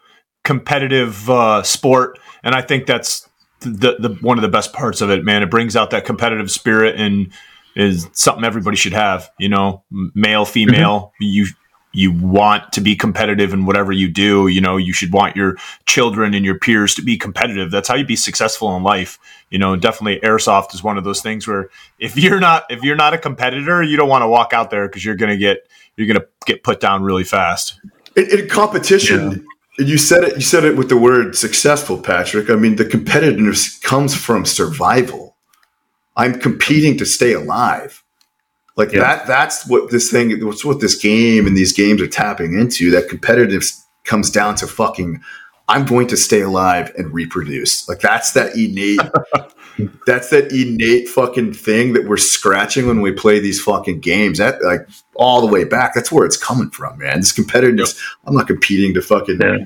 competitive 0.45 1.29
uh, 1.29 1.61
sport, 1.63 2.17
and 2.43 2.55
I 2.55 2.61
think 2.61 2.85
that's 2.85 3.27
the, 3.59 3.97
the 3.99 4.17
one 4.21 4.37
of 4.37 4.43
the 4.43 4.47
best 4.47 4.71
parts 4.71 5.01
of 5.01 5.09
it. 5.09 5.25
Man, 5.25 5.43
it 5.43 5.49
brings 5.49 5.75
out 5.75 5.89
that 5.89 6.05
competitive 6.05 6.49
spirit 6.49 6.95
and 6.97 7.33
is 7.75 8.07
something 8.13 8.45
everybody 8.45 8.77
should 8.77 8.93
have. 8.93 9.29
You 9.37 9.49
know, 9.49 9.83
male, 9.91 10.45
female, 10.45 11.11
you 11.19 11.47
you 11.91 12.11
want 12.11 12.73
to 12.73 12.81
be 12.81 12.95
competitive 12.95 13.53
in 13.53 13.65
whatever 13.65 13.91
you 13.91 14.09
do. 14.09 14.47
You 14.47 14.61
know, 14.61 14.77
you 14.77 14.93
should 14.93 15.11
want 15.11 15.35
your 15.35 15.55
children 15.85 16.33
and 16.33 16.45
your 16.45 16.59
peers 16.59 16.93
to 16.95 17.01
be 17.01 17.17
competitive. 17.17 17.71
That's 17.71 17.87
how 17.87 17.95
you 17.95 18.05
be 18.05 18.17
successful 18.17 18.75
in 18.77 18.83
life. 18.83 19.17
You 19.49 19.59
know, 19.59 19.75
definitely 19.75 20.19
airsoft 20.19 20.73
is 20.73 20.83
one 20.83 20.97
of 20.97 21.03
those 21.03 21.21
things 21.21 21.47
where 21.47 21.69
if 21.99 22.15
you're 22.15 22.39
not 22.39 22.65
if 22.69 22.83
you're 22.83 22.95
not 22.95 23.13
a 23.13 23.17
competitor, 23.17 23.81
you 23.81 23.97
don't 23.97 24.09
want 24.09 24.21
to 24.21 24.27
walk 24.27 24.53
out 24.53 24.69
there 24.69 24.87
because 24.87 25.03
you're 25.03 25.15
gonna 25.15 25.37
get 25.37 25.67
you're 25.97 26.07
gonna 26.07 26.25
get 26.45 26.63
put 26.63 26.79
down 26.79 27.03
really 27.03 27.23
fast. 27.23 27.79
in, 28.15 28.39
in 28.39 28.47
competition 28.47 29.45
you 29.77 29.97
said 29.97 30.23
it 30.23 30.35
you 30.35 30.41
said 30.41 30.63
it 30.65 30.77
with 30.77 30.89
the 30.89 30.97
word 30.97 31.35
successful 31.35 31.97
patrick. 31.97 32.49
I 32.49 32.55
mean 32.55 32.75
the 32.77 32.85
competitiveness 32.85 33.81
comes 33.81 34.15
from 34.15 34.45
survival. 34.45 35.35
I'm 36.15 36.39
competing 36.39 36.97
to 36.97 37.05
stay 37.05 37.33
alive. 37.33 38.03
Like 38.77 38.91
Yeah. 38.91 39.01
that 39.01 39.27
that's 39.27 39.67
what 39.67 39.91
this 39.91 40.11
thing 40.11 40.45
what's 40.45 40.65
what 40.65 40.79
this 40.81 40.95
game 40.95 41.47
and 41.47 41.55
these 41.57 41.73
games 41.73 42.01
are 42.01 42.07
tapping 42.07 42.57
into. 42.59 42.91
That 42.91 43.09
competitiveness 43.09 43.81
comes 44.03 44.29
down 44.29 44.55
to 44.55 44.67
fucking 44.67 45.21
i'm 45.67 45.83
going 45.85 46.07
to 46.07 46.17
stay 46.17 46.41
alive 46.41 46.93
and 46.97 47.13
reproduce. 47.13 47.87
Like 47.89 47.99
that's 47.99 48.33
that 48.33 48.55
innate 48.55 48.99
that's 50.05 50.29
that 50.29 50.51
innate 50.51 51.07
fucking 51.09 51.53
thing 51.53 51.93
that 51.93 52.05
we're 52.07 52.17
scratching 52.17 52.87
when 52.87 53.01
we 53.01 53.11
play 53.11 53.39
these 53.39 53.61
fucking 53.61 53.99
games. 53.99 54.37
That 54.37 54.61
like 54.63 54.87
all 55.15 55.41
the 55.41 55.47
way 55.47 55.63
back 55.63 55.93
that's 55.93 56.11
where 56.11 56.25
it's 56.25 56.37
coming 56.37 56.69
from 56.69 56.97
man. 56.97 57.19
This 57.19 57.33
competitiveness. 57.33 57.99
I'm 58.25 58.35
not 58.35 58.47
competing 58.47 58.93
to 58.93 59.01
fucking 59.01 59.39
Yeah. 59.41 59.57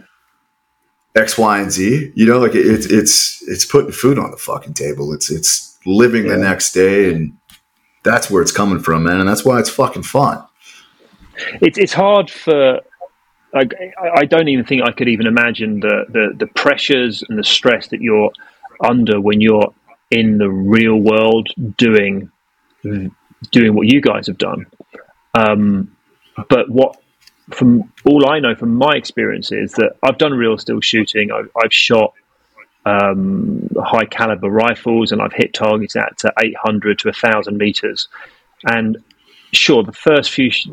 x 1.15 1.37
y 1.37 1.59
and 1.59 1.71
z. 1.71 2.11
You 2.15 2.25
know 2.25 2.39
like 2.39 2.55
it's 2.55 2.85
it's 2.85 3.43
it's 3.47 3.65
putting 3.65 3.91
food 3.91 4.17
on 4.17 4.31
the 4.31 4.37
fucking 4.37 4.73
table. 4.73 5.13
It's 5.13 5.29
it's 5.31 5.77
living 5.85 6.27
the 6.27 6.37
next 6.37 6.73
day 6.73 7.13
and 7.13 7.33
that's 8.03 8.29
where 8.29 8.41
it's 8.41 8.51
coming 8.51 8.79
from 8.79 9.03
man 9.03 9.19
and 9.19 9.29
that's 9.29 9.45
why 9.45 9.59
it's 9.59 9.69
fucking 9.69 10.03
fun. 10.03 10.43
It's 11.61 11.77
it's 11.77 11.93
hard 11.93 12.29
for. 12.29 12.81
Like, 13.51 13.73
I 13.99 14.19
I 14.19 14.25
don't 14.25 14.47
even 14.47 14.63
think 14.63 14.83
I 14.83 14.91
could 14.91 15.07
even 15.09 15.25
imagine 15.25 15.79
the, 15.79 16.05
the, 16.07 16.33
the 16.37 16.45
pressures 16.45 17.23
and 17.27 17.39
the 17.39 17.43
stress 17.43 17.87
that 17.87 17.99
you're 17.99 18.31
under 18.83 19.19
when 19.19 19.41
you're 19.41 19.73
in 20.11 20.37
the 20.37 20.49
real 20.49 20.95
world 20.95 21.49
doing 21.77 22.31
doing 23.51 23.73
what 23.73 23.87
you 23.87 24.01
guys 24.01 24.27
have 24.27 24.37
done. 24.37 24.65
Um, 25.33 25.95
but 26.49 26.69
what, 26.69 27.01
from 27.51 27.91
all 28.05 28.29
I 28.29 28.39
know 28.39 28.55
from 28.55 28.75
my 28.75 28.95
experience, 28.95 29.51
is 29.51 29.73
that 29.73 29.95
I've 30.03 30.17
done 30.17 30.33
real 30.33 30.57
steel 30.57 30.81
shooting. 30.81 31.31
I've, 31.31 31.49
I've 31.61 31.73
shot 31.73 32.13
um, 32.85 33.69
high 33.77 34.05
caliber 34.05 34.49
rifles 34.49 35.11
and 35.11 35.21
I've 35.21 35.33
hit 35.33 35.53
targets 35.53 35.95
at 35.95 36.17
to 36.19 36.33
800 36.41 36.99
to 36.99 37.09
1,000 37.09 37.57
meters. 37.57 38.07
And 38.65 38.97
sure, 39.51 39.83
the 39.83 39.93
first 39.93 40.31
few, 40.31 40.49
sh- 40.49 40.67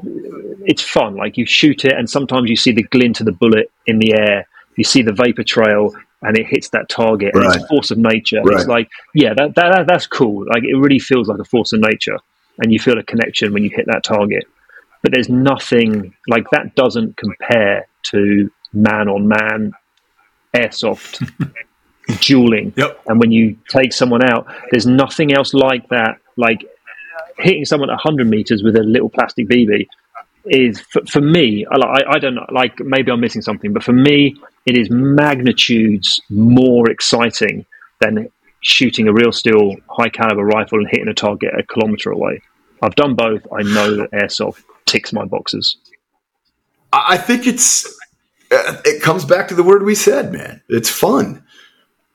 it's 0.64 0.82
fun. 0.82 1.16
Like 1.16 1.36
you 1.36 1.46
shoot 1.46 1.84
it, 1.84 1.92
and 1.92 2.08
sometimes 2.08 2.50
you 2.50 2.56
see 2.56 2.72
the 2.72 2.82
glint 2.84 3.20
of 3.20 3.26
the 3.26 3.32
bullet 3.32 3.70
in 3.86 3.98
the 3.98 4.14
air. 4.14 4.48
You 4.76 4.84
see 4.84 5.02
the 5.02 5.12
vapor 5.12 5.44
trail, 5.44 5.94
and 6.26 6.36
it 6.36 6.46
hits 6.46 6.70
that 6.70 6.88
target. 6.88 7.34
And 7.34 7.44
it's 7.44 7.62
a 7.62 7.66
force 7.68 7.92
of 7.92 7.98
nature. 7.98 8.42
Right. 8.42 8.58
It's 8.58 8.66
like, 8.66 8.88
yeah, 9.14 9.32
that, 9.34 9.54
that, 9.54 9.72
that 9.72 9.86
that's 9.86 10.08
cool. 10.08 10.44
Like 10.46 10.64
it 10.64 10.74
really 10.74 10.98
feels 10.98 11.28
like 11.28 11.38
a 11.38 11.44
force 11.44 11.72
of 11.72 11.80
nature, 11.80 12.18
and 12.58 12.72
you 12.72 12.80
feel 12.80 12.98
a 12.98 13.04
connection 13.04 13.52
when 13.52 13.62
you 13.62 13.70
hit 13.70 13.86
that 13.86 14.02
target. 14.02 14.44
But 15.02 15.12
there's 15.12 15.28
nothing 15.28 16.14
like 16.28 16.50
that. 16.50 16.74
Doesn't 16.74 17.16
compare 17.16 17.86
to 18.10 18.50
man 18.72 19.08
on 19.08 19.28
man 19.28 19.72
airsoft 20.54 21.30
dueling. 22.20 22.74
Yep. 22.76 23.02
And 23.06 23.20
when 23.20 23.30
you 23.30 23.56
take 23.68 23.92
someone 23.92 24.28
out, 24.28 24.48
there's 24.72 24.86
nothing 24.86 25.32
else 25.32 25.54
like 25.54 25.88
that. 25.90 26.18
Like 26.36 26.64
hitting 27.38 27.64
someone 27.64 27.88
at 27.88 27.94
100 28.04 28.26
meters 28.26 28.64
with 28.64 28.74
a 28.74 28.82
little 28.82 29.08
plastic 29.08 29.48
BB 29.48 29.86
is, 30.46 30.80
for, 30.92 31.02
for 31.06 31.20
me, 31.20 31.66
I, 31.70 32.02
I 32.08 32.18
don't 32.18 32.34
know, 32.34 32.46
like 32.50 32.78
maybe 32.80 33.10
I'm 33.10 33.20
missing 33.20 33.42
something, 33.42 33.72
but 33.72 33.82
for 33.82 33.92
me, 33.92 34.36
it 34.66 34.76
is 34.76 34.88
magnitudes 34.90 36.20
more 36.30 36.90
exciting 36.90 37.64
than 38.00 38.28
shooting 38.60 39.06
a 39.08 39.12
real 39.12 39.32
steel 39.32 39.76
high 39.88 40.08
caliber 40.08 40.44
rifle 40.44 40.78
and 40.78 40.88
hitting 40.90 41.08
a 41.08 41.14
target 41.14 41.52
a 41.58 41.62
kilometer 41.62 42.10
away. 42.10 42.40
I've 42.82 42.94
done 42.94 43.14
both. 43.14 43.46
I 43.52 43.62
know 43.62 43.96
that 43.96 44.10
airsoft 44.12 44.62
ticks 44.86 45.12
my 45.12 45.24
boxes. 45.24 45.76
I 46.92 47.14
I 47.14 47.16
think 47.16 47.46
it's 47.46 47.86
uh, 48.50 48.80
it 48.84 49.02
comes 49.02 49.24
back 49.24 49.48
to 49.48 49.54
the 49.54 49.62
word 49.62 49.84
we 49.84 49.94
said, 49.94 50.32
man. 50.32 50.62
It's 50.68 50.90
fun. 50.90 51.44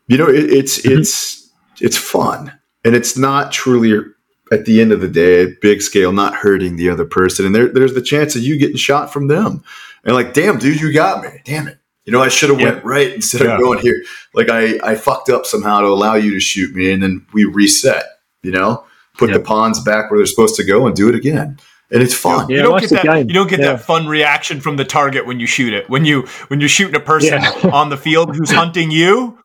You 0.07 0.17
know, 0.17 0.29
it, 0.29 0.51
it's 0.51 0.85
it's 0.85 1.49
it's 1.79 1.97
fun, 1.97 2.51
and 2.83 2.95
it's 2.95 3.17
not 3.17 3.51
truly 3.51 4.11
at 4.51 4.65
the 4.65 4.81
end 4.81 4.91
of 4.91 4.99
the 5.01 5.07
day, 5.07 5.55
big 5.61 5.81
scale, 5.81 6.11
not 6.11 6.35
hurting 6.35 6.75
the 6.75 6.89
other 6.89 7.05
person. 7.05 7.45
And 7.45 7.55
there, 7.55 7.67
there's 7.69 7.93
the 7.93 8.01
chance 8.01 8.35
of 8.35 8.41
you 8.43 8.57
getting 8.59 8.75
shot 8.77 9.11
from 9.13 9.27
them, 9.27 9.63
and 10.03 10.13
like, 10.13 10.33
damn, 10.33 10.57
dude, 10.59 10.81
you 10.81 10.91
got 10.93 11.23
me. 11.23 11.29
Damn 11.45 11.67
it. 11.67 11.77
You 12.05 12.11
know, 12.11 12.21
I 12.21 12.29
should 12.29 12.49
have 12.49 12.59
Yeah. 12.59 12.71
went 12.73 12.83
right 12.85 13.13
instead 13.13 13.41
Yeah. 13.41 13.55
of 13.55 13.61
going 13.61 13.79
here. 13.79 14.01
Like 14.33 14.49
I, 14.49 14.79
I 14.83 14.95
fucked 14.95 15.29
up 15.29 15.45
somehow 15.45 15.81
to 15.81 15.87
allow 15.87 16.15
you 16.15 16.31
to 16.31 16.39
shoot 16.39 16.75
me, 16.75 16.91
and 16.91 17.01
then 17.01 17.25
we 17.33 17.45
reset. 17.45 18.05
You 18.43 18.51
know, 18.51 18.83
put 19.17 19.29
Yeah. 19.29 19.37
the 19.37 19.43
pawns 19.43 19.79
back 19.79 20.09
where 20.09 20.19
they're 20.19 20.25
supposed 20.25 20.55
to 20.55 20.63
go 20.63 20.87
and 20.87 20.95
do 20.95 21.07
it 21.09 21.15
again, 21.15 21.57
and 21.91 22.01
it's 22.01 22.15
fun. 22.15 22.49
Yeah, 22.49 22.57
you 22.57 22.63
don't 22.63 22.79
get 22.81 22.89
that. 22.89 23.03
game. 23.03 23.27
You 23.27 23.33
don't 23.35 23.49
get 23.49 23.59
Yeah. 23.59 23.73
that 23.73 23.85
fun 23.85 24.07
reaction 24.07 24.59
from 24.61 24.77
the 24.77 24.83
target 24.85 25.27
when 25.27 25.39
you 25.39 25.45
shoot 25.45 25.73
it. 25.73 25.89
When 25.91 26.03
you 26.05 26.27
when 26.47 26.59
you're 26.59 26.67
shooting 26.69 26.95
a 26.95 26.99
person 26.99 27.33
Yeah. 27.41 27.69
on 27.71 27.89
the 27.89 27.97
field 27.97 28.35
who's 28.35 28.49
hunting 28.51 28.89
you, 28.89 29.37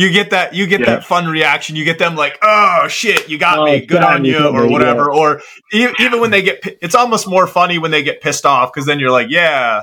you 0.00 0.10
get 0.10 0.30
that. 0.30 0.54
You 0.54 0.66
get 0.66 0.80
Yeah. 0.80 0.86
that 0.86 1.04
fun 1.04 1.26
reaction. 1.28 1.76
You 1.76 1.84
get 1.84 1.98
them 1.98 2.16
like, 2.16 2.38
"Oh 2.42 2.86
shit, 2.88 3.28
you 3.28 3.38
got 3.38 3.58
Oh, 3.58 3.64
me, 3.66 3.80
good 3.80 4.00
damn, 4.00 4.14
on 4.14 4.24
you 4.24 4.38
you," 4.38 4.46
or 4.48 4.64
me, 4.66 4.72
whatever. 4.72 5.12
Or 5.12 5.40
e- 5.72 5.88
even 5.98 6.20
when 6.20 6.30
they 6.30 6.42
get, 6.42 6.62
pi- 6.62 6.76
it's 6.80 6.94
almost 6.94 7.28
more 7.28 7.46
funny 7.46 7.78
when 7.78 7.90
they 7.90 8.02
get 8.02 8.20
pissed 8.20 8.46
off 8.46 8.72
because 8.72 8.86
then 8.86 8.98
you're 9.00 9.10
like, 9.10 9.28
"Yeah." 9.30 9.82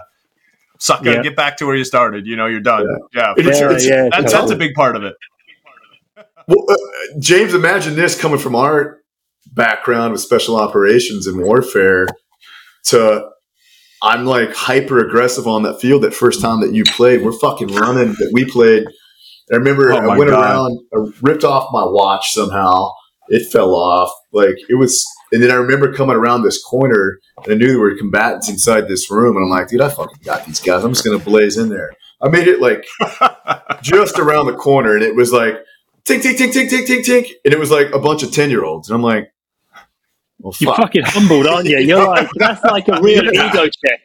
Sucker, 0.79 1.11
Yeah. 1.11 1.23
get 1.23 1.35
back 1.35 1.57
to 1.57 1.65
where 1.65 1.75
you 1.75 1.83
started. 1.83 2.27
You 2.27 2.35
know, 2.35 2.45
you're 2.45 2.59
done. 2.59 2.85
Yeah, 3.15 3.33
for 3.33 3.39
It's- 3.39 3.57
sure. 3.57 3.71
yeah, 3.79 4.09
That's, 4.11 4.31
that's 4.31 4.51
a 4.51 4.55
big 4.55 4.73
part 4.75 4.95
of 4.95 5.03
it. 5.03 5.15
Well, 6.47 6.65
uh, 6.69 6.75
James, 7.19 7.53
imagine 7.55 7.95
this 7.95 8.19
coming 8.19 8.37
from 8.39 8.55
our 8.55 8.99
background 9.53 10.11
with 10.11 10.21
special 10.21 10.55
operations 10.55 11.25
and 11.27 11.41
warfare 11.41 12.07
to 12.85 13.27
I'm 14.03 14.25
like 14.25 14.53
hyper 14.53 14.99
aggressive 14.99 15.47
on 15.47 15.63
that 15.63 15.81
field 15.81 16.03
that 16.03 16.13
first 16.13 16.41
time 16.41 16.61
that 16.61 16.73
you 16.73 16.83
played. 16.83 17.23
We're 17.23 17.31
fucking 17.31 17.69
running 17.69 18.09
that 18.13 18.29
we 18.31 18.45
played. 18.45 18.85
I 19.51 19.55
remember 19.57 19.91
Oh 19.93 19.97
I 19.97 20.17
went 20.17 20.29
God. 20.29 20.43
around, 20.43 20.79
I 20.93 21.11
ripped 21.21 21.43
off 21.43 21.69
my 21.71 21.83
watch 21.85 22.31
somehow. 22.33 22.91
It 23.29 23.49
fell 23.51 23.73
off. 23.75 24.11
Like 24.31 24.55
it 24.69 24.75
was, 24.75 25.05
and 25.31 25.43
then 25.43 25.51
I 25.51 25.55
remember 25.55 25.93
coming 25.93 26.15
around 26.15 26.43
this 26.43 26.61
corner 26.63 27.19
and 27.43 27.53
I 27.53 27.55
knew 27.57 27.67
there 27.67 27.79
were 27.79 27.97
combatants 27.97 28.49
inside 28.49 28.87
this 28.87 29.09
room. 29.11 29.35
And 29.37 29.45
I'm 29.45 29.49
like, 29.49 29.67
dude, 29.69 29.81
I 29.81 29.89
fucking 29.89 30.19
got 30.23 30.45
these 30.45 30.59
guys. 30.59 30.83
I'm 30.83 30.93
just 30.93 31.03
going 31.05 31.17
to 31.19 31.23
blaze 31.25 31.57
in 31.57 31.69
there. 31.69 31.91
I 32.21 32.29
made 32.29 32.47
it 32.47 32.61
like 32.61 32.85
just 33.81 34.17
around 34.19 34.47
the 34.47 34.55
corner 34.55 34.95
and 34.95 35.03
it 35.03 35.15
was 35.15 35.31
like, 35.33 35.55
tink, 36.05 36.21
tink, 36.21 36.37
tink, 36.37 36.51
tink, 36.53 36.69
tink, 36.69 36.85
tink, 36.87 37.05
tink. 37.05 37.31
And 37.45 37.53
it 37.53 37.59
was 37.59 37.69
like 37.71 37.91
a 37.93 37.99
bunch 37.99 38.23
of 38.23 38.31
10 38.31 38.49
year 38.49 38.63
olds. 38.63 38.89
And 38.89 38.95
I'm 38.95 39.03
like, 39.03 39.31
well, 40.39 40.53
You're 40.59 40.75
fucking 40.75 41.03
humbled, 41.05 41.47
aren't 41.47 41.67
you? 41.67 41.79
You're 41.79 42.07
like, 42.07 42.29
that's 42.37 42.63
like 42.63 42.87
a 42.87 43.01
real 43.01 43.23
Yeah. 43.33 43.49
ego 43.49 43.65
check. 43.65 44.01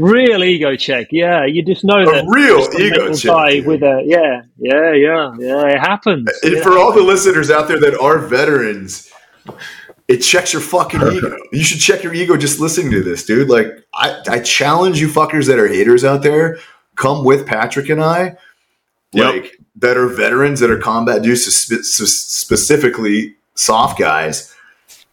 Real 0.00 0.42
ego 0.44 0.76
check. 0.76 1.08
Yeah, 1.10 1.44
you 1.44 1.64
just 1.64 1.84
know 1.84 2.00
A 2.00 2.04
that. 2.06 2.24
real 2.28 2.66
ego 2.80 3.12
check, 3.12 3.30
guy 3.30 3.50
dude. 3.56 3.66
with 3.66 3.82
a 3.82 4.02
yeah, 4.06 4.42
yeah, 4.58 4.92
yeah, 4.94 5.34
yeah. 5.38 5.66
It 5.74 5.78
happens. 5.80 6.28
And 6.42 6.54
Yeah. 6.54 6.62
for 6.62 6.78
all 6.78 6.92
the 6.92 7.02
listeners 7.02 7.50
out 7.50 7.68
there 7.68 7.78
that 7.80 7.98
are 8.00 8.18
veterans, 8.18 9.10
it 10.08 10.18
checks 10.18 10.52
your 10.52 10.62
fucking 10.62 11.00
ego. 11.12 11.36
You 11.52 11.62
should 11.62 11.80
check 11.80 12.02
your 12.02 12.14
ego 12.14 12.36
just 12.36 12.60
listening 12.60 12.90
to 12.92 13.02
this, 13.02 13.24
dude. 13.26 13.48
Like, 13.48 13.66
I, 13.94 14.20
I 14.28 14.40
challenge 14.40 15.00
you 15.00 15.08
fuckers 15.08 15.46
that 15.48 15.58
are 15.58 15.68
haters 15.68 16.04
out 16.04 16.22
there. 16.22 16.58
Come 16.96 17.24
with 17.24 17.46
Patrick 17.46 17.88
and 17.88 18.02
I, 18.02 18.36
Yep. 19.12 19.34
like 19.34 19.58
that 19.76 19.96
are 19.96 20.06
veterans 20.06 20.60
that 20.60 20.70
are 20.70 20.78
combat 20.78 21.22
dudes, 21.22 21.44
spe- 21.52 21.82
spe- 21.82 22.04
specifically 22.06 23.34
soft 23.54 23.98
guys. 23.98 24.54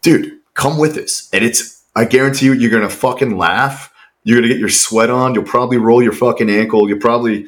Dude, 0.02 0.38
come 0.54 0.78
with 0.78 0.98
us, 0.98 1.30
and 1.34 1.44
it's. 1.44 1.84
I 1.96 2.06
guarantee 2.06 2.46
you, 2.46 2.54
you're 2.54 2.70
gonna 2.70 2.90
fucking 2.90 3.38
laugh. 3.38 3.92
You're 4.28 4.36
gonna 4.36 4.50
get 4.50 4.60
your 4.60 4.68
sweat 4.68 5.10
on. 5.10 5.34
You'll 5.34 5.46
probably 5.46 5.78
roll 5.78 6.04
your 6.04 6.12
fucking 6.12 6.50
ankle. 6.50 6.90
You'll 6.90 7.00
probably 7.00 7.46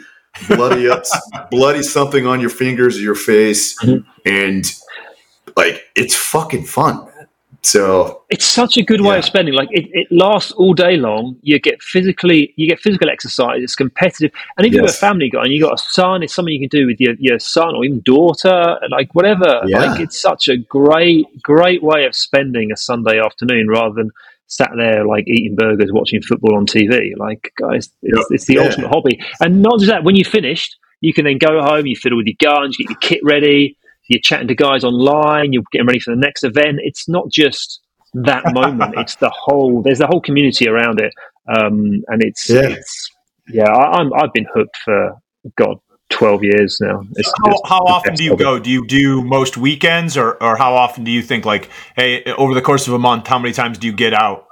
bloody 0.48 0.88
up, 0.88 1.04
bloody 1.52 1.84
something 1.84 2.26
on 2.26 2.40
your 2.40 2.50
fingers 2.50 2.98
or 2.98 3.02
your 3.02 3.16
face, 3.16 3.78
Mhm. 3.84 4.06
and 4.26 4.64
like 5.58 5.84
it's 5.98 6.16
fucking 6.16 6.64
fun. 6.64 7.06
So 7.64 8.22
It's 8.30 8.46
such 8.46 8.78
a 8.78 8.82
good 8.84 9.02
way 9.02 9.18
of 9.18 9.26
spending. 9.26 9.54
Like 9.54 9.68
it, 9.72 9.90
it 9.92 10.08
lasts 10.10 10.54
all 10.54 10.74
day 10.74 10.96
long. 10.96 11.36
You 11.42 11.60
get 11.60 11.82
physically, 11.82 12.54
you 12.56 12.70
get 12.70 12.80
physical 12.80 13.10
exercise. 13.10 13.62
It's 13.62 13.76
competitive, 13.76 14.32
and 14.58 14.66
if 14.66 14.72
you're 14.72 14.86
a 14.86 14.88
family 14.88 15.30
guy 15.30 15.42
and 15.44 15.52
you 15.52 15.60
got 15.62 15.74
a 15.74 15.78
son, 15.78 16.24
it's 16.24 16.34
something 16.34 16.54
you 16.54 16.62
can 16.62 16.70
do 16.80 16.88
with 16.88 17.02
your, 17.02 17.16
your 17.20 17.40
son 17.40 17.76
or 17.76 17.84
even 17.84 18.00
daughter, 18.06 18.80
like 18.90 19.14
whatever. 19.14 19.60
Yeah. 19.66 19.80
Like 19.84 20.00
it's 20.00 20.18
such 20.18 20.48
a 20.48 20.56
great, 20.56 21.26
great 21.44 21.84
way 21.84 22.06
of 22.06 22.16
spending 22.16 22.72
a 22.72 22.78
Sunday 22.78 23.20
afternoon 23.20 23.68
rather 23.68 23.94
than 23.96 24.12
sat 24.50 24.72
there 24.78 25.06
like 25.06 25.26
eating 25.28 25.56
burgers, 25.56 25.92
watching 25.94 26.22
football 26.22 26.56
on 26.58 26.66
TV. 26.66 27.14
Like 27.18 27.52
guys, 27.58 27.90
it's, 28.02 28.18
Yep. 28.18 28.26
it's 28.32 28.46
the 28.46 28.56
Yeah. 28.56 28.62
ultimate 28.64 28.90
hobby. 28.90 29.20
And 29.40 29.62
not 29.62 29.80
just 29.80 29.90
that, 29.90 30.04
when 30.04 30.16
you 30.16 30.26
finished, 30.26 30.76
you 31.02 31.14
can 31.14 31.24
then 31.26 31.38
go 31.38 31.62
home, 31.62 31.86
you 31.86 31.96
fiddle 31.96 32.18
with 32.18 32.28
your 32.28 32.36
guns, 32.42 32.76
you 32.78 32.86
get 32.86 32.92
your 32.92 33.00
kit 33.00 33.22
ready. 33.24 33.78
You're 34.10 34.20
chatting 34.22 34.48
to 34.50 34.56
guys 34.56 34.84
online. 34.84 35.54
You're 35.54 35.64
getting 35.72 35.88
ready 35.88 36.00
for 36.00 36.12
the 36.12 36.20
next 36.20 36.44
event. 36.44 36.80
It's 36.84 37.08
not 37.08 37.30
just 37.32 37.80
that 38.16 38.44
moment. 38.54 38.96
it's 38.98 39.16
the 39.16 39.30
whole. 39.30 39.82
There's 39.84 40.00
the 40.00 40.08
whole 40.08 40.20
community 40.20 40.68
around 40.68 41.00
it, 41.00 41.14
um, 41.48 42.02
and 42.08 42.24
it's 42.24 42.50
Yeah. 42.50 42.70
it's 42.70 43.10
yeah. 43.54 43.70
I, 43.72 44.00
I'm 44.00 44.12
I've 44.14 44.34
been 44.34 44.48
hooked 44.54 44.78
for 44.84 45.14
God 45.58 45.78
twelve 46.10 46.44
years 46.44 46.80
now. 46.82 47.06
It's, 47.16 47.32
How, 47.44 47.52
it's 47.52 47.62
how 47.66 47.80
often 47.86 48.16
do 48.16 48.24
you 48.24 48.32
hobby. 48.32 48.44
go? 48.44 48.60
Do 48.60 48.70
you 48.70 48.86
do 48.88 49.24
most 49.24 49.58
weekends, 49.58 50.18
or 50.18 50.42
or 50.44 50.58
how 50.58 50.74
often 50.76 51.04
do 51.04 51.12
you 51.12 51.22
think 51.22 51.46
like, 51.46 51.70
hey, 51.96 52.24
over 52.34 52.54
the 52.54 52.62
course 52.62 52.88
of 52.88 52.94
a 52.94 53.00
month, 53.00 53.28
how 53.28 53.40
many 53.40 53.54
times 53.54 53.78
do 53.78 53.88
you 53.88 53.94
get 53.94 54.14
out? 54.14 54.46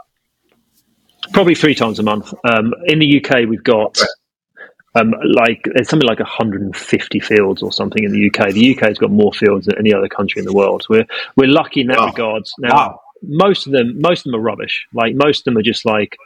Probably 1.33 1.55
three 1.55 1.75
times 1.75 1.99
a 1.99 2.03
month. 2.03 2.33
Um, 2.49 2.73
in 2.85 2.99
the 2.99 3.23
UK, 3.23 3.47
we've 3.49 3.63
got 3.63 3.97
um, 4.95 5.13
like 5.35 5.67
there's 5.75 5.89
something 5.89 6.07
like 6.07 6.19
150 6.19 7.19
fields 7.19 7.61
or 7.61 7.71
something 7.71 8.03
in 8.03 8.11
the 8.11 8.27
UK. 8.27 8.51
The 8.53 8.75
UK's 8.75 8.97
got 8.97 9.11
more 9.11 9.33
fields 9.33 9.65
than 9.67 9.77
any 9.77 9.93
other 9.93 10.07
country 10.07 10.39
in 10.39 10.45
the 10.45 10.53
world. 10.53 10.83
So 10.83 10.87
we're 10.91 11.05
we're 11.35 11.47
lucky 11.49 11.81
in 11.81 11.87
that 11.87 11.99
Wow. 11.99 12.05
regards. 12.05 12.53
Now, 12.59 12.73
Wow. 12.75 12.99
most 13.23 13.67
of 13.67 13.73
them 13.73 13.99
most 13.99 14.25
of 14.25 14.31
them 14.31 14.39
are 14.39 14.43
rubbish. 14.43 14.87
Like 14.93 15.15
most 15.15 15.39
of 15.41 15.43
them 15.45 15.57
are 15.57 15.63
just 15.63 15.85
like 15.85 16.17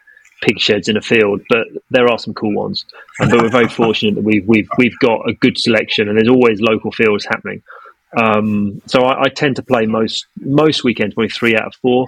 pig 0.41 0.59
sheds 0.59 0.89
in 0.89 0.97
a 0.97 1.01
field, 1.01 1.41
but 1.49 1.67
there 1.89 2.07
are 2.09 2.19
some 2.19 2.33
cool 2.33 2.53
ones. 2.53 2.85
But 3.19 3.31
we're 3.31 3.49
very 3.49 3.69
fortunate 3.81 4.15
that 4.15 4.23
we've 4.23 4.45
we've 4.47 4.67
we've 4.77 4.97
got 4.99 5.27
a 5.29 5.33
good 5.33 5.57
selection, 5.57 6.09
and 6.09 6.17
there's 6.17 6.29
always 6.29 6.59
local 6.59 6.91
fields 6.91 7.25
happening. 7.25 7.63
Um, 8.17 8.81
so 8.87 9.03
I, 9.03 9.23
I 9.23 9.29
tend 9.29 9.55
to 9.55 9.63
play 9.63 9.85
most 9.85 10.25
most 10.39 10.83
weekends, 10.83 11.15
probably 11.15 11.29
three 11.29 11.55
out 11.55 11.67
of 11.67 11.75
four. 11.75 12.07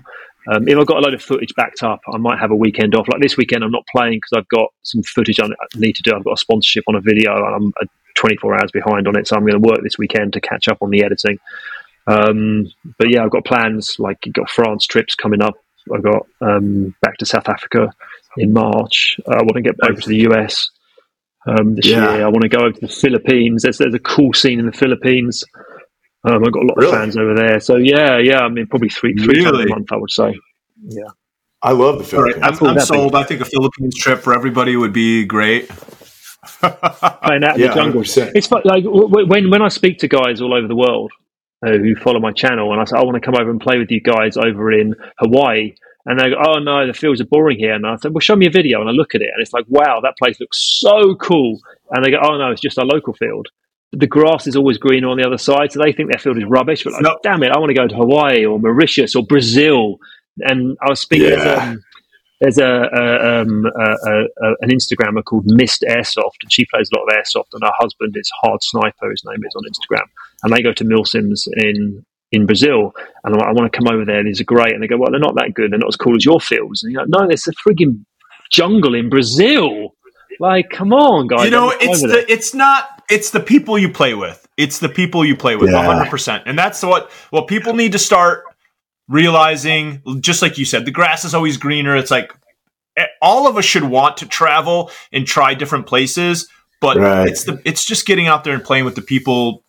Um, 0.51 0.67
if 0.67 0.77
I've 0.77 0.85
got 0.85 0.97
a 0.97 1.01
load 1.01 1.13
of 1.13 1.21
footage 1.21 1.55
backed 1.55 1.83
up, 1.83 2.01
I 2.13 2.17
might 2.17 2.37
have 2.39 2.51
a 2.51 2.55
weekend 2.55 2.95
off. 2.95 3.07
Like 3.07 3.21
this 3.21 3.37
weekend, 3.37 3.63
I'm 3.63 3.71
not 3.71 3.87
playing 3.87 4.17
because 4.17 4.33
I've 4.35 4.47
got 4.49 4.73
some 4.81 5.01
footage 5.03 5.39
I 5.39 5.47
need 5.75 5.95
to 5.95 6.01
do. 6.01 6.13
I've 6.13 6.25
got 6.25 6.33
a 6.33 6.37
sponsorship 6.37 6.83
on 6.87 6.95
a 6.95 7.01
video, 7.01 7.33
and 7.35 7.55
I'm 7.55 7.73
uh, 7.81 7.85
24 8.15 8.55
hours 8.55 8.71
behind 8.71 9.07
on 9.07 9.17
it, 9.17 9.27
so 9.27 9.35
I'm 9.35 9.45
going 9.45 9.61
to 9.61 9.67
work 9.67 9.79
this 9.83 9.97
weekend 9.97 10.33
to 10.33 10.41
catch 10.41 10.67
up 10.67 10.79
on 10.81 10.89
the 10.89 11.03
editing. 11.03 11.39
Um, 12.07 12.69
but 12.97 13.09
yeah, 13.09 13.23
I've 13.23 13.31
got 13.31 13.45
plans. 13.45 13.95
Like 13.99 14.17
I've 14.25 14.33
got 14.33 14.49
France 14.49 14.85
trips 14.85 15.15
coming 15.15 15.41
up. 15.41 15.55
I've 15.93 16.03
got 16.03 16.25
um, 16.41 16.95
back 17.01 17.17
to 17.17 17.25
South 17.25 17.47
Africa 17.47 17.93
in 18.37 18.53
March. 18.53 19.19
Uh, 19.27 19.35
I 19.35 19.43
want 19.43 19.55
to 19.55 19.61
get 19.61 19.75
over 19.83 19.99
to 20.01 20.09
the 20.09 20.27
US 20.31 20.69
um, 21.47 21.75
this 21.75 21.87
Yeah. 21.87 22.15
year. 22.15 22.25
I 22.25 22.29
want 22.29 22.41
to 22.43 22.49
go 22.49 22.59
over 22.59 22.71
to 22.73 22.81
the 22.81 22.87
Philippines. 22.87 23.63
There's, 23.63 23.77
there's 23.79 23.93
a 23.93 23.99
cool 23.99 24.33
scene 24.33 24.59
in 24.59 24.65
the 24.65 24.71
Philippines. 24.71 25.43
Um, 26.25 26.43
I've 26.45 26.53
got 26.53 26.63
a 26.63 26.67
lot 26.67 26.77
Really? 26.77 26.91
of 26.93 26.99
fans 26.99 27.17
over 27.17 27.35
there. 27.35 27.59
So 27.59 27.77
yeah, 27.77 28.17
yeah. 28.17 28.39
I 28.39 28.49
mean, 28.49 28.67
probably 28.67 28.89
three 28.89 29.13
three 29.15 29.43
times 29.43 29.59
a 29.59 29.67
month. 29.67 29.91
I 29.91 29.97
would 29.97 30.11
say. 30.11 30.39
Yeah. 30.83 31.03
I 31.61 31.71
love 31.71 31.97
the 32.09 32.17
All 32.17 32.23
right, 32.23 32.35
Philippines. 32.35 32.61
I'm, 32.61 32.67
I'm 32.69 32.75
that 32.75 32.89
big. 32.89 32.99
sold. 32.99 33.15
I 33.15 33.23
think 33.23 33.41
a 33.41 33.45
Philippines 33.45 33.95
trip 33.97 34.19
for 34.19 34.33
everybody 34.33 34.75
would 34.75 34.93
be 34.93 35.25
great. 35.25 35.69
Playing 36.61 37.43
out 37.43 37.55
in 37.55 37.61
Yeah, 37.61 37.67
the 37.69 37.73
jungle. 37.73 38.01
100%. 38.01 38.31
It's 38.35 38.47
fun, 38.47 38.61
like 38.65 38.83
w- 38.83 39.07
w- 39.07 39.27
when 39.27 39.49
when 39.49 39.61
I 39.61 39.69
speak 39.69 39.99
to 39.99 40.07
guys 40.07 40.41
all 40.41 40.53
over 40.53 40.67
the 40.67 40.75
world 40.75 41.11
uh, 41.65 41.71
who 41.71 41.95
follow 41.95 42.19
my 42.19 42.31
channel, 42.33 42.71
and 42.73 42.81
I 42.81 42.85
say 42.85 42.97
I 42.97 43.03
want 43.03 43.15
to 43.15 43.21
come 43.21 43.35
over 43.39 43.49
and 43.49 43.61
play 43.61 43.77
with 43.77 43.91
you 43.91 44.01
guys 44.01 44.37
over 44.37 44.71
in 44.71 44.95
Hawaii, 45.19 45.73
and 46.05 46.19
they 46.19 46.29
go, 46.29 46.35
"Oh 46.45 46.59
no, 46.59 46.85
the 46.85 46.93
fields 46.93 47.21
are 47.21 47.25
boring 47.25 47.57
here." 47.57 47.73
And 47.73 47.85
I 47.85 47.95
said, 47.97 48.13
"Well, 48.13 48.19
show 48.19 48.35
me 48.35 48.47
a 48.47 48.51
video," 48.51 48.81
and 48.81 48.89
I 48.89 48.93
look 48.93 49.15
at 49.15 49.21
it, 49.21 49.29
and 49.33 49.41
it's 49.41 49.53
like, 49.53 49.65
"Wow, 49.67 49.99
that 50.03 50.17
place 50.17 50.39
looks 50.39 50.59
so 50.79 51.15
cool." 51.15 51.59
And 51.91 52.03
they 52.03 52.11
go, 52.11 52.19
"Oh 52.23 52.37
no, 52.37 52.51
it's 52.51 52.61
just 52.61 52.79
our 52.79 52.85
local 52.85 53.13
field." 53.13 53.47
But 53.91 53.99
the 53.99 54.07
grass 54.07 54.47
is 54.47 54.55
always 54.55 54.77
greener 54.77 55.07
on 55.07 55.17
the 55.17 55.25
other 55.25 55.37
side, 55.37 55.71
so 55.71 55.79
they 55.79 55.91
think 55.91 56.11
their 56.11 56.19
field 56.19 56.37
is 56.37 56.45
rubbish. 56.45 56.83
But 56.83 56.93
like, 56.93 57.17
damn 57.23 57.43
it, 57.43 57.51
I 57.51 57.59
want 57.59 57.69
to 57.69 57.75
go 57.75 57.87
to 57.87 57.95
Hawaii 57.95 58.45
or 58.45 58.59
Mauritius 58.59 59.15
or 59.15 59.23
Brazil. 59.23 59.97
And 60.39 60.77
I 60.81 60.89
was 60.89 60.99
speaking. 60.99 61.29
Yeah. 61.29 61.37
There's, 61.43 61.59
um, 61.59 61.83
there's 62.41 62.57
a, 62.57 62.65
a, 62.65 63.41
um, 63.41 63.65
a 63.65 64.25
an 64.61 64.69
Instagrammer 64.69 65.23
called 65.23 65.43
Mist 65.45 65.85
Airsoft, 65.87 66.41
and 66.41 66.51
she 66.51 66.65
plays 66.65 66.89
a 66.91 66.97
lot 66.97 67.05
of 67.05 67.13
airsoft. 67.13 67.53
And 67.53 67.63
her 67.63 67.71
husband 67.77 68.17
is 68.17 68.29
Hard 68.41 68.61
Sniper, 68.63 69.11
his 69.11 69.23
name 69.25 69.41
is 69.45 69.55
on 69.55 69.63
Instagram, 69.63 70.07
and 70.43 70.51
they 70.51 70.61
go 70.61 70.73
to 70.73 70.83
Milsims 70.83 71.47
in 71.55 72.03
in 72.33 72.45
Brazil. 72.45 72.91
And 73.23 73.33
I'm 73.33 73.39
like, 73.39 73.47
I 73.47 73.51
want 73.53 73.71
to 73.71 73.77
come 73.77 73.87
over 73.87 74.03
there. 74.05 74.23
These 74.23 74.41
are 74.41 74.45
great. 74.45 74.73
And 74.73 74.83
they 74.83 74.87
go, 74.87 74.97
well, 74.97 75.11
they're 75.11 75.19
not 75.19 75.35
that 75.35 75.53
good. 75.53 75.71
They're 75.71 75.79
not 75.79 75.87
as 75.87 75.95
cool 75.95 76.15
as 76.15 76.25
your 76.25 76.39
fields. 76.41 76.83
And 76.83 76.91
you're 76.91 77.01
like, 77.03 77.09
no, 77.09 77.29
it's 77.29 77.47
a 77.47 77.51
frigging 77.53 78.03
jungle 78.51 78.95
in 78.95 79.09
Brazil. 79.09 79.95
Like, 80.39 80.69
come 80.71 80.93
on, 80.93 81.27
guys. 81.27 81.45
you 81.45 81.51
know, 81.51 81.67
let 81.67 81.79
me 81.79 81.85
come 81.85 81.93
it's 81.93 82.01
the 82.01 82.07
there. 82.07 82.25
it's 82.27 82.53
not 82.53 83.03
it's 83.09 83.29
the 83.29 83.39
people 83.39 83.77
you 83.77 83.89
play 83.89 84.15
with. 84.15 84.45
It's 84.57 84.79
the 84.79 84.89
people 84.89 85.23
you 85.23 85.35
play 85.37 85.55
with, 85.55 85.69
Yeah. 85.71 85.83
hundred 85.85 86.09
percent. 86.09 86.43
And 86.47 86.57
that's 86.57 86.81
what 86.83 87.11
what 87.29 87.47
people 87.47 87.73
need 87.73 87.91
to 87.91 87.99
start 87.99 88.43
realizing. 89.07 90.01
Just 90.21 90.41
like 90.41 90.57
you 90.57 90.65
said, 90.65 90.85
the 90.85 90.91
grass 90.91 91.23
is 91.25 91.33
always 91.35 91.57
greener. 91.57 91.95
It's 91.95 92.11
like 92.11 92.33
eh, 92.97 93.05
all 93.21 93.47
of 93.47 93.57
us 93.57 93.65
should 93.65 93.83
want 93.83 94.17
to 94.17 94.25
travel 94.27 94.89
and 95.11 95.25
try 95.27 95.53
different 95.53 95.85
places, 95.85 96.47
but 96.81 96.97
Right. 96.97 97.27
it's 97.27 97.43
the 97.43 97.61
it's 97.65 97.85
just 97.85 98.05
getting 98.07 98.27
out 98.27 98.43
there 98.43 98.53
and 98.53 98.63
playing 98.63 98.85
with 98.85 98.95
the 98.95 99.01
people 99.01 99.63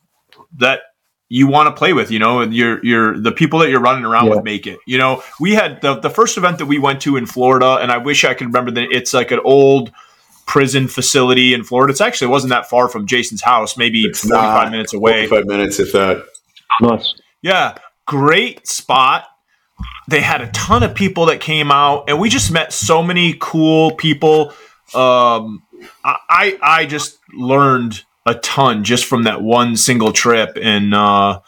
that 0.58 0.80
you 1.28 1.46
want 1.46 1.66
to 1.68 1.72
play 1.72 1.92
with, 1.92 2.10
you 2.10 2.18
know, 2.18 2.40
and 2.40 2.54
you're 2.54 2.84
you're 2.84 3.18
the 3.18 3.32
people 3.32 3.58
that 3.60 3.70
you're 3.70 3.80
running 3.80 4.04
around 4.04 4.26
Yeah. 4.26 4.34
with 4.36 4.44
make 4.44 4.66
it. 4.66 4.78
You 4.86 4.98
know, 4.98 5.22
we 5.40 5.54
had 5.54 5.80
the 5.80 5.94
the 5.98 6.10
first 6.10 6.36
event 6.36 6.58
that 6.58 6.66
we 6.66 6.78
went 6.78 7.00
to 7.02 7.16
in 7.16 7.26
Florida, 7.26 7.76
and 7.80 7.90
I 7.90 7.98
wish 7.98 8.24
I 8.24 8.34
could 8.34 8.48
remember 8.48 8.70
that 8.72 8.88
it's 8.90 9.14
like 9.14 9.30
an 9.30 9.40
old 9.44 9.90
prison 10.46 10.86
facility 10.88 11.54
in 11.54 11.64
Florida. 11.64 11.90
It's 11.90 12.00
actually 12.02 12.26
it 12.28 12.30
wasn't 12.32 12.50
that 12.50 12.68
far 12.68 12.88
from 12.88 13.06
Jason's 13.06 13.40
house, 13.42 13.76
maybe 13.78 14.02
It's 14.04 14.20
45 14.20 14.42
not. 14.64 14.70
minutes 14.70 14.92
away. 14.92 15.26
45 15.26 15.46
minutes, 15.46 15.80
if 15.80 15.92
that. 15.92 16.22
Nice. 16.82 17.14
Yeah, 17.40 17.76
great 18.06 18.66
spot. 18.68 19.24
They 20.08 20.20
had 20.20 20.42
a 20.42 20.48
ton 20.48 20.82
of 20.82 20.94
people 20.94 21.26
that 21.26 21.40
came 21.40 21.70
out, 21.72 22.04
and 22.08 22.20
we 22.20 22.28
just 22.28 22.52
met 22.52 22.72
so 22.72 23.02
many 23.02 23.36
cool 23.40 23.92
people. 23.92 24.52
Um, 24.94 25.62
I 26.04 26.16
I 26.28 26.58
I 26.62 26.86
just 26.86 27.18
learned 27.32 28.04
a 28.26 28.34
ton 28.34 28.84
just 28.84 29.04
from 29.04 29.24
that 29.24 29.42
one 29.42 29.76
single 29.76 30.12
trip, 30.12 30.56
and 30.60 30.94
uh, 30.94 31.40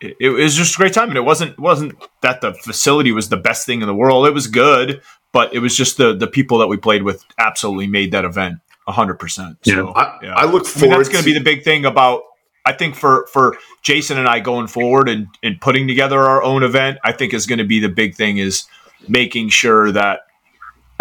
it, 0.00 0.16
it 0.20 0.30
was 0.30 0.56
just 0.56 0.74
a 0.74 0.78
great 0.78 0.92
time. 0.92 1.08
And 1.08 1.16
it 1.16 1.24
wasn't 1.24 1.58
wasn't 1.58 1.94
that 2.22 2.40
the 2.40 2.54
facility 2.54 3.12
was 3.12 3.28
the 3.28 3.36
best 3.36 3.66
thing 3.66 3.80
in 3.80 3.86
the 3.86 3.94
world. 3.94 4.26
It 4.26 4.34
was 4.34 4.46
good, 4.46 5.02
but 5.32 5.54
it 5.54 5.58
was 5.58 5.76
just 5.76 5.96
the 5.96 6.14
the 6.14 6.26
people 6.26 6.58
that 6.58 6.68
we 6.68 6.76
played 6.76 7.02
with 7.02 7.24
absolutely 7.38 7.86
made 7.86 8.12
that 8.12 8.24
event 8.24 8.58
hundred 8.86 9.14
percent. 9.14 9.58
So 9.62 9.92
I, 9.94 10.18
yeah. 10.22 10.34
I 10.34 10.44
look 10.44 10.62
I 10.62 10.80
mean, 10.80 10.90
forward 10.90 10.98
that's 10.98 11.08
going 11.08 11.24
to 11.24 11.30
be 11.30 11.38
the 11.38 11.44
big 11.44 11.62
thing 11.62 11.84
about. 11.84 12.22
I 12.64 12.72
think 12.72 12.94
for 12.94 13.26
for 13.32 13.56
Jason 13.82 14.18
and 14.18 14.28
I 14.28 14.40
going 14.40 14.66
forward 14.66 15.08
and 15.08 15.28
and 15.42 15.60
putting 15.60 15.88
together 15.88 16.20
our 16.20 16.42
own 16.42 16.62
event, 16.62 16.98
I 17.04 17.12
think 17.12 17.34
is 17.34 17.46
going 17.46 17.58
to 17.58 17.64
be 17.64 17.80
the 17.80 17.88
big 17.88 18.14
thing 18.14 18.38
is 18.38 18.64
making 19.08 19.48
sure 19.48 19.90
that 19.92 20.20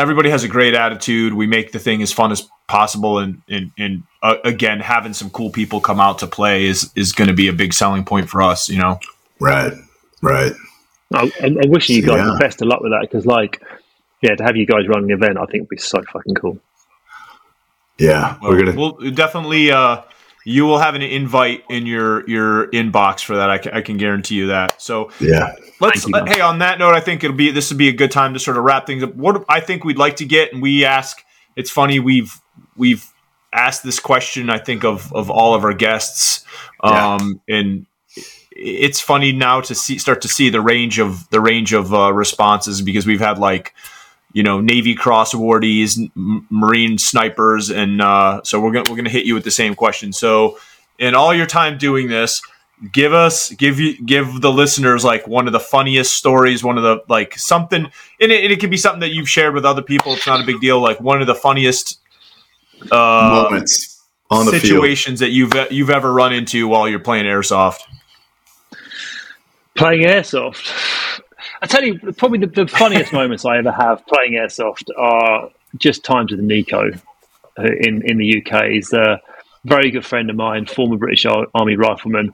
everybody 0.01 0.29
has 0.29 0.43
a 0.43 0.47
great 0.47 0.73
attitude. 0.73 1.33
We 1.33 1.47
make 1.47 1.71
the 1.71 1.79
thing 1.79 2.01
as 2.01 2.11
fun 2.11 2.31
as 2.31 2.47
possible, 2.67 3.19
and 3.19 3.41
and 3.47 3.71
and 3.77 4.03
uh, 4.23 4.35
again, 4.43 4.79
having 4.79 5.13
some 5.13 5.29
cool 5.29 5.49
people 5.51 5.79
come 5.81 5.99
out 5.99 6.19
to 6.19 6.27
play 6.27 6.65
is 6.65 6.91
is 6.95 7.11
going 7.13 7.27
to 7.29 7.33
be 7.33 7.47
a 7.47 7.53
big 7.53 7.73
selling 7.73 8.03
point 8.03 8.29
for 8.29 8.41
us. 8.41 8.67
You 8.69 8.79
know, 8.79 8.99
Right, 9.39 9.73
right. 10.21 10.53
I, 11.13 11.31
I'm 11.43 11.57
I'm 11.57 11.69
wishing 11.69 11.95
you 11.97 12.01
guys 12.03 12.17
Yeah. 12.17 12.33
the 12.33 12.39
best 12.39 12.61
of 12.61 12.67
luck 12.67 12.81
with 12.81 12.91
that 12.91 13.01
because, 13.01 13.25
like, 13.25 13.61
yeah, 14.21 14.35
to 14.35 14.43
have 14.43 14.55
you 14.55 14.65
guys 14.65 14.87
running 14.87 15.07
the 15.07 15.13
event, 15.13 15.37
I 15.37 15.45
think 15.45 15.63
would 15.63 15.69
be 15.69 15.77
so 15.77 16.01
fucking 16.11 16.35
cool. 16.35 16.57
Yeah, 17.97 18.37
Well, 18.41 18.51
we're 18.51 18.65
gonna. 18.65 18.77
we'll 18.77 19.11
definitely. 19.11 19.71
Uh, 19.71 20.01
you 20.43 20.65
will 20.65 20.79
have 20.79 20.95
an 20.95 21.01
invite 21.01 21.63
in 21.69 21.85
your 21.85 22.27
your 22.29 22.67
inbox 22.67 23.23
for 23.23 23.37
that. 23.37 23.49
I 23.49 23.57
can, 23.57 23.73
I 23.73 23.81
can 23.81 23.97
guarantee 23.97 24.35
you 24.35 24.47
that. 24.47 24.81
So 24.81 25.11
yeah, 25.19 25.55
Let's. 25.81 26.03
Thank 26.03 26.15
you. 26.15 26.21
uh, 26.21 26.25
hey, 26.25 26.41
on 26.41 26.59
that 26.59 26.79
note, 26.79 26.93
I 26.93 26.99
think 26.99 27.23
it'll 27.23 27.35
be 27.35 27.51
this 27.51 27.71
would 27.71 27.77
be 27.77 27.89
a 27.89 27.93
good 27.93 28.11
time 28.11 28.33
to 28.33 28.39
sort 28.39 28.57
of 28.57 28.63
wrap 28.63 28.85
things 28.85 29.03
up. 29.03 29.15
What 29.15 29.43
I 29.49 29.59
think 29.59 29.83
we'd 29.83 29.97
like 29.97 30.17
to 30.17 30.25
get, 30.25 30.53
and 30.53 30.61
we 30.61 30.85
ask. 30.85 31.23
It's 31.55 31.69
funny 31.69 31.99
we've 31.99 32.39
we've 32.77 33.05
asked 33.53 33.83
this 33.83 33.99
question. 33.99 34.49
I 34.49 34.59
think 34.59 34.85
of 34.85 35.11
of 35.13 35.29
all 35.29 35.53
of 35.53 35.65
our 35.65 35.73
guests, 35.73 36.45
um, 36.81 37.41
and 37.49 37.87
it's 38.51 39.01
funny 39.01 39.31
now 39.31 39.59
to 39.61 39.75
see 39.75 39.97
start 39.97 40.21
to 40.21 40.27
see 40.27 40.49
the 40.49 40.61
range 40.61 40.99
of 40.99 41.29
the 41.29 41.41
range 41.41 41.73
of 41.73 41.93
uh, 41.93 42.13
responses 42.13 42.81
because 42.81 43.05
we've 43.05 43.19
had 43.19 43.37
like 43.37 43.73
you 44.33 44.43
know 44.43 44.61
Navy 44.61 44.95
Cross 44.95 45.33
awardees, 45.33 45.97
M- 46.15 46.45
Marine 46.49 46.97
snipers, 46.97 47.69
and 47.69 48.01
uh, 48.01 48.41
so 48.43 48.59
we're 48.59 48.71
gonna 48.71 48.89
we're 48.89 48.95
gonna 48.97 49.09
hit 49.09 49.25
you 49.25 49.33
with 49.33 49.43
the 49.43 49.51
same 49.51 49.75
question. 49.75 50.13
So 50.13 50.57
in 50.99 51.15
all 51.15 51.33
your 51.33 51.45
time 51.47 51.77
doing 51.77 52.07
this, 52.07 52.41
give 52.91 53.13
us 53.13 53.51
give 53.51 53.79
you 53.79 54.01
give 54.05 54.41
the 54.41 54.51
listeners 54.51 55.03
like 55.03 55.27
one 55.27 55.47
of 55.47 55.53
the 55.53 55.59
funniest 55.59 56.13
stories, 56.13 56.63
one 56.63 56.77
of 56.77 56.83
the 56.83 56.99
like 57.09 57.37
something, 57.37 57.85
and 58.19 58.31
it, 58.31 58.43
and 58.43 58.51
it 58.53 58.59
can 58.59 58.69
be 58.69 58.77
something 58.77 59.01
that 59.01 59.13
you've 59.13 59.29
shared 59.29 59.53
with 59.53 59.65
other 59.65 59.81
people. 59.81 60.13
It's 60.13 60.27
not 60.27 60.41
a 60.41 60.45
big 60.45 60.59
deal. 60.61 60.79
Like 60.79 60.99
one 61.01 61.21
of 61.21 61.27
the 61.27 61.35
funniest 61.35 61.99
uh, 62.91 63.47
Moments 63.49 64.01
on 64.29 64.45
the 64.45 64.51
field. 64.53 64.63
situations 64.63 65.19
that 65.19 65.29
you've 65.29 65.53
you've 65.71 65.89
ever 65.89 66.11
run 66.11 66.33
into 66.33 66.67
while 66.67 66.87
you're 66.87 66.99
playing 66.99 67.25
airsoft. 67.25 67.79
Playing 69.75 70.03
airsoft. 70.03 71.21
I 71.61 71.67
tell 71.67 71.83
you, 71.83 71.99
probably 72.17 72.39
the, 72.39 72.47
the 72.47 72.67
funniest 72.67 73.13
moments 73.21 73.45
I 73.45 73.57
ever 73.57 73.71
have 73.71 74.05
playing 74.07 74.33
airsoft 74.33 74.85
are 74.97 75.49
just 75.77 76.03
times 76.03 76.31
with 76.31 76.39
Nico 76.41 76.91
uh, 77.57 77.63
in 77.81 78.01
in 78.09 78.17
the 78.17 78.43
UK. 78.45 78.65
He's 78.65 78.91
a 78.93 79.19
very 79.65 79.91
good 79.91 80.05
friend 80.05 80.29
of 80.29 80.35
mine, 80.35 80.65
former 80.65 80.97
British 80.97 81.25
Army 81.53 81.75
rifleman, 81.75 82.33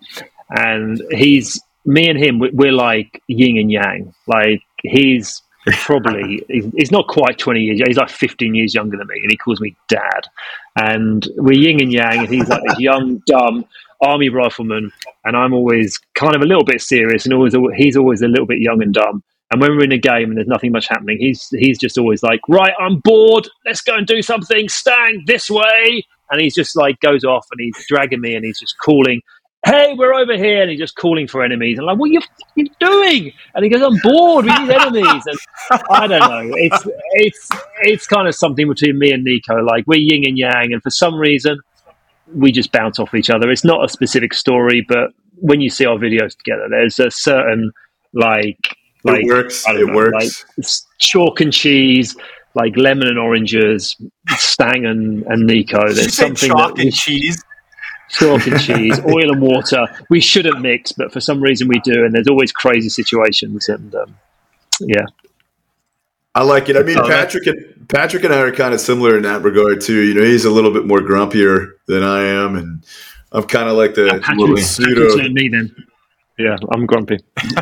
and 0.50 1.02
he's 1.12 1.62
me 1.86 2.10
and 2.10 2.18
him. 2.18 2.40
we- 2.40 2.52
We're 2.52 2.72
like 2.72 3.22
yin 3.28 3.58
and 3.58 3.72
yang. 3.72 4.14
Like 4.28 4.62
he's 4.82 5.42
probably 5.66 6.44
he's, 6.50 6.66
he's 6.78 6.92
not 6.92 7.08
quite 7.10 7.38
20 7.38 7.60
years 7.60 7.82
he's 7.86 7.98
like 7.98 8.10
15 8.10 8.56
years 8.56 8.74
younger 8.74 8.96
than 8.96 9.06
me 9.08 9.20
and 9.22 9.30
he 9.30 9.36
calls 9.36 9.60
me 9.60 9.76
dad 9.90 10.22
and 10.80 11.28
we're 11.36 11.60
yin 11.60 11.82
and 11.82 11.92
yang 11.92 12.20
and 12.20 12.30
he's 12.30 12.48
like 12.48 12.62
this 12.70 12.80
young 12.80 13.22
dumb 13.28 13.66
army 14.02 14.30
rifleman 14.30 14.92
and 15.26 15.36
i'm 15.36 15.54
always 15.54 16.00
kind 16.16 16.36
of 16.36 16.42
a 16.42 16.46
little 16.46 16.64
bit 16.64 16.82
serious 16.82 17.26
and 17.26 17.34
always 17.34 17.54
he's 17.76 17.98
always 17.98 18.22
a 18.22 18.28
little 18.28 18.46
bit 18.46 18.60
young 18.60 18.82
and 18.82 18.94
dumb 18.94 19.24
and 19.52 19.62
when 19.62 19.72
we're 19.72 19.84
in 19.84 19.92
a 19.92 19.98
game 19.98 20.30
and 20.30 20.38
there's 20.38 20.48
nothing 20.48 20.72
much 20.72 20.88
happening 20.88 21.18
he's 21.20 21.48
he's 21.52 21.78
just 21.78 21.98
always 21.98 22.22
like 22.24 22.40
right 22.48 22.74
i'm 22.80 23.00
bored 23.00 23.48
let's 23.66 23.82
go 23.82 23.96
and 23.96 24.08
do 24.08 24.22
something 24.22 24.70
stang 24.70 25.24
this 25.26 25.50
way 25.50 26.06
and 26.30 26.42
he's 26.42 26.56
just 26.56 26.76
like 26.76 27.00
goes 27.00 27.24
off 27.24 27.46
and 27.52 27.60
he's 27.60 27.86
dragging 27.88 28.22
me 28.22 28.36
and 28.36 28.46
he's 28.46 28.60
just 28.60 28.76
calling 28.80 29.22
hey, 29.66 29.96
we're 29.98 30.14
over 30.14 30.38
here, 30.38 30.62
and 30.62 30.72
he's 30.72 30.80
just 30.80 30.96
calling 30.96 31.28
for 31.28 31.44
enemies. 31.44 31.78
And 31.78 31.90
I'm 31.90 31.94
like, 31.94 32.00
what 32.00 32.10
are 32.10 32.14
you 32.14 32.22
fucking 32.22 32.76
doing? 32.80 33.34
And 33.54 33.64
he 33.64 33.70
goes, 33.70 33.82
I'm 33.82 33.98
bored. 34.02 34.46
We 34.46 34.52
need 34.52 34.70
enemies. 34.70 35.24
And 35.26 35.82
I 35.90 36.08
don't 36.08 36.20
know. 36.20 36.56
It's 36.58 36.88
it's 37.14 37.50
it's 37.82 38.08
kind 38.08 38.28
of 38.28 38.36
something 38.36 38.68
between 38.68 38.98
me 38.98 39.12
and 39.12 39.24
Nico. 39.24 39.56
Like 39.64 39.86
we're 39.88 40.00
yin 40.00 40.24
and 40.26 40.38
yang, 40.38 40.74
and 40.74 40.82
for 40.82 40.90
some 40.90 41.16
reason, 41.16 41.60
we 42.34 42.52
just 42.52 42.72
bounce 42.72 43.00
off 43.00 43.14
each 43.14 43.30
other. 43.30 43.50
It's 43.50 43.64
not 43.64 43.84
a 43.84 43.90
specific 43.90 44.34
story, 44.34 44.86
but 44.88 45.12
when 45.36 45.62
you 45.62 45.70
see 45.70 45.86
our 45.86 45.98
videos 45.98 46.38
together, 46.38 46.68
there's 46.70 47.00
a 47.00 47.12
certain 47.12 47.72
like 48.14 48.76
like 49.04 49.24
it 49.24 49.28
works. 49.28 49.64
It 49.68 49.88
know, 49.88 49.96
works. 49.96 50.46
like 50.58 50.66
chalk 51.00 51.42
and 51.42 51.54
cheese. 51.54 52.16
Like 52.56 52.76
lemon 52.76 53.08
and 53.08 53.20
oranges, 53.20 53.96
Stang 54.30 54.84
and, 54.84 55.24
and 55.28 55.46
Nico. 55.46 55.94
There's 55.94 56.16
something 56.16 56.50
chalk 56.50 56.70
that 56.70 56.78
we 56.78 56.84
and 56.86 56.94
cheese. 56.94 57.44
chalk 58.10 58.48
and 58.48 58.60
cheese, 58.68 59.00
oil 59.02 59.32
and 59.32 59.42
water. 59.42 59.86
We 60.10 60.20
shouldn't 60.20 60.62
mix, 60.62 60.92
but 60.92 61.14
for 61.14 61.22
some 61.22 61.40
reason 61.40 61.68
we 61.68 61.80
do, 61.82 62.04
and 62.04 62.16
there's 62.16 62.28
always 62.28 62.52
crazy 62.52 62.90
situations. 62.90 63.70
And 63.70 63.94
um, 63.94 64.18
yeah, 64.80 65.06
I 66.38 66.44
like 66.44 66.70
it. 66.70 66.78
I 66.78 66.84
mean, 66.84 66.98
Oh, 67.00 67.08
Patrick 67.08 67.48
and 67.48 67.88
Patrick 67.90 68.24
and 68.24 68.34
I 68.34 68.40
are 68.40 68.52
kind 68.52 68.74
of 68.74 68.80
similar 68.80 69.18
in 69.18 69.24
that 69.24 69.42
regard 69.44 69.82
too. 69.82 70.02
You 70.02 70.14
know, 70.14 70.22
he's 70.24 70.46
a 70.46 70.52
little 70.52 70.72
bit 70.72 70.86
more 70.86 71.00
grumpier 71.00 71.72
than 71.88 72.04
I 72.04 72.24
am, 72.24 72.56
and 72.56 72.84
I'm 73.32 73.44
kind 73.44 73.70
of 73.70 73.76
like 73.78 73.96
the 73.96 74.08
Patrick, 74.22 74.24
Patrick's 74.40 74.68
pseudo. 74.68 75.16
like 75.18 75.32
me 75.32 75.48
then. 75.50 75.76
Yeah, 76.38 76.58
I'm 76.72 76.86
grumpy. 76.86 77.18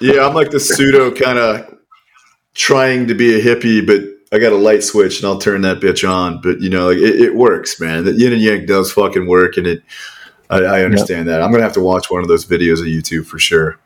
Yeah, 0.00 0.26
I'm 0.26 0.34
like 0.34 0.50
the 0.50 0.58
pseudo 0.60 1.12
kind 1.12 1.38
of 1.38 1.78
trying 2.54 3.06
to 3.08 3.14
be 3.14 3.34
a 3.38 3.42
hippie, 3.42 3.86
but 3.86 4.00
I 4.34 4.40
got 4.40 4.52
a 4.52 4.56
light 4.56 4.82
switch 4.82 5.18
and 5.20 5.26
I'll 5.28 5.38
turn 5.38 5.60
that 5.62 5.78
bitch 5.80 6.08
on. 6.08 6.40
But 6.40 6.60
you 6.60 6.70
know, 6.70 6.86
like, 6.88 6.98
it, 6.98 7.20
it 7.20 7.34
works, 7.36 7.80
man. 7.80 8.04
The 8.04 8.12
yin 8.12 8.32
and 8.32 8.42
yang 8.42 8.66
does 8.66 8.92
fucking 8.92 9.26
work, 9.26 9.56
and 9.56 9.66
it. 9.66 9.82
I, 10.50 10.58
I 10.64 10.84
understand 10.84 11.28
that. 11.28 11.40
I'm 11.40 11.50
gonna 11.50 11.62
have 11.62 11.72
to 11.74 11.80
watch 11.80 12.10
one 12.10 12.20
of 12.20 12.28
those 12.28 12.44
videos 12.44 12.78
on 12.80 12.86
YouTube 12.86 13.26
for 13.26 13.38
sure. 13.38 13.78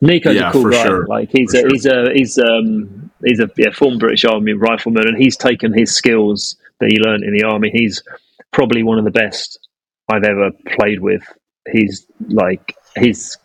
Nico's 0.00 0.36
Yeah, 0.36 0.50
a 0.50 0.52
cool 0.52 0.62
for 0.62 0.70
guy. 0.70 0.82
sure. 0.84 1.06
Like 1.06 1.30
he's 1.32 1.50
For 1.52 1.56
a, 1.56 1.60
sure. 1.60 1.70
he's 1.70 1.86
a 1.86 2.12
he's 2.14 2.38
um 2.38 2.99
he's 3.24 3.40
a 3.40 3.50
yeah, 3.56 3.70
former 3.72 3.98
British 3.98 4.24
Army 4.24 4.52
rifleman, 4.52 5.08
and 5.08 5.16
he's 5.16 5.36
taken 5.36 5.72
his 5.72 5.94
skills 5.94 6.56
that 6.80 6.90
he 6.90 6.98
learned 6.98 7.24
in 7.24 7.32
the 7.34 7.44
army. 7.44 7.70
He's 7.72 8.02
probably 8.52 8.82
one 8.82 8.98
of 8.98 9.04
the 9.04 9.10
best 9.10 9.58
I've 10.10 10.24
ever 10.24 10.50
played 10.78 11.00
with. 11.00 11.22
He's 11.70 12.06
like 12.28 12.76
his 12.96 13.36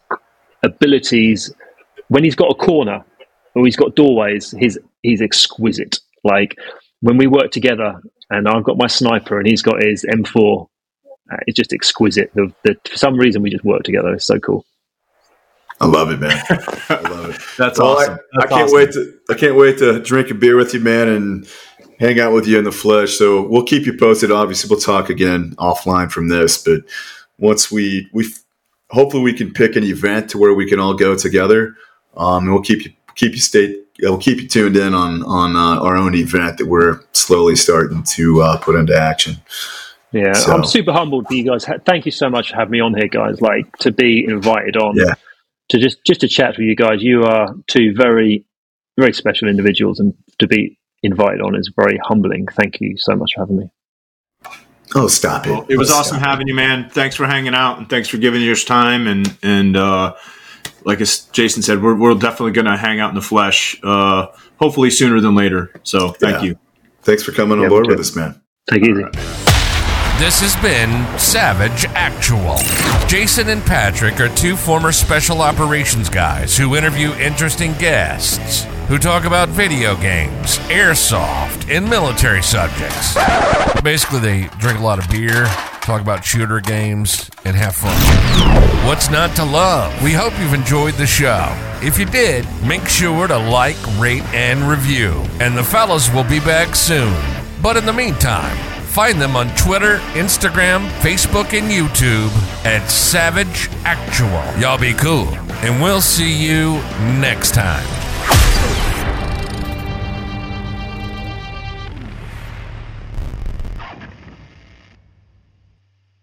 abilities 0.63 1.53
when 2.07 2.23
he's 2.23 2.35
got 2.35 2.51
a 2.51 2.55
corner 2.55 3.03
or 3.55 3.65
he's 3.65 3.75
got 3.75 3.95
doorways. 3.95 4.51
He's 4.51 4.77
he's 5.03 5.21
exquisite. 5.21 5.99
Like 6.23 6.55
when 7.01 7.17
we 7.17 7.27
work 7.27 7.51
together, 7.51 8.01
and 8.29 8.47
I've 8.47 8.63
got 8.63 8.77
my 8.77 8.87
sniper, 8.87 9.37
and 9.39 9.47
he's 9.47 9.61
got 9.61 9.81
his 9.81 10.05
M4. 10.05 10.67
Uh, 11.31 11.37
it's 11.47 11.57
just 11.57 11.73
exquisite. 11.73 12.31
The, 12.35 12.53
the, 12.63 12.75
for 12.87 12.97
some 12.97 13.17
reason, 13.17 13.41
we 13.41 13.49
just 13.49 13.63
work 13.63 13.83
together. 13.83 14.13
It's 14.13 14.25
so 14.25 14.39
cool. 14.39 14.65
I 15.81 15.87
love 15.87 16.09
it, 16.11 16.19
man. 16.19 16.41
I 16.89 16.99
love 17.01 17.29
it. 17.31 17.41
That's 17.57 17.79
Well, 17.79 17.97
awesome. 17.97 18.17
I, 18.33 18.43
I 18.43 18.47
can't 18.47 18.61
awesome. 18.63 18.75
wait 18.77 18.91
to 18.93 19.13
I 19.29 19.33
can't 19.33 19.55
wait 19.55 19.77
to 19.79 19.99
drink 19.99 20.31
a 20.31 20.33
beer 20.33 20.55
with 20.55 20.73
you, 20.73 20.79
man, 20.79 21.07
and 21.09 21.47
hang 21.99 22.19
out 22.19 22.33
with 22.33 22.47
you 22.47 22.57
in 22.57 22.63
the 22.63 22.71
flesh. 22.71 23.13
So 23.17 23.41
we'll 23.47 23.63
keep 23.65 23.85
you 23.85 23.97
posted. 23.97 24.31
Obviously, 24.31 24.69
we'll 24.69 24.79
talk 24.79 25.09
again 25.09 25.53
offline 25.57 26.11
from 26.11 26.29
this, 26.29 26.57
but 26.63 26.81
once 27.39 27.69
we 27.71 28.07
we 28.13 28.25
hopefully 28.89 29.23
we 29.23 29.33
can 29.33 29.51
pick 29.51 29.75
an 29.75 29.83
event 29.83 30.29
to 30.29 30.37
where 30.37 30.53
we 30.53 30.67
can 30.69 30.79
all 30.79 30.93
go 30.93 31.15
together, 31.15 31.75
um, 32.15 32.43
and 32.45 32.53
we'll 32.53 32.61
keep 32.63 32.85
you 32.85 32.91
keep 33.15 33.33
you 33.33 33.39
stay. 33.39 33.81
We'll 34.01 34.17
keep 34.17 34.41
you 34.41 34.47
tuned 34.47 34.77
in 34.77 34.93
on 34.93 35.23
on 35.23 35.55
uh, 35.55 35.81
our 35.81 35.95
own 35.97 36.15
event 36.15 36.57
that 36.57 36.67
we're 36.67 37.01
slowly 37.13 37.55
starting 37.57 38.03
to 38.03 38.41
uh, 38.41 38.57
put 38.57 38.75
into 38.75 38.95
action. 38.97 39.35
Yeah, 40.11 40.31
So- 40.33 40.53
I'm 40.53 40.63
super 40.65 40.93
humbled 40.93 41.27
for 41.27 41.33
you 41.33 41.43
guys. 41.43 41.65
Ha- 41.65 41.79
Thank 41.85 42.05
you 42.05 42.11
so 42.11 42.29
much 42.29 42.49
for 42.51 42.55
having 42.55 42.71
me 42.71 42.79
on 42.79 42.93
here, 42.93 43.07
guys. 43.09 43.41
Like 43.41 43.75
to 43.79 43.91
be 43.91 44.23
invited 44.25 44.77
on, 44.77 44.95
Yeah. 44.95 45.13
To 45.69 45.79
just 45.79 46.03
just 46.05 46.21
to 46.21 46.27
chat 46.27 46.57
with 46.57 46.65
you 46.65 46.75
guys. 46.75 47.01
You 47.01 47.23
are 47.23 47.53
two 47.67 47.93
very 47.95 48.45
very 48.97 49.13
special 49.13 49.47
individuals, 49.49 49.99
and 49.99 50.13
to 50.39 50.47
be 50.47 50.77
invited 51.03 51.41
on 51.41 51.55
is 51.55 51.71
very 51.75 51.99
humbling. 52.03 52.47
Thank 52.53 52.79
you 52.81 52.95
so 52.97 53.15
much 53.15 53.31
for 53.35 53.41
having 53.41 53.57
me. 53.57 53.69
Oh, 54.93 55.07
stop 55.07 55.45
it! 55.47 55.49
Well, 55.51 55.65
it 55.67 55.77
was 55.77 55.91
Oh, 55.91 55.95
awesome 55.95 56.17
stop 56.17 56.29
having 56.29 56.47
you, 56.47 56.53
man. 56.53 56.89
Thanks 56.89 57.15
for 57.15 57.25
hanging 57.25 57.53
out 57.55 57.77
and 57.79 57.89
thanks 57.89 58.07
for 58.07 58.17
giving 58.17 58.41
your 58.41 58.55
time. 58.55 59.07
And 59.07 59.37
and 59.43 59.75
uh, 59.75 60.15
like 60.85 61.01
as 61.01 61.21
Jason 61.31 61.63
said, 61.63 61.81
we're, 61.81 61.95
we're 61.95 62.13
definitely 62.13 62.51
going 62.51 62.65
to 62.67 62.77
hang 62.77 62.99
out 62.99 63.09
in 63.09 63.15
the 63.15 63.21
flesh, 63.21 63.77
uh, 63.83 64.27
hopefully 64.59 64.91
sooner 64.91 65.19
than 65.19 65.35
later. 65.35 65.71
So 65.83 66.09
thank 66.11 66.37
Yeah. 66.37 66.49
you. 66.49 66.59
Thanks 67.01 67.23
for 67.23 67.31
coming 67.31 67.57
Yeah, 67.59 67.65
on 67.65 67.69
board 67.69 67.87
with 67.87 67.99
us, 67.99 68.15
man. 68.15 68.39
Take 68.69 68.83
it 68.83 68.89
easy. 68.91 69.54
This 70.17 70.39
has 70.39 70.55
been 70.61 71.19
Savage 71.19 71.83
Actual. 71.89 72.55
Jason 73.05 73.49
and 73.49 73.61
Patrick 73.61 74.21
are 74.21 74.29
two 74.29 74.55
former 74.55 74.93
special 74.93 75.41
operations 75.41 76.07
guys 76.07 76.57
who 76.57 76.77
interview 76.77 77.11
interesting 77.15 77.73
guests 77.73 78.63
who 78.87 78.97
talk 78.97 79.25
about 79.25 79.49
video 79.49 79.93
games, 79.97 80.57
airsoft, 80.69 81.69
and 81.69 81.89
military 81.89 82.41
subjects. 82.41 83.13
Basically, 83.83 84.19
they 84.21 84.47
drink 84.57 84.79
a 84.79 84.83
lot 84.83 84.99
of 84.99 85.09
beer, 85.11 85.47
talk 85.81 85.99
about 85.99 86.23
shooter 86.23 86.61
games, 86.61 87.29
and 87.43 87.53
have 87.53 87.75
fun. 87.75 87.93
What's 88.87 89.09
not 89.09 89.35
to 89.35 89.43
love? 89.43 90.01
We 90.01 90.13
hope 90.13 90.31
you've 90.39 90.53
enjoyed 90.53 90.93
the 90.93 91.05
show. 91.05 91.45
If 91.83 91.99
you 91.99 92.05
did, 92.05 92.47
make 92.65 92.87
sure 92.87 93.27
to 93.27 93.37
like, 93.37 93.75
rate, 93.97 94.23
and 94.33 94.61
review. 94.61 95.25
And 95.41 95.57
the 95.57 95.63
fellas 95.63 96.09
will 96.13 96.23
be 96.23 96.39
back 96.39 96.73
soon. 96.73 97.21
But 97.61 97.75
in 97.75 97.85
the 97.85 97.91
meantime, 97.91 98.74
find 98.95 99.19
them 99.19 99.35
on 99.35 99.49
Twitter, 99.57 99.97
Instagram, 100.13 100.87
Facebook, 101.01 101.51
and 101.51 101.69
YouTube 101.69 102.31
at 102.63 102.89
Savage 102.89 103.67
Actual. 103.83 104.41
Y'all 104.57 104.79
be 104.79 104.93
cool, 104.93 105.27
and 105.65 105.83
we'll 105.83 105.99
see 105.99 106.33
you 106.33 106.75
next 107.19 107.53
time. 107.53 107.85